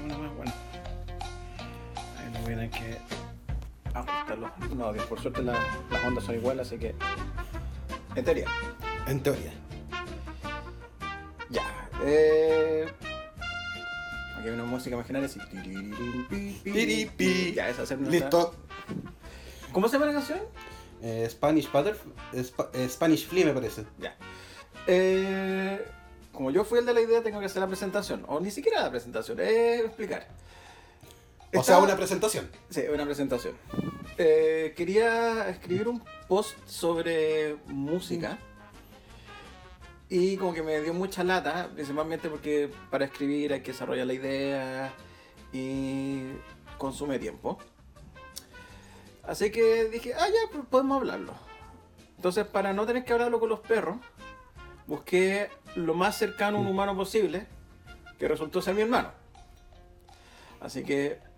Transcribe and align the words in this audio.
que 0.00 0.04
una 0.06 0.18
más 0.18 0.34
buena. 0.36 0.54
Ahí 2.18 2.30
no 2.32 2.40
voy 2.40 2.52
a 2.52 2.56
tener 2.56 2.70
que 2.70 2.98
ajustar 3.94 4.38
los, 4.38 4.50
los 4.70 4.80
audios. 4.80 5.06
Por 5.06 5.20
suerte 5.20 5.42
la- 5.42 5.58
las 5.90 6.04
ondas 6.04 6.24
son 6.24 6.34
iguales, 6.36 6.66
así 6.66 6.78
que. 6.78 6.94
En 8.14 8.24
teoría. 8.24 8.46
En 9.06 9.20
teoría. 9.22 9.52
Ya. 11.50 11.88
Eh... 12.04 12.86
Aquí 14.38 14.48
hay 14.48 14.54
una 14.54 14.64
música 14.64 14.94
imaginaria 14.94 15.26
así. 15.26 15.40
Ya, 17.54 17.68
esa 17.68 17.82
es 17.82 17.90
Listo. 18.00 18.54
¿Cómo 19.72 19.88
se 19.88 19.94
llama 19.94 20.06
la 20.06 20.12
canción? 20.12 20.38
Eh, 21.02 21.26
Spanish 21.30 21.70
Butterfly. 21.70 22.12
Spa- 22.42 22.70
eh, 22.72 22.88
Spanish 22.88 23.26
Flea 23.26 23.46
me 23.46 23.52
parece. 23.52 23.84
Ya. 23.98 24.16
Eh, 24.86 25.84
como 26.38 26.52
yo 26.52 26.62
fui 26.62 26.78
el 26.78 26.86
de 26.86 26.94
la 26.94 27.00
idea, 27.00 27.20
tengo 27.20 27.40
que 27.40 27.46
hacer 27.46 27.60
la 27.60 27.66
presentación. 27.66 28.24
O 28.28 28.38
ni 28.38 28.52
siquiera 28.52 28.80
la 28.80 28.90
presentación, 28.90 29.40
es 29.40 29.80
explicar. 29.80 30.28
O 31.52 31.64
sea, 31.64 31.78
una 31.78 31.96
presentación. 31.96 32.48
Sí, 32.70 32.82
una 32.94 33.04
presentación. 33.04 33.56
Eh, 34.16 34.72
quería 34.76 35.48
escribir 35.48 35.88
un 35.88 36.00
post 36.28 36.56
sobre 36.64 37.56
música. 37.66 38.38
Y 40.08 40.36
como 40.36 40.54
que 40.54 40.62
me 40.62 40.80
dio 40.80 40.94
mucha 40.94 41.24
lata, 41.24 41.70
principalmente 41.74 42.28
porque 42.28 42.70
para 42.88 43.06
escribir 43.06 43.52
hay 43.52 43.62
que 43.62 43.72
desarrollar 43.72 44.06
la 44.06 44.14
idea 44.14 44.94
y 45.52 46.20
consume 46.78 47.18
tiempo. 47.18 47.58
Así 49.24 49.50
que 49.50 49.86
dije, 49.86 50.14
ah, 50.14 50.28
ya, 50.28 50.52
pues 50.52 50.64
podemos 50.70 50.98
hablarlo. 50.98 51.32
Entonces, 52.14 52.46
para 52.46 52.72
no 52.72 52.86
tener 52.86 53.04
que 53.04 53.12
hablarlo 53.12 53.40
con 53.40 53.48
los 53.48 53.58
perros, 53.58 53.96
busqué 54.88 55.50
lo 55.74 55.94
más 55.94 56.16
cercano 56.16 56.58
a 56.58 56.60
un 56.60 56.66
humano 56.66 56.96
posible, 56.96 57.46
que 58.18 58.28
resultó 58.28 58.60
ser 58.60 58.74
mi 58.74 58.82
hermano. 58.82 59.12
Así 60.60 60.82
que 60.82 61.28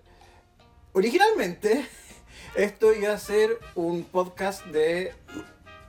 Originalmente, 0.92 1.86
esto 2.56 2.92
iba 2.92 3.12
a 3.12 3.18
ser 3.18 3.60
un 3.76 4.02
podcast 4.02 4.66
de 4.66 5.14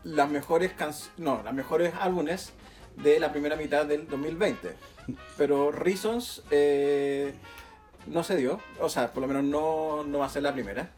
las 0.04 0.30
mejores 0.30 0.74
canciones, 0.74 1.18
no, 1.18 1.42
las 1.44 1.56
mejores 1.56 1.94
álbumes 2.00 2.54
de 2.98 3.20
la 3.20 3.32
primera 3.32 3.56
mitad 3.56 3.88
del 3.88 4.08
2020. 4.08 4.76
Pero 5.38 5.72
Reasons 5.72 6.44
eh, 6.52 7.34
no 8.06 8.24
se 8.24 8.36
dio, 8.36 8.60
o 8.80 8.90
sea, 8.90 9.12
por 9.12 9.22
lo 9.22 9.28
menos 9.28 9.44
no, 9.44 10.04
no 10.04 10.20
va 10.20 10.28
a 10.28 10.30
ser 10.30 10.44
la 10.44 10.54
primera. 10.54 10.92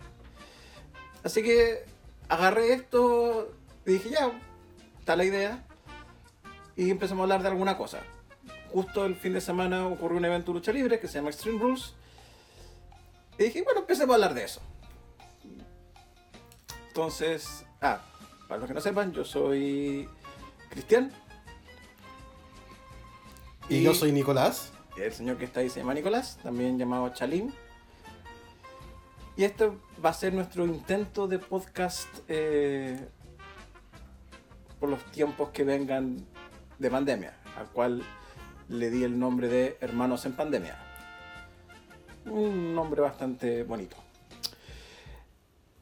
Así 1.23 1.42
que 1.42 1.86
agarré 2.28 2.73
esto 2.73 3.54
y 3.86 3.94
dije, 3.94 4.10
ya, 4.10 4.34
está 5.00 5.16
la 5.16 5.23
idea. 5.23 5.64
Y 6.76 6.90
empezamos 6.90 7.22
a 7.22 7.24
hablar 7.24 7.42
de 7.42 7.50
alguna 7.50 7.78
cosa. 7.78 8.02
Justo 8.72 9.06
el 9.06 9.16
fin 9.16 9.34
de 9.34 9.42
semana 9.42 9.88
ocurrió 9.88 10.18
un 10.18 10.26
evento 10.26 10.52
de 10.52 10.60
lucha 10.60 10.72
libre 10.72 11.00
que 11.00 11.08
se 11.08 11.16
llama 11.16 11.30
Extreme 11.30 11.60
Rules. 11.60 11.94
Y 13.38 13.44
dije, 13.44 13.62
bueno, 13.64 13.82
empecemos 13.82 14.12
a 14.12 14.16
hablar 14.16 14.34
de 14.34 14.44
eso. 14.44 14.62
Entonces, 16.88 17.66
ah, 17.82 18.02
para 18.48 18.60
los 18.60 18.68
que 18.68 18.74
no 18.74 18.82
sepan, 18.82 19.12
yo 19.14 19.26
soy 19.26 20.08
Cristian. 20.70 21.12
Y, 23.70 23.84
yo 23.84 23.94
soy 23.94 24.12
Nicolás. 24.12 24.72
El 24.98 25.12
señor 25.12 25.38
que 25.38 25.46
está 25.46 25.62
ahí 25.62 25.70
se 25.70 25.80
llama 25.80 25.94
Nicolás, 25.94 26.38
también 26.44 26.78
llamado 26.78 27.10
Chalín. 27.10 27.54
Y 29.36 29.44
este 29.44 29.72
va 30.04 30.10
a 30.10 30.14
ser 30.14 30.34
nuestro 30.34 30.66
intento 30.66 31.28
de 31.28 31.40
podcast 31.40 32.08
eh, 32.28 33.08
por 34.80 34.90
los 34.90 35.04
tiempos 35.06 35.50
que 35.50 35.64
vengan 35.64 36.28
de 36.80 36.90
pandemia, 36.90 37.34
al 37.58 37.68
cual 37.68 38.04
le 38.70 38.90
di 38.90 39.04
el 39.04 39.20
nombre 39.20 39.48
de 39.48 39.78
Hermanos 39.82 40.26
en 40.26 40.34
Pandemia. 40.34 40.78
Un 42.26 42.74
nombre 42.74 43.02
bastante 43.02 43.64
bonito. 43.64 43.98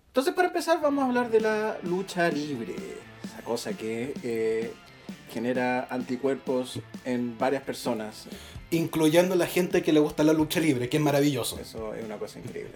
Entonces, 0.08 0.34
para 0.34 0.50
empezar, 0.50 0.82
vamos 0.82 1.04
a 1.04 1.08
hablar 1.08 1.30
de 1.30 1.40
la 1.40 1.78
lucha 1.84 2.30
libre. 2.30 2.76
Esa 3.24 3.42
cosa 3.44 3.74
que 3.74 4.14
eh, 4.24 4.74
genera 5.32 5.88
anticuerpos 5.90 6.80
en 7.06 7.38
varias 7.38 7.64
personas. 7.64 8.26
Incluyendo 8.72 9.36
la 9.36 9.48
gente 9.48 9.82
que 9.82 9.94
le 9.94 10.00
gusta 10.00 10.24
la 10.24 10.34
lucha 10.34 10.60
libre, 10.60 10.90
que 10.90 10.98
es 10.98 11.04
maravilloso. 11.04 11.60
Eso 11.60 11.94
es 11.94 12.04
una 12.04 12.18
cosa 12.18 12.40
increíble. 12.40 12.74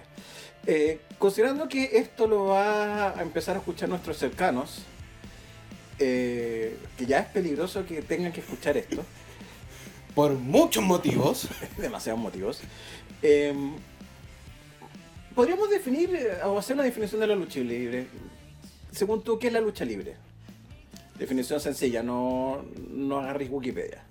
Eh, 0.66 1.02
considerando 1.20 1.68
que 1.68 1.98
esto 1.98 2.28
lo 2.28 2.46
va 2.46 3.10
a 3.18 3.22
empezar 3.22 3.56
a 3.56 3.60
escuchar 3.60 3.90
nuestros 3.90 4.18
cercanos, 4.18 4.80
eh, 6.00 6.78
que 6.98 7.06
ya 7.06 7.20
es 7.20 7.28
peligroso 7.28 7.86
que 7.86 8.02
tengan 8.02 8.32
que 8.32 8.42
escuchar 8.42 8.78
esto, 8.78 9.04
Por 10.14 10.34
muchos 10.34 10.84
motivos. 10.84 11.48
demasiados 11.78 12.22
motivos, 12.22 12.60
eh, 13.22 13.54
podríamos 15.34 15.70
definir 15.70 16.16
eh, 16.16 16.38
o 16.46 16.58
hacer 16.58 16.76
una 16.76 16.84
definición 16.84 17.22
de 17.22 17.28
la 17.28 17.36
lucha 17.36 17.60
libre. 17.60 18.08
Según 18.92 19.24
tú, 19.24 19.38
¿qué 19.40 19.48
es 19.48 19.54
la 19.54 19.62
lucha 19.62 19.86
libre? 19.86 20.16
Definición 21.20 21.60
sencilla, 21.60 22.04
no, 22.04 22.66
no 22.90 23.20
agarres 23.20 23.50
Wikipedia. 23.50 24.04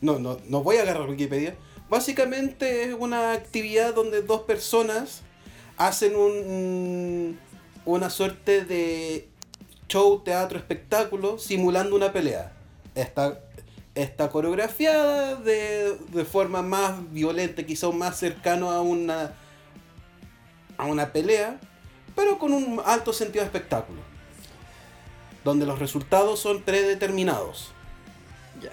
No, 0.00 0.18
no, 0.18 0.38
no 0.48 0.62
voy 0.62 0.76
a 0.76 0.82
agarrar 0.82 1.08
Wikipedia. 1.08 1.54
Básicamente 1.88 2.84
es 2.84 2.94
una 2.98 3.32
actividad 3.32 3.94
donde 3.94 4.22
dos 4.22 4.42
personas 4.42 5.22
hacen 5.76 6.16
un, 6.16 7.38
una 7.84 8.10
suerte 8.10 8.64
de 8.64 9.28
show, 9.94 10.20
teatro, 10.24 10.58
espectáculo 10.58 11.38
simulando 11.38 11.94
una 11.94 12.12
pelea. 12.12 12.50
Está, 12.96 13.38
está 13.94 14.28
coreografiada 14.28 15.36
de, 15.36 15.96
de 16.08 16.24
forma 16.24 16.62
más 16.62 17.12
violenta, 17.12 17.62
quizá 17.62 17.88
más 17.90 18.18
cercano 18.18 18.72
a 18.72 18.82
una, 18.82 19.34
a 20.76 20.86
una 20.86 21.12
pelea, 21.12 21.60
pero 22.16 22.40
con 22.40 22.52
un 22.52 22.82
alto 22.84 23.12
sentido 23.12 23.42
de 23.42 23.46
espectáculo. 23.46 24.00
Donde 25.44 25.64
los 25.64 25.78
resultados 25.78 26.40
son 26.40 26.62
predeterminados. 26.62 27.70
Ya. 28.60 28.72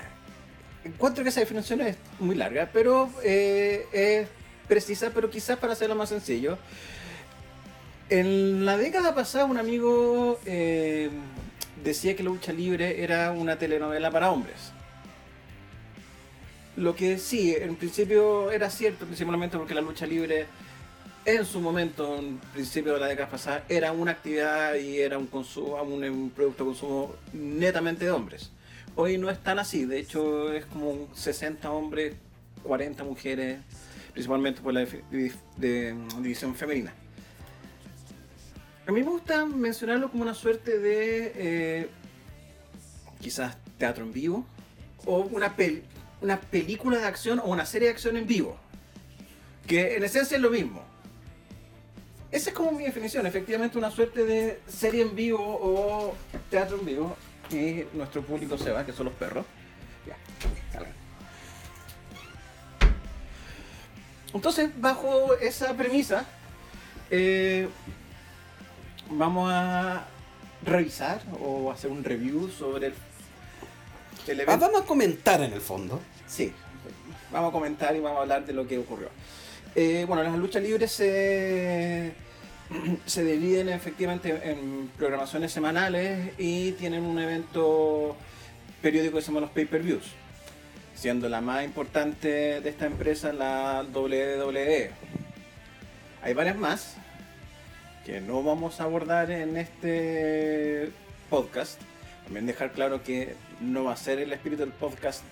Encuentro 0.84 1.24
que 1.24 1.30
esa 1.30 1.42
definición 1.42 1.81
es 1.81 1.98
muy 2.20 2.36
larga, 2.36 2.72
pero 2.74 3.12
eh, 3.24 3.86
es 3.94 4.28
precisa, 4.68 5.12
pero 5.14 5.30
quizás 5.30 5.60
para 5.60 5.74
hacerlo 5.74 5.94
más 5.96 6.10
sencillo. 6.10 6.58
En 8.12 8.66
la 8.66 8.76
década 8.76 9.16
pasada 9.16 9.46
un 9.46 9.58
amigo 9.58 10.38
eh, 10.46 11.10
decía 11.82 12.14
que 12.14 12.24
la 12.24 12.30
lucha 12.30 12.52
libre 12.52 13.02
era 13.06 13.32
una 13.32 13.58
telenovela 13.58 14.12
para 14.12 14.30
hombres. 14.32 14.74
Lo 16.76 16.94
que 16.94 17.18
sí, 17.18 17.56
en 17.58 17.78
principio 17.78 18.52
era 18.52 18.70
cierto, 18.70 19.06
principalmente 19.06 19.58
porque 19.58 19.74
la 19.74 19.80
lucha 19.80 20.06
libre 20.06 20.46
en 21.24 21.46
su 21.46 21.62
momento, 21.62 22.18
en 22.18 22.38
principio 22.52 22.96
de 22.96 23.00
la 23.00 23.08
década 23.08 23.30
pasada, 23.30 23.64
era 23.70 23.94
una 23.94 24.12
actividad 24.12 24.76
y 24.76 25.00
era 25.00 25.18
un, 25.18 25.28
consumo, 25.28 25.82
un, 25.82 26.32
producto 26.36 26.66
de 26.66 26.70
consumo 26.70 27.16
netamente 27.32 28.04
de 28.04 28.12
hombres. 28.12 28.52
Hoy 28.98 29.18
no 29.18 29.30
es 29.30 29.42
tan 29.42 29.58
así, 29.58 29.86
de 29.86 30.00
hecho 30.00 30.52
es 30.52 30.66
como 30.66 30.90
un 30.90 31.08
60 31.16 31.72
hombres, 31.72 32.16
40 32.64 33.06
mujeres, 33.06 33.60
principalmente 34.12 34.60
por 34.60 34.74
la 34.74 34.82
de- 34.82 35.96
división 36.20 36.56
femenina. 36.56 36.94
A 38.91 38.94
mí 38.94 39.03
me 39.03 39.09
gusta 39.09 39.46
mencionarlo 39.46 40.12
como 40.12 40.24
una 40.24 40.34
suerte 40.34 40.78
de 40.78 41.31
eh, 41.34 41.90
quizás 43.22 43.56
teatro 43.78 44.03
en 44.03 44.12
vivo 44.12 44.46
o 45.06 45.19
una, 45.31 45.56
pel- 45.56 45.84
una 46.19 46.41
película 46.41 46.97
de 46.97 47.06
acción 47.06 47.40
o 47.40 47.46
una 47.46 47.66
serie 47.66 47.88
de 47.88 47.94
acción 47.94 48.18
en 48.18 48.28
vivo, 48.28 48.57
que 49.66 49.96
en 49.96 50.03
esencia 50.03 50.35
es 50.35 50.44
lo 50.44 50.50
mismo. 50.50 50.84
Esa 52.31 52.50
es 52.50 52.53
como 52.53 52.74
mi 52.74 52.84
definición, 52.84 53.25
efectivamente 53.25 53.78
una 53.78 53.91
suerte 53.91 54.25
de 54.25 54.59
serie 54.68 55.03
en 55.03 55.16
vivo 55.16 55.40
o 55.40 56.13
teatro 56.50 56.78
en 56.78 56.85
vivo 56.85 57.16
y 57.50 57.85
nuestro 57.94 58.22
público 58.24 58.57
se 58.57 58.72
va, 58.72 58.85
que 58.85 58.91
son 58.91 59.06
los 59.06 59.16
perros. 59.16 59.46
Ya. 60.06 60.18
Entonces, 64.33 64.69
bajo 64.81 65.33
esa 65.36 65.77
premisa, 65.77 66.25
eh, 67.10 67.69
vamos 69.12 69.50
a 69.52 70.06
revisar 70.66 71.22
o 71.42 71.72
hacer 71.72 71.90
un 71.92 72.04
review 72.04 72.50
sobre 72.50 72.88
el, 72.88 72.94
el 74.28 74.40
Ah, 74.40 74.44
evento. 74.44 74.66
vamos 74.68 74.81
a 74.81 74.86
comentar 74.86 75.42
en 75.42 75.54
el 75.54 75.62
fondo. 75.62 76.00
Sí, 76.28 76.52
vamos 77.31 77.50
a 77.50 77.52
comentar 77.52 77.96
y 77.96 78.00
vamos 78.00 78.19
a 78.19 78.22
hablar 78.22 78.46
de 78.46 78.54
lo 78.54 78.68
que 78.68 78.78
ocurrió. 78.78 79.10
Eh, 79.75 80.06
bueno, 80.08 80.24
las 80.24 80.36
luchas 80.38 80.62
libres 80.63 80.92
se, 80.92 82.13
se 83.06 83.24
dividen 83.24 83.69
efectivamente 83.69 84.40
en 84.52 84.90
programaciones 84.98 85.52
semanales 85.52 86.34
y 86.38 86.74
tienen 86.74 87.04
un 87.06 87.19
evento 87.19 88.16
periódico 88.81 89.16
que 89.18 89.22
se 89.22 89.28
llama 89.28 89.42
los 89.42 89.52
pay-per-views, 89.52 90.04
siendo 90.96 91.30
la 91.30 91.42
más 91.42 91.64
importante 91.64 92.62
de 92.62 92.69
esta 92.69 92.86
empresa 92.86 93.31
la 93.34 93.86
WWE. 93.94 94.92
Hay 96.24 96.34
varias 96.34 96.57
más 96.57 96.96
que 98.12 98.19
no 98.19 98.44
vamos 98.44 98.81
a 98.81 98.84
abordar 98.84 99.31
en 99.31 99.56
este 99.56 100.92
podcast. 101.30 101.80
También 102.25 102.46
dejar 102.46 102.74
claro 102.74 103.04
que 103.04 103.38
no 103.62 103.86
va 103.86 103.94
a 103.94 103.96
ser 103.96 104.19
el 104.19 104.34
espíritu 104.34 104.63
del 104.63 104.74
podcast 104.74 105.24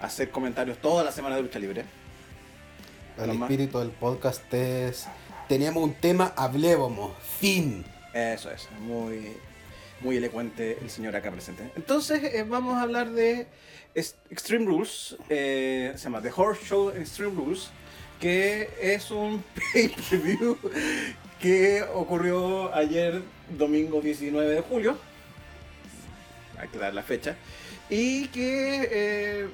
hacer 0.00 0.30
comentarios 0.30 0.78
toda 0.78 1.04
la 1.04 1.12
semana 1.12 1.36
de 1.36 1.42
lucha 1.42 1.58
libre. 1.58 1.84
El 3.18 3.32
espíritu 3.32 3.80
del 3.80 3.90
podcast 3.90 4.42
es. 4.54 5.08
Teníamos 5.46 5.84
un 5.84 5.92
tema, 5.92 6.32
hablemos. 6.36 7.12
Fin. 7.38 7.84
Eso 8.14 8.50
es, 8.50 8.66
muy, 8.80 9.36
muy 10.00 10.16
elocuente 10.16 10.78
el 10.80 10.88
señor 10.88 11.16
acá 11.16 11.30
presente. 11.30 11.70
Entonces 11.76 12.24
eh, 12.24 12.46
vamos 12.48 12.78
a 12.78 12.80
hablar 12.80 13.10
de 13.10 13.46
Extreme 13.94 14.64
Rules, 14.64 15.18
eh, 15.28 15.92
se 15.96 16.04
llama 16.04 16.22
The 16.22 16.30
Horror 16.34 16.56
Show 16.56 16.90
Extreme 16.96 17.34
Rules, 17.34 17.68
que 18.20 18.70
es 18.80 19.10
un 19.10 19.44
pay-per-view 19.72 20.58
que 21.40 21.82
ocurrió 21.94 22.74
ayer, 22.74 23.22
domingo 23.56 24.00
19 24.00 24.48
de 24.48 24.60
julio, 24.60 24.98
hay 26.58 26.68
que 26.68 26.78
dar 26.78 26.92
la 26.94 27.02
fecha, 27.02 27.36
y 27.88 28.26
que 28.28 28.88
eh, 28.90 29.46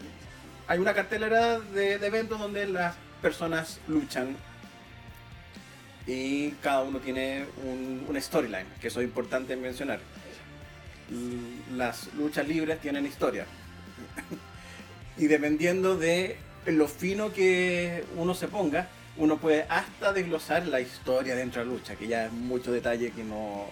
hay 0.67 0.79
una 0.79 0.95
cartelera 0.95 1.61
de, 1.61 1.95
eventos 1.95 2.39
donde 2.39 2.67
las 2.67 2.97
personas 3.21 3.81
luchan 3.87 4.37
y 6.07 6.51
cada 6.63 6.83
uno 6.83 6.99
tiene 6.99 7.45
un, 7.65 8.05
una 8.09 8.21
storyline, 8.21 8.67
que 8.81 8.89
eso 8.89 9.01
es 9.01 9.07
importante 9.07 9.57
mencionar. 9.57 10.01
Las 11.75 12.13
luchas 12.15 12.49
libres 12.49 12.81
tienen 12.81 13.07
historia. 13.07 13.47
y 15.19 15.27
dependiendo 15.27 15.97
de 15.97 16.37
lo 16.67 16.89
fino 16.89 17.33
que 17.33 18.05
uno 18.17 18.35
se 18.35 18.49
ponga, 18.49 18.89
uno 19.17 19.37
puede 19.39 19.65
hasta 19.69 20.13
desglosar 20.13 20.67
la 20.67 20.81
historia 20.81 21.35
dentro 21.37 21.61
de 21.61 21.67
la 21.67 21.73
lucha, 21.73 21.95
que 21.97 22.07
ya 22.09 22.27
es 22.27 22.33
mucho 22.33 22.73
detalle 22.73 23.11
que 23.13 23.23
no, 23.25 23.67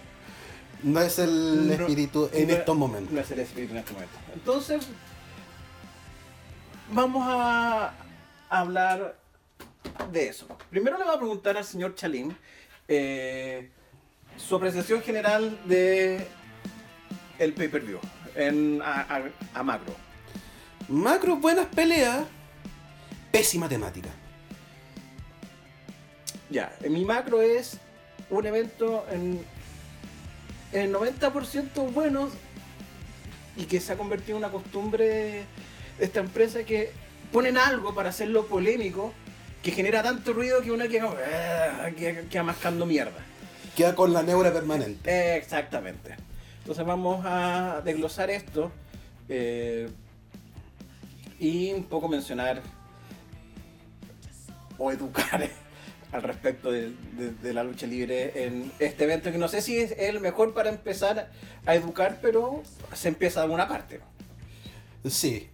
No 0.83 1.01
es 1.01 1.19
el 1.21 1.69
No, 1.69 1.75
espíritu 1.75 2.29
en 2.33 2.49
no- 2.49 2.55
estos 2.55 2.77
momentos. 2.77 3.13
no 3.13 3.21
es 3.21 3.31
el 3.31 3.41
espíritu 3.41 3.73
en 3.73 3.79
este 3.79 3.93
momento. 3.93 4.15
Entonces, 4.35 4.87
vamos 6.93 7.23
a 7.27 7.93
hablar 8.51 9.17
de 10.13 10.29
eso. 10.29 10.47
Primero 10.71 10.99
le 10.99 11.05
voy 11.05 11.15
a 11.15 11.19
preguntar 11.19 11.57
al 11.57 11.65
señor 11.65 11.95
Chalín 11.95 12.37
eh, 12.89 13.71
su 14.37 14.57
apreciación 14.57 15.03
general 15.03 15.59
de 15.65 16.27
el 17.39 17.53
pay-per-view 17.55 17.99
en 18.35 18.81
a, 18.83 19.01
a- 19.03 19.31
a 19.59 19.63
macro. 19.63 19.95
Macro, 20.89 21.37
buenas 21.37 21.67
peleas. 21.67 22.25
Pésima 23.33 23.69
temática. 23.69 24.11
Ya, 26.51 26.73
mi 26.89 27.05
macro 27.05 27.41
es 27.41 27.79
un 28.29 28.47
evento 28.47 29.07
en, 29.11 29.41
en 30.73 30.81
el 30.83 30.95
90% 30.95 31.93
bueno 31.93 32.29
y 33.57 33.65
que 33.65 33.81
se 33.81 33.93
ha 33.93 33.97
convertido 33.97 34.37
en 34.37 34.45
una 34.45 34.53
costumbre 34.53 35.05
de 35.09 35.45
esta 35.99 36.21
empresa 36.21 36.63
que 36.65 36.91
ponen 37.33 37.57
algo 37.57 37.95
para 37.95 38.11
hacerlo 38.11 38.47
polémico 38.47 39.13
que 39.63 39.71
genera 39.71 40.03
tanto 40.03 40.33
ruido 40.35 40.61
que 40.61 40.71
uno 40.73 40.87
queda, 40.89 41.09
"Ah", 41.85 41.91
queda, 41.97 42.23
queda 42.29 42.43
mascando 42.43 42.85
mierda. 42.85 43.19
Queda 43.77 43.95
con 43.95 44.13
la 44.13 44.23
neura 44.23 44.53
permanente. 44.53 45.37
Exactamente. 45.37 46.17
Entonces 46.59 46.85
vamos 46.85 47.25
a 47.25 47.81
desglosar 47.85 48.31
esto 48.31 48.71
eh, 49.29 49.89
y 51.41 51.73
un 51.73 51.85
poco 51.85 52.09
mencionar 52.09 52.61
o 54.83 54.91
educar 54.91 55.49
al 56.13 56.23
respecto 56.23 56.71
de, 56.71 56.91
de- 57.17 57.31
de 57.43 57.55
la 57.55 57.63
lucha 57.65 57.87
libre 57.87 58.45
en 58.45 58.71
este 58.79 59.05
evento 59.05 59.31
que 59.33 59.39
no 59.39 59.49
sé 59.49 59.63
si 59.63 59.79
es 59.79 59.93
el 59.99 60.21
mejor 60.21 60.53
para 60.53 60.69
empezar 60.69 61.31
a 61.65 61.75
educar, 61.75 62.19
pero 62.21 62.63
se 62.93 63.09
empieza 63.09 63.41
de 63.41 63.45
alguna 63.45 63.69
parte. 63.69 64.01
Sí. 65.09 65.49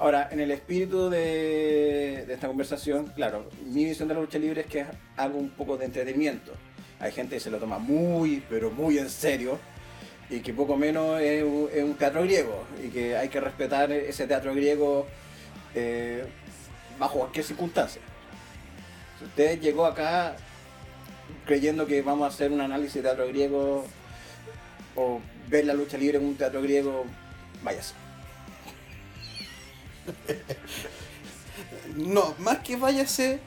Ahora, 0.00 0.28
en 0.32 0.40
el 0.40 0.50
espíritu 0.50 1.08
de, 1.10 2.24
de 2.26 2.34
esta 2.34 2.48
conversación, 2.48 3.06
claro, 3.14 3.48
mi 3.66 3.84
visión 3.84 4.08
de 4.08 4.14
la 4.14 4.20
lucha 4.20 4.38
libre 4.38 4.62
es 4.62 4.66
que 4.66 4.80
es 4.80 4.86
algo 5.16 5.38
un 5.38 5.50
poco 5.50 5.76
de 5.76 5.84
entretenimiento. 5.84 6.52
Hay 6.98 7.12
gente 7.12 7.36
que 7.36 7.40
se 7.40 7.50
lo 7.50 7.58
toma 7.58 7.78
muy, 7.78 8.42
pero 8.50 8.70
muy 8.72 8.98
en 8.98 9.08
serio 9.10 9.58
y 10.28 10.40
que 10.40 10.52
poco 10.52 10.76
menos 10.76 11.20
es 11.20 11.44
un, 11.44 11.68
es 11.72 11.84
un 11.84 11.94
teatro 11.94 12.22
griego 12.22 12.64
y 12.84 12.88
que 12.88 13.16
hay 13.16 13.28
que 13.28 13.40
respetar 13.40 13.92
ese 13.92 14.26
teatro 14.26 14.52
griego 14.54 15.06
eh, 15.74 16.24
bajo 16.98 17.18
cualquier 17.20 17.44
circunstancia. 17.44 18.02
Usted 19.24 19.60
llegó 19.60 19.86
acá 19.86 20.36
creyendo 21.46 21.86
que 21.86 22.02
vamos 22.02 22.24
a 22.24 22.34
hacer 22.34 22.52
un 22.52 22.60
análisis 22.60 22.94
de 22.94 23.02
teatro 23.02 23.26
griego 23.28 23.84
o 24.96 25.20
ver 25.48 25.64
la 25.64 25.74
lucha 25.74 25.98
libre 25.98 26.18
en 26.18 26.24
un 26.24 26.36
teatro 26.36 26.62
griego, 26.62 27.04
váyase. 27.62 27.94
No, 31.96 32.34
más 32.38 32.58
que 32.58 32.76
váyase, 32.76 33.38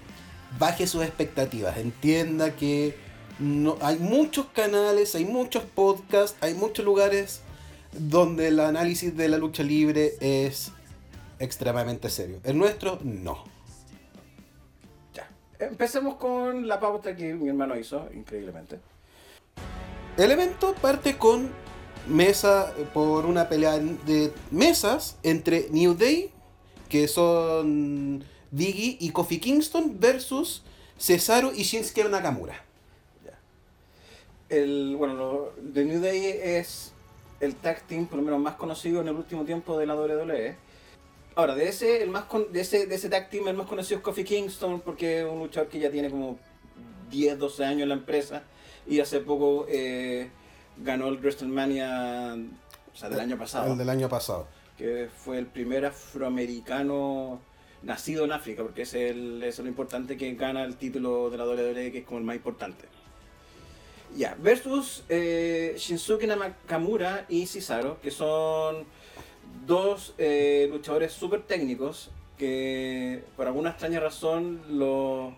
baje 0.57 0.87
sus 0.87 1.03
expectativas. 1.03 1.77
Entienda 1.77 2.55
que 2.55 2.95
no, 3.39 3.77
hay 3.81 3.97
muchos 3.97 4.45
canales, 4.47 5.15
hay 5.15 5.25
muchos 5.25 5.63
podcasts, 5.63 6.37
hay 6.39 6.53
muchos 6.53 6.85
lugares 6.85 7.41
donde 7.91 8.47
el 8.47 8.61
análisis 8.61 9.17
de 9.17 9.27
la 9.27 9.37
lucha 9.37 9.63
libre 9.63 10.13
es 10.21 10.71
extremadamente 11.39 12.09
serio. 12.09 12.39
El 12.43 12.57
nuestro, 12.57 12.99
no. 13.03 13.43
Empecemos 15.59 16.15
con 16.15 16.67
la 16.67 16.79
pauta 16.79 17.15
que 17.15 17.33
mi 17.33 17.49
hermano 17.49 17.77
hizo, 17.77 18.07
increíblemente. 18.13 18.79
El 20.17 20.31
evento 20.31 20.73
parte 20.75 21.17
con 21.17 21.49
mesa 22.07 22.73
por 22.93 23.25
una 23.25 23.49
pelea 23.49 23.77
de 23.77 24.31
mesas 24.51 25.17
entre 25.23 25.67
New 25.71 25.93
Day, 25.95 26.31
que 26.89 27.07
son 27.07 28.23
Diggy 28.51 28.97
y 28.99 29.09
Kofi 29.11 29.39
Kingston, 29.39 29.99
versus 29.99 30.63
Cesaro 30.97 31.51
y 31.53 31.63
Shinsuke 31.63 32.07
Nakamura. 32.09 32.63
El, 34.49 34.95
bueno, 34.95 35.13
lo- 35.15 35.53
The 35.73 35.83
New 35.83 35.99
Day 36.01 36.25
es 36.41 36.93
el 37.41 37.55
tag 37.55 37.81
team, 37.81 38.05
por 38.07 38.17
lo 38.19 38.23
menos, 38.23 38.39
más 38.39 38.55
conocido 38.55 39.01
en 39.01 39.09
el 39.09 39.15
último 39.15 39.43
tiempo 39.43 39.77
de 39.77 39.85
la 39.85 39.95
WWE. 39.95 40.55
Ahora, 41.37 41.53
de 41.53 41.69
ese, 41.69 42.01
el 42.01 42.09
más 42.09 42.23
con- 42.23 42.51
de 42.51 42.61
ese, 42.61 42.87
de 42.87 42.95
ese 42.95 43.09
tag 43.09 43.29
team, 43.29 43.47
el 43.47 43.55
más 43.55 43.67
conocido 43.67 43.99
es 43.99 44.03
Kofi 44.03 44.23
Kingston, 44.23 44.81
porque 44.81 45.19
es 45.19 45.25
un 45.25 45.37
luchador 45.37 45.69
que 45.69 45.77
ya 45.77 45.91
tiene 45.91 46.09
como 46.09 46.39
10, 47.11 47.37
12 47.37 47.63
años 47.63 47.83
en 47.83 47.89
la 47.89 47.93
empresa. 47.95 48.41
Y 48.87 48.99
hace 49.01 49.19
poco 49.19 49.67
eh, 49.69 50.31
ganó 50.77 51.09
el 51.09 51.17
WrestleMania 51.19 52.35
o 52.91 52.97
sea, 52.97 53.09
del 53.09 53.19
año 53.19 53.37
pasado. 53.37 53.71
El 53.71 53.77
del 53.77 53.89
año 53.89 54.09
pasado. 54.09 54.47
que 54.79 55.09
fue 55.15 55.37
el 55.37 55.45
primer 55.45 55.85
afroamericano 55.85 57.39
nacido 57.83 58.25
en 58.25 58.31
África, 58.31 58.63
porque 58.63 58.81
es, 58.81 58.95
el, 58.95 59.43
eso 59.43 59.61
es 59.61 59.65
lo 59.65 59.69
importante 59.69 60.17
que 60.17 60.33
gana 60.33 60.63
el 60.63 60.75
título 60.77 61.29
de 61.29 61.37
la 61.37 61.45
WWE, 61.45 61.91
que 61.91 61.99
es 61.99 62.05
como 62.05 62.17
el 62.17 62.23
más 62.25 62.35
importante. 62.35 62.85
Ya, 64.15 64.35
versus 64.39 65.03
eh, 65.07 65.75
Shinsuke 65.77 66.25
Nakamura 66.25 67.25
y 67.29 67.45
Cesaro, 67.45 68.01
que 68.01 68.09
son 68.09 68.85
dos 69.67 70.13
eh, 70.17 70.67
luchadores 70.71 71.11
súper 71.13 71.41
técnicos 71.43 72.09
que 72.37 73.23
por 73.35 73.47
alguna 73.47 73.71
extraña 73.71 73.99
razón 73.99 74.61
lo- 74.69 75.35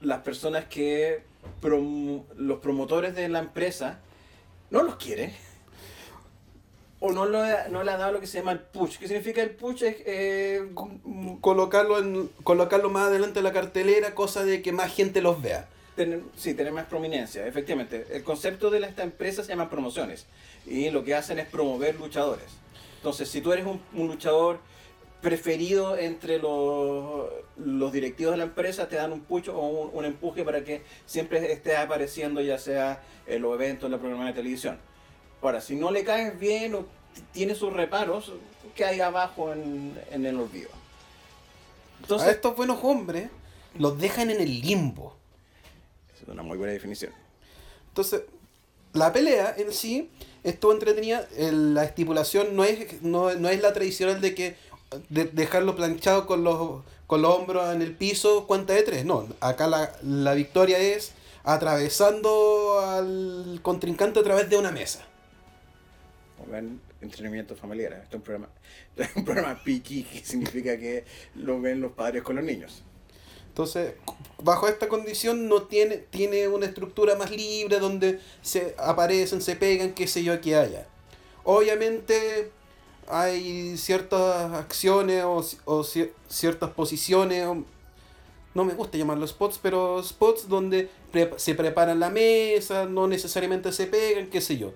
las 0.00 0.20
personas 0.22 0.66
que 0.66 1.22
prom- 1.62 2.24
los 2.36 2.58
promotores 2.60 3.14
de 3.14 3.28
la 3.28 3.38
empresa 3.40 3.98
no 4.70 4.82
los 4.82 4.96
quieren 4.96 5.32
o 7.00 7.12
no, 7.12 7.26
lo, 7.26 7.40
no 7.70 7.82
le 7.84 7.90
ha 7.90 7.96
dado 7.96 8.12
lo 8.12 8.20
que 8.20 8.26
se 8.26 8.38
llama 8.38 8.52
el 8.52 8.60
push. 8.60 8.96
¿Qué 8.98 9.06
significa 9.08 9.42
el 9.42 9.50
push? 9.50 9.82
Es 9.82 9.96
eh, 10.06 10.70
Colocarlo, 11.40 11.98
en, 11.98 12.28
colocarlo 12.42 12.88
más 12.88 13.08
adelante 13.08 13.40
en 13.40 13.44
la 13.44 13.52
cartelera, 13.52 14.14
cosa 14.14 14.42
de 14.44 14.62
que 14.62 14.72
más 14.72 14.92
gente 14.94 15.20
los 15.20 15.40
vea. 15.42 15.68
tener, 15.96 16.20
sí, 16.36 16.54
tener 16.54 16.72
más 16.72 16.86
prominencia, 16.86 17.46
efectivamente. 17.46 18.06
El 18.10 18.24
concepto 18.24 18.70
de 18.70 18.80
esta 18.80 19.02
empresa 19.02 19.42
se 19.42 19.50
llama 19.50 19.68
promociones 19.70 20.26
y 20.66 20.88
lo 20.90 21.04
que 21.04 21.14
hacen 21.14 21.38
es 21.38 21.46
promover 21.46 21.94
luchadores. 21.96 22.46
Entonces, 23.04 23.28
si 23.28 23.42
tú 23.42 23.52
eres 23.52 23.66
un, 23.66 23.82
un 23.92 24.06
luchador 24.06 24.60
preferido 25.20 25.98
entre 25.98 26.38
los, 26.38 27.26
los 27.58 27.92
directivos 27.92 28.32
de 28.32 28.38
la 28.38 28.44
empresa, 28.44 28.88
te 28.88 28.96
dan 28.96 29.12
un 29.12 29.20
push 29.20 29.50
o 29.50 29.58
un, 29.58 29.90
un 29.92 30.06
empuje 30.06 30.42
para 30.42 30.64
que 30.64 30.82
siempre 31.04 31.52
estés 31.52 31.76
apareciendo, 31.76 32.40
ya 32.40 32.56
sea 32.56 33.02
en 33.26 33.42
los 33.42 33.52
eventos, 33.56 33.88
en 33.88 33.92
la 33.92 33.98
programación 33.98 34.34
de 34.34 34.40
televisión. 34.40 34.78
Ahora, 35.42 35.60
si 35.60 35.76
no 35.76 35.90
le 35.90 36.02
caes 36.02 36.40
bien 36.40 36.76
o 36.76 36.86
tiene 37.30 37.54
sus 37.54 37.74
reparos, 37.74 38.32
que 38.74 38.86
hay 38.86 39.02
abajo 39.02 39.52
en, 39.52 40.00
en 40.10 40.24
el 40.24 40.40
olvido. 40.40 40.70
Entonces, 42.00 42.28
a 42.28 42.30
estos 42.30 42.56
buenos 42.56 42.78
hombres 42.82 43.28
los 43.78 43.98
dejan 43.98 44.30
en 44.30 44.40
el 44.40 44.62
limbo. 44.62 45.14
es 46.16 46.26
una 46.26 46.42
muy 46.42 46.56
buena 46.56 46.72
definición. 46.72 47.12
Entonces, 47.88 48.22
la 48.94 49.12
pelea 49.12 49.54
en 49.58 49.74
sí 49.74 50.10
estuvo 50.44 50.72
entretenida. 50.72 51.26
El- 51.36 51.74
la 51.74 51.84
estipulación 51.84 52.54
no 52.56 52.64
es, 52.64 53.02
no, 53.02 53.34
no 53.34 53.48
es 53.48 53.60
la 53.60 53.72
tradicional 53.72 54.20
de 54.20 54.34
que 54.34 54.56
de 55.08 55.24
dejarlo 55.24 55.74
planchado 55.74 56.26
con 56.26 56.44
los, 56.44 56.82
con 57.08 57.20
los 57.22 57.34
hombros 57.34 57.74
en 57.74 57.82
el 57.82 57.96
piso, 57.96 58.46
cuenta 58.46 58.72
de 58.74 58.82
tres. 58.84 59.04
No, 59.04 59.26
acá 59.40 59.66
la, 59.66 59.92
la 60.02 60.34
victoria 60.34 60.78
es 60.78 61.12
atravesando 61.42 62.78
al 62.80 63.58
contrincante 63.62 64.20
a 64.20 64.22
través 64.22 64.48
de 64.48 64.56
una 64.56 64.70
mesa. 64.70 65.04
Ven, 66.50 66.80
entrenamiento 67.00 67.56
familiar. 67.56 67.92
Este 67.94 68.06
es 68.08 68.14
un 68.14 68.22
programa, 68.22 68.48
es 68.96 69.08
un 69.16 69.24
programa 69.24 69.54
PG, 69.64 70.06
que 70.10 70.22
significa 70.24 70.76
que 70.78 71.04
lo 71.34 71.60
ven 71.60 71.80
los 71.80 71.92
padres 71.92 72.22
con 72.22 72.36
los 72.36 72.44
niños. 72.44 72.82
Entonces, 73.54 73.94
bajo 74.42 74.66
esta 74.66 74.88
condición 74.88 75.46
no 75.48 75.62
tiene, 75.62 75.98
tiene 75.98 76.48
una 76.48 76.66
estructura 76.66 77.14
más 77.14 77.30
libre 77.30 77.78
donde 77.78 78.18
se 78.42 78.74
aparecen, 78.78 79.40
se 79.40 79.54
pegan, 79.54 79.92
qué 79.92 80.08
sé 80.08 80.24
yo, 80.24 80.40
que 80.40 80.56
haya. 80.56 80.88
Obviamente 81.44 82.50
hay 83.06 83.76
ciertas 83.76 84.52
acciones 84.54 85.22
o, 85.22 85.44
o 85.66 85.84
ciertas 85.84 86.70
posiciones, 86.70 87.46
no 88.54 88.64
me 88.64 88.74
gusta 88.74 88.98
llamarlos 88.98 89.30
spots, 89.30 89.60
pero 89.62 90.02
spots 90.02 90.48
donde 90.48 90.90
se 91.36 91.54
preparan 91.54 92.00
la 92.00 92.10
mesa, 92.10 92.86
no 92.86 93.06
necesariamente 93.06 93.70
se 93.70 93.86
pegan, 93.86 94.30
qué 94.30 94.40
sé 94.40 94.58
yo. 94.58 94.72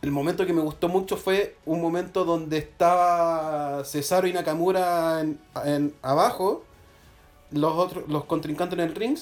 El 0.00 0.12
momento 0.12 0.46
que 0.46 0.52
me 0.52 0.62
gustó 0.62 0.88
mucho 0.88 1.16
fue 1.16 1.56
un 1.66 1.80
momento 1.80 2.24
donde 2.24 2.58
estaba 2.58 3.82
Cesaro 3.84 4.28
y 4.28 4.32
Nakamura 4.32 5.26
en 5.64 5.92
abajo 6.02 6.69
los 7.52 7.72
otros 7.72 8.08
los 8.08 8.24
contrincantes 8.24 8.78
en 8.78 8.84
el 8.84 8.94
ring 8.94 9.18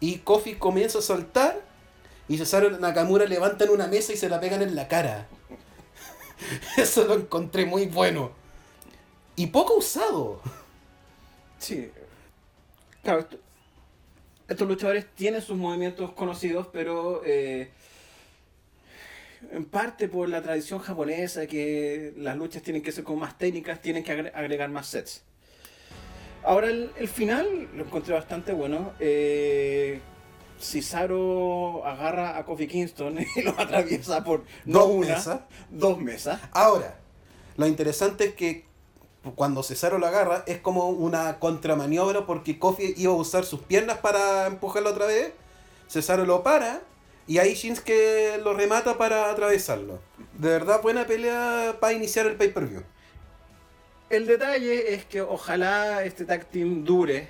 y 0.00 0.18
Kofi 0.18 0.54
comienza 0.54 0.98
a 0.98 1.02
saltar 1.02 1.60
y 2.28 2.38
Cesaro 2.38 2.68
y 2.68 2.80
Nakamura 2.80 3.26
levantan 3.26 3.70
una 3.70 3.86
mesa 3.86 4.12
y 4.12 4.16
se 4.16 4.28
la 4.28 4.40
pegan 4.40 4.62
en 4.62 4.74
la 4.74 4.88
cara. 4.88 5.26
Eso 6.76 7.04
lo 7.04 7.14
encontré 7.14 7.66
muy 7.66 7.86
bueno. 7.86 8.32
Y 9.36 9.48
poco 9.48 9.74
usado. 9.74 10.40
Sí. 11.58 11.90
Claro, 13.02 13.26
estos 14.48 14.68
luchadores 14.68 15.06
tienen 15.14 15.42
sus 15.42 15.56
movimientos 15.56 16.12
conocidos, 16.12 16.68
pero 16.72 17.22
eh, 17.24 17.70
en 19.50 19.64
parte 19.64 20.08
por 20.08 20.28
la 20.28 20.42
tradición 20.42 20.78
japonesa, 20.78 21.46
que 21.46 22.14
las 22.16 22.36
luchas 22.36 22.62
tienen 22.62 22.82
que 22.82 22.92
ser 22.92 23.04
como 23.04 23.20
más 23.20 23.36
técnicas, 23.38 23.80
tienen 23.82 24.04
que 24.04 24.12
agregar 24.12 24.70
más 24.70 24.86
sets. 24.86 25.22
Ahora 26.44 26.68
el, 26.68 27.08
final 27.08 27.68
lo 27.74 27.84
encontré 27.84 28.14
bastante 28.14 28.52
bueno. 28.52 28.92
Eh, 29.00 30.00
Cesaro 30.58 31.84
agarra 31.86 32.38
a 32.38 32.44
Kofi 32.44 32.66
Kingston 32.66 33.18
y 33.36 33.42
lo 33.42 33.50
atraviesa 33.58 34.24
por 34.24 34.44
dos 34.64 34.94
mesas. 34.96 35.40
Dos 35.70 35.98
mesas. 35.98 36.40
Ahora, 36.52 36.98
lo 37.56 37.66
interesante 37.66 38.24
es 38.26 38.34
que 38.34 38.64
cuando 39.34 39.62
Cesaro 39.62 39.98
lo 39.98 40.06
agarra 40.06 40.44
es 40.46 40.58
como 40.58 40.90
una 40.90 41.38
contramaniobra 41.38 42.26
porque 42.26 42.58
Kofi 42.58 42.94
iba 42.96 43.12
a 43.12 43.16
usar 43.16 43.44
sus 43.44 43.60
piernas 43.60 43.98
para 43.98 44.46
empujarlo 44.46 44.90
otra 44.90 45.06
vez. 45.06 45.32
Cesaro 45.88 46.26
lo 46.26 46.42
para 46.42 46.82
y 47.26 47.38
ahí 47.38 47.54
Shinsuke 47.54 48.38
lo 48.42 48.52
remata 48.52 48.98
para 48.98 49.30
atravesarlo. 49.30 50.00
De 50.34 50.48
verdad, 50.48 50.82
buena 50.82 51.06
pelea 51.06 51.76
para 51.80 51.92
iniciar 51.92 52.26
el 52.26 52.36
pay-per-view. 52.36 52.82
El 54.10 54.26
detalle 54.26 54.94
es 54.94 55.06
que 55.06 55.22
ojalá 55.22 56.04
este 56.04 56.24
tag 56.24 56.44
team 56.50 56.84
dure 56.84 57.28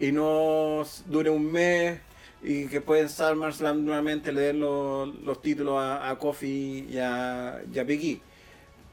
y 0.00 0.12
no 0.12 0.82
dure 1.06 1.30
un 1.30 1.52
mes 1.52 2.00
y 2.42 2.66
que 2.68 2.80
pueden 2.80 3.08
SummerSlam 3.08 3.84
nuevamente 3.84 4.32
le 4.32 4.40
den 4.40 4.60
los, 4.60 5.42
títulos 5.42 5.78
a, 5.78 6.08
a 6.08 6.18
Kofi 6.18 6.86
y 6.90 6.98
a, 6.98 7.60
y 7.70 7.80
Biggie. 7.80 8.20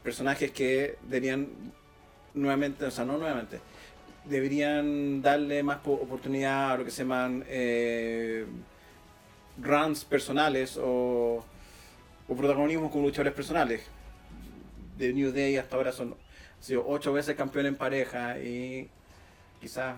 Personajes 0.02 0.50
que 0.50 0.96
deberían 1.02 1.48
nuevamente, 2.34 2.84
o 2.84 2.90
sea, 2.90 3.06
no 3.06 3.16
nuevamente, 3.16 3.60
deberían 4.24 5.22
darle 5.22 5.62
más 5.62 5.78
oportunidad 5.84 6.72
a 6.72 6.76
lo 6.76 6.84
que 6.84 6.90
se 6.90 7.04
llaman 7.04 7.44
eh, 7.48 8.44
runs 9.62 10.04
personales 10.04 10.78
o, 10.82 11.42
o 12.28 12.36
protagonismo 12.36 12.90
con 12.90 13.02
luchadores 13.02 13.32
personales. 13.32 13.82
De 14.98 15.12
New 15.12 15.32
Day 15.32 15.56
hasta 15.56 15.76
ahora 15.76 15.90
son 15.90 16.14
sido 16.60 16.84
ocho 16.86 17.12
veces 17.12 17.36
campeón 17.36 17.66
en 17.66 17.76
pareja 17.76 18.38
y 18.38 18.88
quizás 19.60 19.96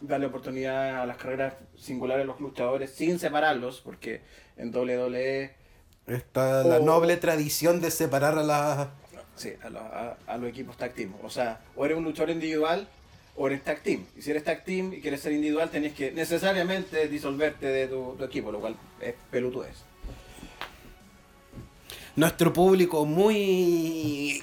darle 0.00 0.26
oportunidad 0.26 1.00
a 1.00 1.06
las 1.06 1.16
carreras 1.16 1.54
singulares 1.76 2.22
de 2.22 2.26
los 2.26 2.40
luchadores 2.40 2.90
sin 2.90 3.18
separarlos, 3.18 3.80
porque 3.80 4.22
en 4.56 4.74
WWE 4.74 5.54
está 6.06 6.62
la 6.64 6.80
noble 6.80 7.16
tradición 7.16 7.80
de 7.80 7.90
separar 7.90 8.38
a 8.38 8.42
las 8.42 8.88
sí, 9.36 9.52
a, 9.62 10.36
los 10.36 10.48
equipos 10.48 10.76
tag 10.76 10.94
team. 10.94 11.14
O 11.22 11.30
sea, 11.30 11.60
o 11.76 11.84
eres 11.84 11.96
un 11.96 12.04
luchador 12.04 12.30
individual 12.30 12.86
o 13.36 13.46
eres 13.46 13.62
tag 13.64 13.82
team. 13.82 14.04
Y 14.16 14.22
si 14.22 14.30
eres 14.30 14.44
tag 14.44 14.64
team 14.64 14.92
y 14.92 15.00
quieres 15.00 15.20
ser 15.20 15.32
individual, 15.32 15.70
tenés 15.70 15.94
que 15.94 16.12
necesariamente 16.12 17.08
disolverte 17.08 17.66
de 17.66 17.88
tu, 17.88 18.22
equipo, 18.22 18.52
lo 18.52 18.60
cual 18.60 18.76
es 19.00 19.14
pelutudez. 19.30 19.76
Nuestro 22.16 22.52
público 22.52 23.04
muy 23.04 24.42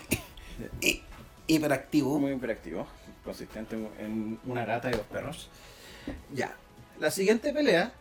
hiperactivo. 1.55 2.19
Muy 2.19 2.31
hiperactivo, 2.31 2.87
consistente 3.23 3.75
en 3.99 4.39
una 4.45 4.65
rata 4.65 4.89
y 4.89 4.93
dos 4.93 5.05
perros. 5.07 5.49
Ya. 6.33 6.55
La 6.99 7.11
siguiente 7.11 7.51
pelea 7.51 7.91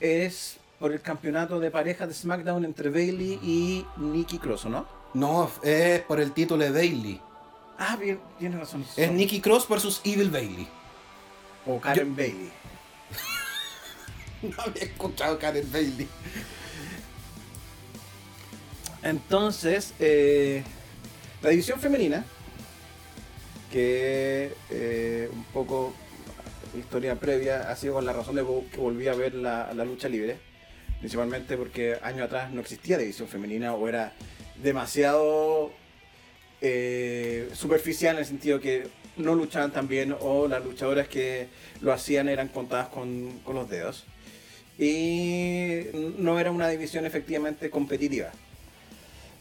es 0.00 0.58
por 0.78 0.92
el 0.92 1.00
campeonato 1.00 1.58
de 1.58 1.70
pareja 1.70 2.06
de 2.06 2.14
SmackDown 2.14 2.64
entre 2.64 2.90
Bailey 2.90 3.38
y 3.42 3.86
Nikki 3.96 4.38
Cross, 4.38 4.66
¿no? 4.66 4.86
No, 5.14 5.50
es 5.62 6.00
por 6.02 6.20
el 6.20 6.32
título 6.32 6.62
de 6.62 6.70
Bailey. 6.70 7.20
Ah, 7.78 7.96
bien, 7.96 8.20
tienes 8.38 8.58
razón. 8.58 8.84
Es 8.96 9.10
Nikki 9.10 9.40
Cross 9.40 9.68
versus 9.68 10.00
Evil 10.04 10.30
Bailey. 10.30 10.68
O 11.66 11.80
Karen 11.80 12.14
Bailey. 12.14 12.50
no 14.42 14.62
había 14.62 14.82
escuchado 14.82 15.38
Karen 15.38 15.70
Bailey. 15.72 16.08
Entonces, 19.02 19.94
eh, 19.98 20.62
la 21.42 21.50
división 21.50 21.80
femenina 21.80 22.24
que 23.70 24.52
eh, 24.70 25.28
un 25.32 25.44
poco 25.44 25.92
historia 26.78 27.16
previa 27.16 27.70
ha 27.70 27.76
sido 27.76 27.94
con 27.94 28.04
la 28.04 28.12
razón 28.12 28.36
de 28.36 28.44
que 28.70 28.78
volví 28.78 29.08
a 29.08 29.14
ver 29.14 29.34
la, 29.34 29.72
lucha 29.84 30.08
libre, 30.08 30.36
principalmente 31.00 31.56
porque 31.56 31.98
años 32.02 32.26
atrás 32.26 32.50
no 32.52 32.60
existía 32.60 32.98
división 32.98 33.28
femenina 33.28 33.74
o 33.74 33.88
era 33.88 34.12
demasiado 34.62 35.72
eh, 36.60 37.48
superficial 37.54 38.16
en 38.16 38.20
el 38.20 38.26
sentido 38.26 38.60
que 38.60 38.88
no 39.16 39.34
luchaban 39.34 39.72
tan 39.72 39.88
bien 39.88 40.14
o 40.20 40.46
las 40.46 40.64
luchadoras 40.64 41.08
que 41.08 41.48
lo 41.80 41.92
hacían 41.92 42.28
eran 42.28 42.48
contadas 42.48 42.88
con, 42.88 43.40
los 43.46 43.68
dedos 43.68 44.04
y 44.78 45.86
no 46.18 46.38
era 46.38 46.50
una 46.50 46.68
división 46.68 47.06
efectivamente 47.06 47.70
competitiva. 47.70 48.30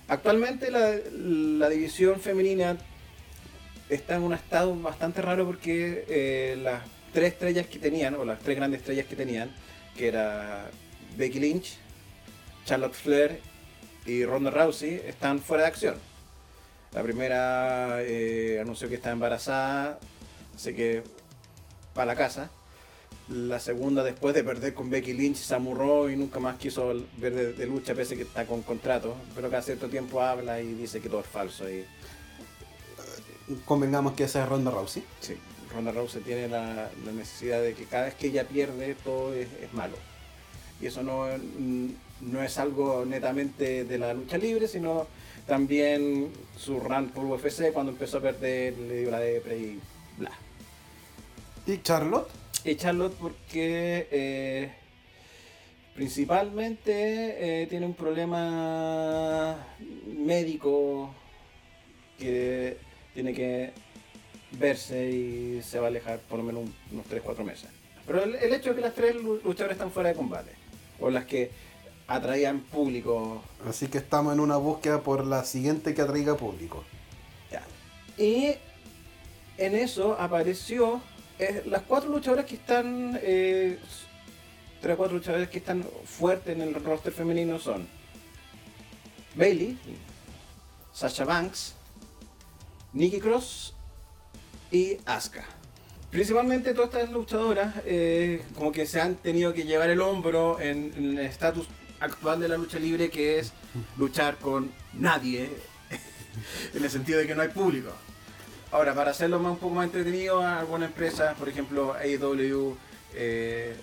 Actualmente 0.07 0.71
la, 0.71 0.95
la 1.11 1.67
división 1.67 2.21
femenina 2.21 2.77
está 3.89 4.15
en 4.15 4.23
un 4.23 4.33
estado 4.33 4.75
bastante 4.75 5.21
raro 5.21 5.45
porque 5.45 6.05
eh, 6.07 6.57
las 6.61 6.81
tres 7.13 7.33
estrellas 7.33 7.67
que 7.67 7.79
tenían, 7.79 8.15
o 8.15 8.25
las 8.25 8.39
tres 8.39 8.57
grandes 8.57 8.81
estrellas 8.81 9.05
que 9.05 9.15
tenían, 9.15 9.51
que 9.95 10.07
era 10.07 10.69
Becky 11.17 11.39
Lynch, 11.39 11.77
Charlotte 12.65 12.93
Flair 12.93 13.39
y 14.05 14.25
Ronda 14.25 14.51
Rousey, 14.51 15.01
están 15.05 15.39
fuera 15.39 15.63
de 15.63 15.69
acción. 15.69 15.95
La 16.93 17.03
primera 17.03 17.97
eh, 18.01 18.59
anunció 18.61 18.87
que 18.87 18.95
está 18.95 19.11
embarazada, 19.11 19.99
así 20.55 20.73
que 20.73 21.03
para 21.93 22.07
la 22.07 22.15
casa. 22.15 22.49
La 23.27 23.59
segunda, 23.59 24.03
después 24.03 24.35
de 24.35 24.43
perder 24.43 24.75
con 24.75 24.89
Becky 24.89 25.13
Lynch, 25.13 25.37
se 25.37 25.55
amurró 25.55 26.11
y 26.11 26.15
nunca 26.15 26.39
más 26.39 26.57
quiso 26.57 26.93
ver 27.17 27.55
de, 27.55 27.65
lucha, 27.65 27.95
pese 27.95 28.15
que 28.15 28.21
está 28.21 28.45
con 28.45 28.61
contrato. 28.61 29.15
Pero 29.33 29.49
cada 29.49 29.63
cierto 29.63 29.89
tiempo 29.89 30.21
habla 30.21 30.61
y 30.61 30.73
dice 30.73 31.01
que 31.01 31.09
todo 31.09 31.21
es 31.21 31.27
falso. 31.27 31.67
Y 31.69 31.85
convengamos 33.65 34.13
que 34.13 34.23
esa 34.25 34.43
es 34.43 34.49
Ronda 34.49 34.71
Rousey. 34.71 35.03
Sí, 35.19 35.35
Ronda 35.73 35.91
Rousey 35.91 36.21
tiene 36.21 36.47
la, 36.47 36.89
necesidad 37.13 37.61
de 37.61 37.73
que 37.73 37.85
cada 37.85 38.05
vez 38.05 38.15
que 38.15 38.27
ella 38.27 38.47
pierde 38.47 38.95
todo 38.95 39.33
es, 39.33 39.47
malo. 39.73 39.97
Y 40.81 40.87
eso 40.87 41.03
no, 41.03 41.25
no 42.21 42.43
es 42.43 42.57
algo 42.57 43.05
netamente 43.05 43.85
de 43.85 43.97
la 43.97 44.13
lucha 44.13 44.37
libre, 44.37 44.67
sino 44.67 45.07
también 45.47 46.31
su 46.57 46.79
run 46.79 47.09
por 47.09 47.25
UFC 47.25 47.71
cuando 47.71 47.91
empezó 47.91 48.17
a 48.17 48.21
perder 48.21 48.77
le 48.77 49.01
dio 49.01 49.11
la 49.11 49.19
depre 49.19 49.57
y 49.57 49.79
bla. 50.17 50.31
¿Y 51.67 51.81
Charlotte? 51.81 52.29
Y 52.63 52.75
Charlotte 52.75 53.15
porque 53.19 54.07
eh, 54.11 54.71
principalmente 55.93 57.61
eh, 57.61 57.67
tiene 57.67 57.85
un 57.85 57.93
problema 57.93 59.55
médico 60.07 61.13
que 62.17 62.77
tiene 63.15 63.33
que 63.33 63.71
verse 64.51 65.09
y 65.09 65.61
se 65.63 65.79
va 65.79 65.85
a 65.85 65.87
alejar 65.87 66.19
por 66.19 66.37
lo 66.37 66.43
menos 66.43 66.69
unos 66.91 67.05
3-4 67.07 67.43
meses. 67.43 67.69
Pero 68.05 68.23
el, 68.23 68.53
hecho 68.53 68.69
de 68.69 68.75
que 68.75 68.81
las 68.81 68.93
tres 68.93 69.15
luchadoras 69.15 69.71
están 69.71 69.89
fuera 69.89 70.09
de 70.09 70.15
combate, 70.15 70.51
o 70.99 71.09
las 71.09 71.25
que 71.25 71.49
atraían 72.07 72.59
público. 72.59 73.41
Así 73.67 73.87
que 73.87 73.97
estamos 73.97 74.33
en 74.33 74.39
una 74.39 74.57
búsqueda 74.57 75.01
por 75.01 75.25
la 75.25 75.43
siguiente 75.43 75.95
que 75.95 76.01
atraiga 76.01 76.37
público. 76.37 76.83
Ya. 77.51 77.63
Y 78.23 78.53
en 79.57 79.75
eso 79.75 80.15
apareció 80.19 81.01
eh, 81.39 81.63
las 81.65 81.81
cuatro 81.81 82.11
luchadoras 82.11 82.45
que 82.45 82.55
están. 82.55 83.19
Eh, 83.23 83.79
tres 84.81 84.93
o 84.93 84.97
cuatro 84.97 85.17
luchadoras 85.17 85.49
que 85.49 85.57
están 85.57 85.83
fuertes 86.05 86.55
en 86.55 86.61
el 86.61 86.75
roster 86.75 87.11
femenino 87.11 87.57
son 87.57 87.87
Bailey, 89.35 89.77
Sasha 90.93 91.25
Banks, 91.25 91.74
Nikki 92.95 93.19
Cross 93.19 93.73
y 94.71 94.97
Asuka. 95.05 95.43
Principalmente 96.09 96.73
todas 96.73 96.93
estas 96.93 97.11
luchadoras 97.11 97.75
eh, 97.85 98.41
como 98.55 98.71
que 98.71 98.85
se 98.85 99.01
han 99.01 99.15
tenido 99.15 99.53
que 99.53 99.65
llevar 99.65 99.89
el 99.89 99.99
hombro 99.99 100.61
en, 100.61 100.93
el 100.95 101.19
estatus 101.19 101.67
actual 101.99 102.39
de 102.39 102.47
la 102.47 102.57
lucha 102.57 102.79
libre 102.79 103.09
que 103.09 103.37
es 103.39 103.51
luchar 103.97 104.37
con 104.37 104.71
nadie 104.93 105.49
en 106.73 106.83
el 106.83 106.89
sentido 106.89 107.19
de 107.19 107.27
que 107.27 107.35
no 107.35 107.41
hay 107.41 107.49
público. 107.49 107.91
Ahora, 108.71 108.95
para 108.95 109.11
hacerlo 109.11 109.39
más, 109.39 109.51
un 109.51 109.57
poco 109.57 109.75
más 109.75 109.85
entretenido, 109.85 110.41
algunas 110.41 110.89
empresas, 110.89 111.35
por 111.37 111.49
ejemplo 111.49 111.93
AEW, 111.93 112.77
eh, 113.13 113.75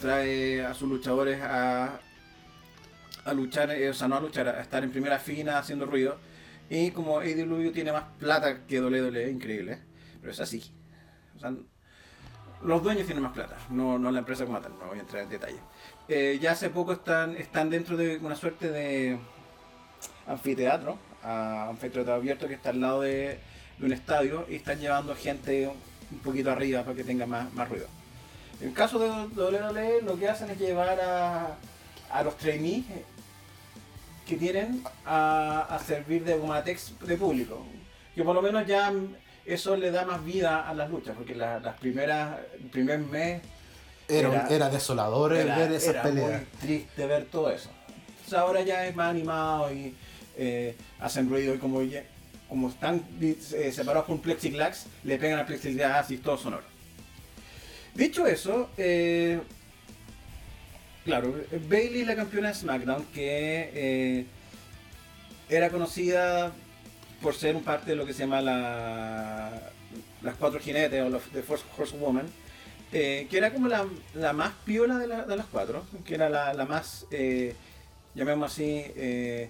trae 0.00 0.64
a 0.64 0.74
sus 0.74 0.88
luchadores 0.88 1.40
a, 1.42 2.00
a 3.24 3.34
luchar, 3.34 3.70
eh, 3.70 3.88
o 3.88 3.94
sea, 3.94 4.08
no 4.08 4.16
a 4.16 4.20
luchar, 4.20 4.48
a 4.48 4.60
estar 4.60 4.82
en 4.82 4.90
primera 4.90 5.20
fila 5.20 5.58
haciendo 5.58 5.86
ruido. 5.86 6.18
Y 6.70 6.92
como 6.92 7.18
AEW 7.18 7.72
tiene 7.72 7.90
más 7.90 8.04
plata 8.18 8.64
que 8.64 8.80
WWE, 8.80 9.28
increíble, 9.28 9.80
pero 10.20 10.32
es 10.32 10.40
así. 10.40 10.62
O 11.36 11.40
sea, 11.40 11.52
los 12.62 12.82
dueños 12.82 13.06
tienen 13.06 13.24
más 13.24 13.32
plata, 13.32 13.56
no, 13.70 13.98
no 13.98 14.12
la 14.12 14.20
empresa 14.20 14.46
como 14.46 14.60
tal, 14.60 14.78
no 14.78 14.86
voy 14.86 14.98
a 14.98 15.00
entrar 15.00 15.24
en 15.24 15.30
detalle. 15.30 15.58
Eh, 16.08 16.38
ya 16.40 16.52
hace 16.52 16.70
poco 16.70 16.92
están, 16.92 17.36
están 17.36 17.70
dentro 17.70 17.96
de 17.96 18.18
una 18.18 18.36
suerte 18.36 18.70
de 18.70 19.18
anfiteatro, 20.28 20.96
anfiteatro 21.24 22.14
abierto 22.14 22.46
que 22.46 22.54
está 22.54 22.70
al 22.70 22.80
lado 22.80 23.00
de, 23.00 23.40
de 23.78 23.86
un 23.86 23.92
estadio 23.92 24.46
y 24.48 24.54
están 24.54 24.78
llevando 24.78 25.16
gente 25.16 25.68
un 26.12 26.18
poquito 26.20 26.52
arriba 26.52 26.84
para 26.84 26.94
que 26.94 27.02
tenga 27.02 27.26
más, 27.26 27.52
más 27.52 27.68
ruido. 27.68 27.86
En 28.60 28.68
el 28.68 28.74
caso 28.74 28.98
de 28.98 29.08
WWE 29.08 30.02
lo 30.02 30.16
que 30.18 30.28
hacen 30.28 30.50
es 30.50 30.58
llevar 30.58 31.00
a, 31.00 31.56
a 32.10 32.22
los 32.22 32.36
trainees 32.36 32.84
que 34.30 34.36
tienen 34.36 34.82
a, 35.04 35.66
a 35.68 35.78
servir 35.80 36.24
de 36.24 36.34
gumatex 36.36 36.94
de 37.00 37.16
público. 37.16 37.66
Que 38.14 38.22
por 38.22 38.34
lo 38.34 38.40
menos 38.42 38.64
ya 38.66 38.92
eso 39.44 39.76
le 39.76 39.90
da 39.90 40.04
más 40.04 40.24
vida 40.24 40.68
a 40.68 40.72
las 40.72 40.88
luchas, 40.88 41.16
porque 41.16 41.34
la- 41.34 41.58
las 41.58 41.76
primeras, 41.78 42.38
el 42.54 42.68
primer 42.70 43.00
mes 43.00 43.42
Era, 44.08 44.28
Era- 44.28 44.48
era 44.48 44.70
desolador 44.70 45.34
era, 45.34 45.56
ver 45.58 45.72
esas 45.72 45.88
era 45.90 46.02
peleas. 46.02 46.30
muy 46.30 46.46
triste 46.60 47.06
ver 47.06 47.24
todo 47.26 47.50
eso. 47.50 47.70
Entonces 48.08 48.34
ahora 48.34 48.60
ya 48.62 48.86
es 48.86 48.94
más 48.96 49.10
animado 49.10 49.72
y 49.72 49.94
eh, 50.36 50.76
hacen 51.00 51.28
ruido 51.28 51.54
y 51.54 51.58
como, 51.58 51.82
ya- 51.82 52.04
como 52.48 52.68
están 52.70 53.02
eh, 53.20 53.36
separados 53.72 54.06
por 54.06 54.14
un 54.16 54.22
plexiglass, 54.22 54.86
le 55.04 55.18
pegan 55.18 55.38
al 55.40 55.46
plexiglass 55.46 56.10
y 56.12 56.18
todo 56.18 56.36
sonoro. 56.38 56.64
Dicho 57.94 58.26
eso, 58.26 58.70
eh, 58.76 59.40
claro, 61.04 61.34
Bailey 61.68 62.04
la 62.04 62.16
campeona 62.16 62.48
de 62.48 62.54
SmackDown 62.54 63.04
que 63.14 63.70
eh, 63.74 64.26
era 65.48 65.70
conocida 65.70 66.52
por 67.22 67.34
ser 67.34 67.56
un 67.56 67.62
parte 67.62 67.90
de 67.90 67.96
lo 67.96 68.06
que 68.06 68.12
se 68.14 68.20
llama 68.20 68.40
la, 68.40 69.70
las 70.22 70.34
cuatro 70.36 70.60
jinetes 70.60 71.02
o 71.04 71.08
los 71.10 71.22
The 71.32 71.42
Force 71.42 71.64
Horsewoman, 71.76 72.26
eh, 72.92 73.26
que 73.30 73.38
era 73.38 73.52
como 73.52 73.68
la, 73.68 73.86
la 74.14 74.32
más 74.32 74.52
piola 74.64 74.98
de, 74.98 75.06
la- 75.06 75.24
de 75.24 75.36
las 75.36 75.46
cuatro, 75.46 75.84
que 76.04 76.14
era 76.14 76.28
la, 76.30 76.54
la 76.54 76.64
más, 76.64 77.06
eh, 77.10 77.54
llamemos 78.14 78.52
así, 78.52 78.82
eh, 78.96 79.48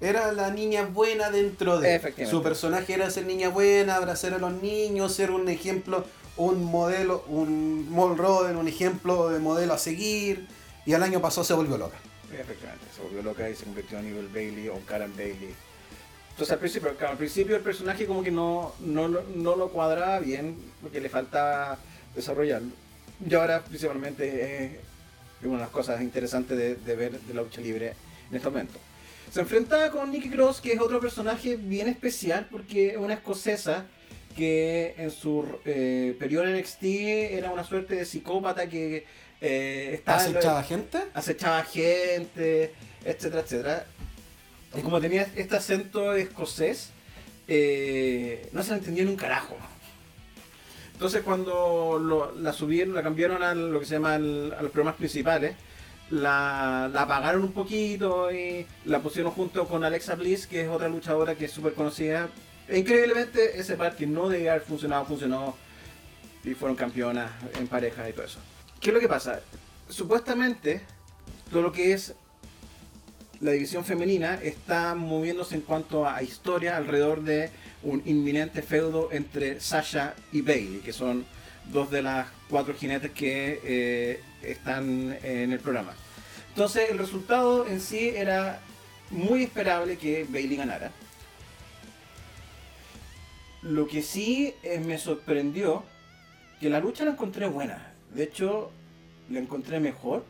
Era 0.00 0.32
la 0.32 0.50
niña 0.50 0.82
buena 0.84 1.30
dentro 1.30 1.78
de. 1.80 1.94
Su 2.26 2.42
personaje 2.42 2.92
era 2.94 3.08
ser 3.10 3.24
niña 3.26 3.48
buena, 3.48 3.96
abrazar 3.96 4.34
a 4.34 4.38
los 4.38 4.52
niños, 4.60 5.14
ser 5.14 5.30
un 5.30 5.48
ejemplo, 5.48 6.04
un 6.36 6.64
modelo, 6.64 7.24
un 7.28 7.86
role 7.90 8.20
model, 8.20 8.56
un 8.56 8.68
ejemplo 8.68 9.30
de 9.30 9.38
modelo 9.38 9.74
a 9.74 9.78
seguir. 9.78 10.46
Y 10.86 10.92
al 10.92 11.02
año 11.02 11.20
pasado 11.20 11.44
se 11.44 11.54
volvió 11.54 11.78
loca. 11.78 11.96
Efectivamente, 12.32 12.84
se 12.94 13.02
volvió 13.02 13.22
loca 13.22 13.48
y 13.48 13.54
se 13.54 13.64
convirtió 13.64 13.98
en 13.98 14.06
Evil 14.06 14.28
Bailey 14.28 14.68
o 14.68 14.78
Karen 14.86 15.16
Bailey. 15.16 15.54
Entonces 16.30 16.52
al 16.52 16.58
principio, 16.58 16.94
al 17.08 17.16
principio 17.16 17.56
el 17.56 17.62
personaje 17.62 18.06
como 18.06 18.22
que 18.24 18.32
no, 18.32 18.74
no, 18.80 19.08
no 19.08 19.56
lo 19.56 19.68
cuadraba 19.68 20.18
bien 20.18 20.56
porque 20.82 21.00
le 21.00 21.08
faltaba 21.08 21.78
desarrollarlo. 22.14 22.70
Y 23.24 23.32
ahora 23.34 23.62
principalmente 23.62 24.64
es 24.64 25.46
una 25.46 25.58
de 25.58 25.60
las 25.60 25.70
cosas 25.70 26.02
interesantes 26.02 26.58
de, 26.58 26.74
de 26.74 26.96
ver 26.96 27.20
de 27.20 27.34
la 27.34 27.42
lucha 27.42 27.60
libre 27.60 27.94
en 28.30 28.36
este 28.36 28.50
momento. 28.50 28.80
Se 29.30 29.40
enfrentaba 29.40 29.90
con 29.90 30.10
Nikki 30.10 30.30
Cross, 30.30 30.60
que 30.60 30.72
es 30.72 30.80
otro 30.80 31.00
personaje 31.00 31.56
bien 31.56 31.88
especial 31.88 32.48
porque 32.50 32.88
es 32.90 32.96
una 32.96 33.14
escocesa 33.14 33.86
que 34.34 34.94
en 34.98 35.10
su 35.10 35.46
eh, 35.64 36.16
periodo 36.18 36.46
en 36.46 36.58
NXT 36.58 36.82
era 36.84 37.50
una 37.50 37.64
suerte 37.64 37.94
de 37.96 38.04
psicópata 38.04 38.68
que 38.68 39.06
eh, 39.40 39.90
estaba 39.94 40.24
en 40.24 40.32
lo- 40.32 40.38
¿Acechaba 40.38 40.62
gente? 40.62 40.98
acechaba 41.14 41.62
gente, 41.64 42.74
etcétera, 43.04 43.42
etcétera. 43.42 43.86
Y 44.76 44.80
como 44.82 45.00
tenía 45.00 45.28
este 45.36 45.56
acento 45.56 46.14
escocés, 46.14 46.90
eh, 47.48 48.48
no 48.52 48.62
se 48.62 48.70
le 48.72 48.78
entendía 48.78 49.04
ni 49.04 49.10
un 49.10 49.16
carajo. 49.16 49.56
Entonces 50.92 51.22
cuando 51.22 51.98
lo- 52.00 52.32
la 52.36 52.52
subieron, 52.52 52.94
la 52.94 53.02
cambiaron 53.02 53.42
a 53.42 53.54
lo 53.54 53.80
que 53.80 53.86
se 53.86 53.94
llama 53.94 54.16
el- 54.16 54.52
a 54.56 54.62
los 54.62 54.70
programas 54.70 54.96
principales, 54.96 55.54
la, 56.10 56.90
la 56.92 57.02
apagaron 57.02 57.42
un 57.42 57.52
poquito 57.52 58.30
y 58.32 58.66
la 58.84 59.00
pusieron 59.00 59.32
junto 59.32 59.66
con 59.66 59.84
Alexa 59.84 60.14
Bliss, 60.14 60.46
que 60.46 60.62
es 60.62 60.68
otra 60.68 60.88
luchadora 60.88 61.34
que 61.34 61.46
es 61.46 61.50
súper 61.50 61.74
conocida. 61.74 62.28
E 62.68 62.78
increíblemente 62.78 63.58
ese 63.58 63.76
par 63.76 63.94
que 63.96 64.06
no 64.06 64.28
debía 64.28 64.52
haber 64.52 64.64
funcionado, 64.64 65.04
funcionó 65.04 65.56
y 66.44 66.54
fueron 66.54 66.76
campeonas 66.76 67.30
en 67.58 67.66
pareja 67.66 68.08
y 68.08 68.12
todo 68.12 68.24
eso. 68.24 68.38
¿Qué 68.80 68.90
es 68.90 68.94
lo 68.94 69.00
que 69.00 69.08
pasa? 69.08 69.40
Supuestamente 69.88 70.82
todo 71.50 71.62
lo 71.62 71.72
que 71.72 71.92
es 71.92 72.14
la 73.40 73.52
división 73.52 73.84
femenina 73.84 74.38
está 74.42 74.94
moviéndose 74.94 75.54
en 75.54 75.60
cuanto 75.62 76.08
a 76.08 76.22
historia 76.22 76.76
alrededor 76.76 77.22
de 77.22 77.50
un 77.82 78.02
inminente 78.06 78.62
feudo 78.62 79.10
entre 79.12 79.60
Sasha 79.60 80.14
y 80.32 80.40
Bailey, 80.40 80.80
que 80.80 80.92
son 80.92 81.26
dos 81.70 81.90
de 81.90 82.02
las 82.02 82.28
cuatro 82.48 82.74
jinetes 82.74 83.10
que 83.10 83.60
eh, 83.64 84.20
están 84.42 85.16
en 85.22 85.52
el 85.52 85.60
programa. 85.60 85.94
Entonces 86.48 86.90
el 86.90 86.98
resultado 86.98 87.66
en 87.66 87.80
sí 87.80 88.08
era 88.14 88.60
muy 89.10 89.44
esperable 89.44 89.96
que 89.96 90.24
Bailey 90.28 90.56
ganara. 90.56 90.90
Lo 93.64 93.86
que 93.86 94.02
sí 94.02 94.54
eh, 94.62 94.78
me 94.78 94.98
sorprendió, 94.98 95.82
que 96.60 96.68
la 96.68 96.80
lucha 96.80 97.04
la 97.04 97.12
encontré 97.12 97.46
buena. 97.46 97.94
De 98.14 98.24
hecho, 98.24 98.70
la 99.30 99.40
encontré 99.40 99.80
mejor 99.80 100.24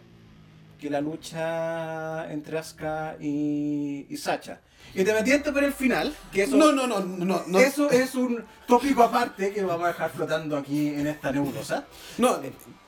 que 0.81 0.89
la 0.89 1.01
lucha 1.01 2.31
entre 2.33 2.59
Asuka 2.59 3.17
y, 3.21 4.07
y 4.09 4.17
Sacha. 4.17 4.61
Independiente 4.95 5.51
por 5.51 5.65
el 5.65 5.73
final, 5.73 6.15
que 6.33 6.45
eso, 6.45 6.57
No, 6.57 6.71
no, 6.71 6.87
no, 6.87 7.01
no, 7.01 7.43
no. 7.47 7.59
eso 7.59 7.91
es 7.91 8.15
un 8.15 8.45
tópico 8.69 9.03
aparte 9.03 9.53
que 9.53 9.63
vamos 9.65 9.85
a 9.87 9.89
dejar 9.89 10.11
flotando 10.11 10.57
aquí 10.57 10.89
en 10.89 11.07
esta 11.09 11.33
nebulosa. 11.33 11.87
No, 12.19 12.39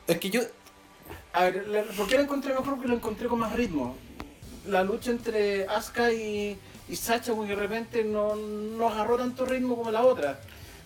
es 0.07 0.19
que 0.19 0.31
yo. 0.31 0.43
A 1.33 1.45
ver, 1.45 1.87
¿por 1.97 2.07
qué 2.07 2.17
la 2.17 2.23
encontré 2.23 2.53
mejor? 2.53 2.75
Porque 2.75 2.89
la 2.89 2.95
encontré 2.95 3.27
con 3.29 3.41
más 3.41 3.53
ritmo. 3.55 3.97
La 4.67 4.85
lucha 4.85 5.11
entre 5.11 5.67
Asuka 5.67 6.13
y, 6.13 6.57
y 6.89 6.97
Sacha, 6.97 7.35
porque 7.35 7.55
de 7.55 7.61
repente 7.61 8.05
no, 8.05 8.37
no 8.37 8.89
agarró 8.89 9.17
tanto 9.17 9.45
ritmo 9.45 9.77
como 9.77 9.91
la 9.91 10.05
otra. 10.05 10.41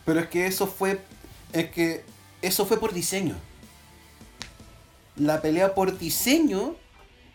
Pero 0.04 0.20
es 0.20 0.28
que 0.28 0.46
eso 0.46 0.66
fue. 0.66 1.00
Es 1.52 1.70
que 1.70 2.04
eso 2.42 2.64
fue 2.64 2.78
por 2.78 2.92
diseño. 2.92 3.34
La 5.16 5.42
pelea 5.42 5.74
por 5.74 5.98
diseño 5.98 6.74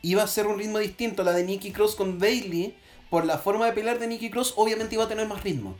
iba 0.01 0.23
a 0.23 0.27
ser 0.27 0.47
un 0.47 0.57
ritmo 0.57 0.79
distinto. 0.79 1.23
La 1.23 1.33
de 1.33 1.43
Nikki 1.43 1.71
Cross 1.71 1.95
con 1.95 2.17
Bailey, 2.17 2.75
por 3.09 3.25
la 3.25 3.37
forma 3.37 3.67
de 3.67 3.73
pelear 3.73 3.99
de 3.99 4.07
Nikki 4.07 4.31
Cross, 4.31 4.53
obviamente 4.55 4.95
iba 4.95 5.03
a 5.03 5.07
tener 5.07 5.27
más 5.27 5.43
ritmo. 5.43 5.75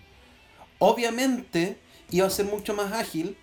Obviamente 0.78 1.78
iba 2.12 2.28
a 2.28 2.30
ser 2.30 2.46
mucho 2.46 2.74
más 2.76 2.92
ágil 2.94 3.36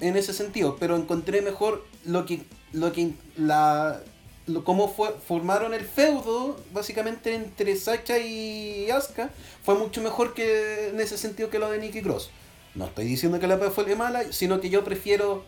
en 0.00 0.16
ese 0.16 0.32
sentido, 0.32 0.76
pero 0.80 0.96
encontré 0.96 1.40
mejor 1.40 1.86
lo 2.04 2.26
que. 2.26 2.42
lo 2.72 2.92
que. 2.92 3.12
la. 3.36 4.00
Lo- 4.46 4.64
cómo 4.64 4.88
fue, 4.92 5.14
formaron 5.26 5.74
el 5.74 5.84
feudo, 5.84 6.56
básicamente 6.72 7.34
entre 7.34 7.76
Sacha 7.76 8.18
y 8.18 8.90
Asuka, 8.90 9.30
fue 9.64 9.74
mucho 9.76 10.00
mejor 10.02 10.34
que 10.34 10.88
en 10.88 11.00
ese 11.00 11.16
sentido 11.18 11.50
que 11.50 11.58
lo 11.58 11.70
de 11.70 11.78
Nikki 11.78 12.02
Cross. 12.02 12.30
No 12.74 12.86
estoy 12.86 13.04
diciendo 13.04 13.38
que 13.38 13.46
la 13.46 13.56
pelea 13.56 13.70
fue 13.70 13.94
mala, 13.96 14.32
sino 14.32 14.60
que 14.60 14.70
yo 14.70 14.82
prefiero 14.84 15.44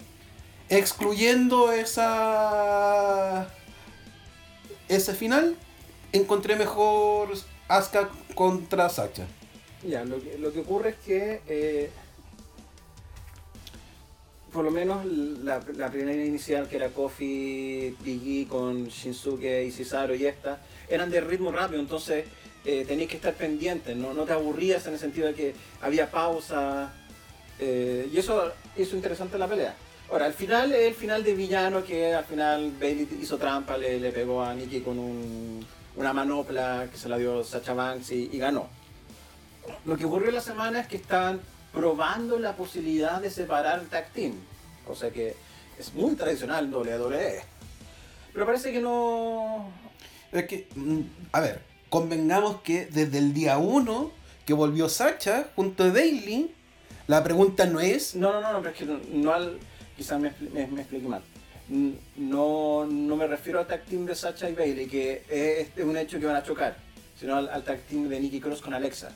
excluyendo 0.68 1.72
esa 1.72 3.48
ese 4.88 5.14
final, 5.14 5.56
encontré 6.12 6.56
mejor 6.56 7.30
Asuka 7.68 8.10
contra 8.34 8.88
Sacha. 8.90 9.26
Ya, 9.86 10.04
lo 10.04 10.22
que, 10.22 10.38
lo 10.38 10.52
que 10.52 10.60
ocurre 10.60 10.90
es 10.90 10.96
que 11.04 11.40
eh, 11.48 11.90
por 14.54 14.64
lo 14.64 14.70
menos 14.70 15.04
la, 15.04 15.60
la 15.76 15.90
primera 15.90 16.24
inicial 16.24 16.68
que 16.68 16.76
era 16.76 16.88
Kofi, 16.88 17.96
Biggie 18.04 18.46
con 18.46 18.86
Shinsuke 18.86 19.64
y 19.66 19.72
Cesaro 19.72 20.14
y 20.14 20.24
esta, 20.26 20.60
eran 20.88 21.10
de 21.10 21.20
ritmo 21.20 21.50
rápido, 21.50 21.80
entonces 21.80 22.24
eh, 22.64 22.84
tenías 22.86 23.10
que 23.10 23.16
estar 23.16 23.34
pendiente, 23.34 23.96
¿no? 23.96 24.14
no 24.14 24.22
te 24.24 24.32
aburrías 24.32 24.86
en 24.86 24.92
el 24.94 24.98
sentido 25.00 25.26
de 25.26 25.34
que 25.34 25.54
había 25.82 26.08
pausa 26.10 26.92
eh, 27.58 28.08
y 28.12 28.16
eso 28.16 28.52
hizo 28.76 28.94
interesante 28.96 29.36
la 29.38 29.48
pelea. 29.48 29.74
Ahora, 30.10 30.26
al 30.26 30.34
final 30.34 30.72
es 30.72 30.86
el 30.86 30.94
final 30.94 31.24
de 31.24 31.34
villano 31.34 31.82
que 31.82 32.14
al 32.14 32.24
final 32.24 32.70
Bailey 32.80 33.08
hizo 33.20 33.36
trampa, 33.38 33.76
le, 33.76 33.98
le 33.98 34.12
pegó 34.12 34.42
a 34.42 34.54
Nikki 34.54 34.80
con 34.82 34.98
un- 34.98 35.66
una 35.96 36.12
manopla 36.12 36.86
que 36.92 36.96
se 36.98 37.08
la 37.08 37.18
dio 37.18 37.42
Sacha 37.42 37.72
Banks 37.74 38.12
y, 38.12 38.28
y 38.32 38.38
ganó. 38.38 38.68
Lo 39.84 39.96
que 39.96 40.04
ocurrió 40.04 40.28
en 40.28 40.34
la 40.36 40.40
semana 40.40 40.80
es 40.80 40.86
que 40.86 40.96
estaban 40.96 41.40
probando 41.74 42.38
la 42.38 42.56
posibilidad 42.56 43.20
de 43.20 43.30
separar 43.30 43.80
el 43.80 43.88
tag 43.88 44.10
team. 44.12 44.34
Cosa 44.86 45.10
que 45.10 45.34
es 45.78 45.92
muy 45.94 46.14
tradicional 46.14 46.72
WWE. 46.72 47.42
Pero 48.32 48.46
parece 48.46 48.72
que 48.72 48.80
no. 48.80 49.70
Es 50.32 50.46
que, 50.46 50.68
mm, 50.74 51.00
a 51.32 51.40
ver, 51.40 51.60
convengamos 51.88 52.60
que 52.62 52.86
desde 52.86 53.18
el 53.18 53.34
día 53.34 53.58
1 53.58 54.10
que 54.46 54.52
volvió 54.52 54.88
Sacha 54.88 55.48
junto 55.56 55.84
a 55.84 55.90
Daily, 55.90 56.52
la 57.06 57.22
pregunta 57.24 57.66
no 57.66 57.80
es. 57.80 58.14
No, 58.14 58.32
no, 58.32 58.40
no, 58.40 58.52
no, 58.52 58.58
pero 58.60 58.70
es 58.70 58.78
que 58.78 58.84
no, 58.86 59.00
no 59.12 59.32
al. 59.32 59.58
Quizás 59.96 60.20
me, 60.20 60.32
me, 60.52 60.66
me 60.66 60.80
expliqué 60.80 61.06
mal. 61.06 61.22
No, 62.16 62.84
no 62.86 63.16
me 63.16 63.26
refiero 63.26 63.58
al 63.58 63.66
tag 63.66 63.84
team 63.84 64.04
de 64.04 64.14
Sacha 64.14 64.50
y 64.50 64.54
Bailey, 64.54 64.86
que 64.86 65.22
es, 65.28 65.68
es 65.76 65.84
un 65.84 65.96
hecho 65.96 66.20
que 66.20 66.26
van 66.26 66.36
a 66.36 66.42
chocar, 66.42 66.76
sino 67.18 67.36
al, 67.36 67.48
al 67.48 67.62
tag 67.64 67.80
team 67.82 68.08
de 68.08 68.20
Nikki 68.20 68.40
Cross 68.40 68.60
con 68.60 68.74
Alexa. 68.74 69.12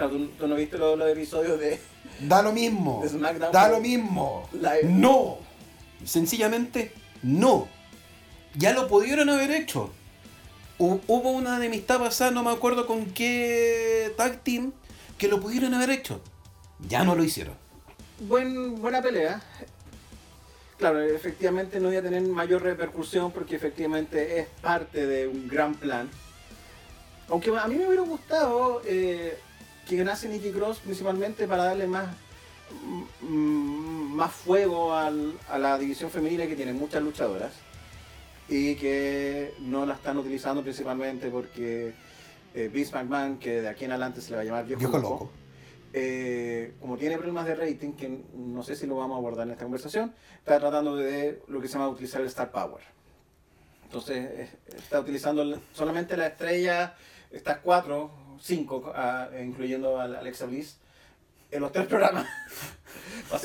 Claro, 0.00 0.16
¿tú, 0.16 0.28
tú 0.38 0.48
no 0.48 0.54
viste 0.54 0.78
los, 0.78 0.98
los 0.98 1.10
episodios 1.10 1.60
de. 1.60 1.78
Da 2.20 2.40
lo 2.40 2.52
mismo. 2.52 3.00
De 3.02 3.10
SmackDown 3.10 3.52
Da 3.52 3.68
lo 3.68 3.80
mismo. 3.80 4.48
live. 4.54 4.84
No. 4.84 5.36
Sencillamente, 6.06 6.92
no. 7.22 7.68
Ya 8.54 8.72
lo 8.72 8.88
pudieron 8.88 9.28
haber 9.28 9.50
hecho. 9.50 9.90
Hu- 10.78 11.02
Hubo 11.06 11.32
una 11.32 11.56
enemistad 11.58 11.98
pasada, 11.98 12.30
no 12.30 12.42
me 12.42 12.50
acuerdo 12.50 12.86
con 12.86 13.04
qué 13.10 14.14
tag 14.16 14.40
team, 14.42 14.72
que 15.18 15.28
lo 15.28 15.38
pudieron 15.38 15.74
haber 15.74 15.90
hecho. 15.90 16.22
Ya 16.88 17.04
no 17.04 17.14
lo 17.14 17.22
hicieron. 17.22 17.52
Buen, 18.20 18.80
buena 18.80 19.02
pelea. 19.02 19.42
Claro, 20.78 21.02
efectivamente 21.02 21.78
no 21.78 21.90
iba 21.90 22.00
a 22.00 22.04
tener 22.04 22.22
mayor 22.22 22.62
repercusión 22.62 23.32
porque 23.32 23.54
efectivamente 23.56 24.40
es 24.40 24.46
parte 24.62 25.04
de 25.06 25.28
un 25.28 25.46
gran 25.46 25.74
plan. 25.74 26.08
Aunque 27.28 27.50
a 27.54 27.66
mí 27.68 27.74
me 27.74 27.86
hubiera 27.86 28.02
gustado 28.02 28.80
eh, 28.86 29.38
que 29.90 29.96
ganase 29.96 30.28
Nikki 30.28 30.52
Cross 30.52 30.78
principalmente 30.78 31.48
para 31.48 31.64
darle 31.64 31.88
más, 31.88 32.14
mm, 33.22 34.14
más 34.14 34.30
fuego 34.32 34.94
al- 34.94 35.34
a 35.48 35.58
la 35.58 35.76
división 35.78 36.10
femenina 36.12 36.46
que 36.46 36.54
tiene 36.54 36.72
muchas 36.72 37.02
luchadoras 37.02 37.52
y 38.48 38.76
que 38.76 39.52
no 39.58 39.84
la 39.86 39.94
están 39.94 40.16
utilizando 40.18 40.62
principalmente 40.62 41.28
porque 41.28 41.92
eh, 42.54 42.68
Vince 42.72 42.92
McMahon, 42.94 43.38
que 43.38 43.62
de 43.62 43.68
aquí 43.68 43.84
en 43.84 43.90
adelante 43.92 44.20
se 44.20 44.30
le 44.30 44.36
va 44.36 44.42
a 44.42 44.44
llamar 44.44 44.64
viejo, 44.64 44.78
Viejo 44.80 44.98
loco, 44.98 45.10
loco. 45.10 45.30
eh, 45.92 46.74
como 46.80 46.96
tiene 46.96 47.16
problemas 47.16 47.46
de 47.46 47.54
rating, 47.56 47.92
que 47.92 48.22
no 48.34 48.62
sé 48.62 48.76
si 48.76 48.86
lo 48.86 48.96
vamos 48.96 49.16
a 49.16 49.18
abordar 49.18 49.46
en 49.46 49.52
esta 49.52 49.64
conversación, 49.64 50.14
está 50.38 50.58
tratando 50.60 50.94
de 50.96 51.42
lo 51.48 51.60
que 51.60 51.66
se 51.66 51.74
llama 51.74 51.88
utilizar 51.88 52.20
el 52.20 52.26
Star 52.28 52.50
Power. 52.52 52.82
Entonces, 53.84 54.16
eh, 54.18 54.50
está 54.76 55.00
utilizando 55.00 55.60
solamente 55.72 56.16
la 56.16 56.28
estrella, 56.28 56.94
estas 57.32 57.58
cuatro, 57.58 58.10
cinco, 58.40 58.92
ah, 58.94 59.28
incluyendo 59.42 60.00
a 60.00 60.04
Alexa 60.04 60.46
Bliss, 60.46 60.76
en 61.50 61.60
los 61.60 61.72
tres 61.72 61.86
programas. 61.88 62.26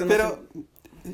Pero 0.08 0.44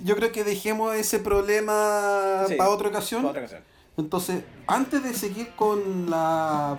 yo 0.03 0.15
creo 0.15 0.31
que 0.31 0.43
dejemos 0.43 0.95
ese 0.95 1.19
problema 1.19 2.45
Sí, 2.47 2.55
para 2.55 2.69
otra 2.69 2.89
ocasión. 2.89 3.21
para 3.21 3.31
otra 3.31 3.41
ocasión. 3.41 3.63
Entonces, 3.97 4.43
antes 4.67 5.03
de 5.03 5.13
seguir 5.13 5.49
con 5.55 6.09
la. 6.09 6.77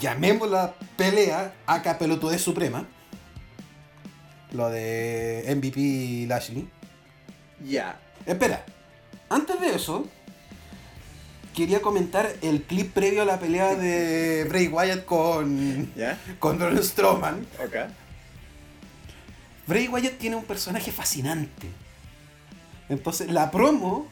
llamémosla 0.00 0.74
pelea, 0.96 1.54
acá 1.66 1.98
pelotudez 1.98 2.40
suprema. 2.40 2.86
Lo 4.52 4.68
de 4.70 5.44
MVP 5.56 6.26
Lashley. 6.28 6.68
Ya. 7.64 7.98
Espera, 8.26 8.64
antes 9.28 9.60
de 9.60 9.74
eso, 9.74 10.06
quería 11.54 11.82
comentar 11.82 12.32
el 12.42 12.62
clip 12.62 12.92
previo 12.92 13.22
a 13.22 13.24
la 13.24 13.38
pelea 13.38 13.74
de 13.74 14.44
Bray 14.48 14.68
Wyatt 14.68 15.04
con. 15.04 15.92
¿Ya? 15.94 16.18
con 16.38 16.58
Braun 16.58 16.82
Strowman. 16.82 17.46
Bray 19.66 19.88
Wyatt 19.88 20.18
tiene 20.18 20.36
un 20.36 20.44
personaje 20.44 20.90
fascinante. 20.92 21.68
Entonces, 22.88 23.30
la 23.30 23.50
promo, 23.50 24.06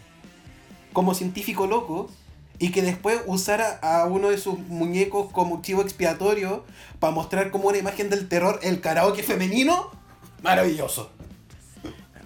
como 0.92 1.14
científico 1.14 1.66
loco, 1.66 2.11
y 2.59 2.70
que 2.72 2.83
después 2.83 3.20
usara 3.26 3.79
a 3.83 4.05
uno 4.05 4.29
de 4.29 4.38
sus 4.38 4.59
muñecos 4.59 5.33
como 5.33 5.62
chivo 5.62 5.81
expiatorio 5.83 6.64
para 6.98 7.12
mostrar 7.12 7.50
como 7.50 7.68
una 7.68 7.79
imagen 7.79 8.11
del 8.11 8.29
terror 8.29 8.61
el 8.62 8.81
karaoke 8.81 9.22
femenino, 9.22 9.90
maravilloso. 10.42 11.11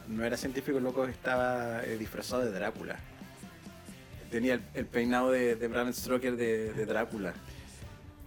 No 0.08 0.24
era 0.24 0.36
científico 0.36 0.80
loco, 0.80 1.06
estaba 1.06 1.82
eh, 1.84 1.96
disfrazado 1.98 2.44
de 2.44 2.50
Drácula. 2.50 2.98
Tenía 4.34 4.54
el, 4.54 4.62
el 4.74 4.84
peinado 4.84 5.30
de, 5.30 5.54
de 5.54 5.68
Bram 5.68 5.92
Stoker 5.92 6.34
de, 6.36 6.72
de 6.72 6.86
Drácula. 6.86 7.32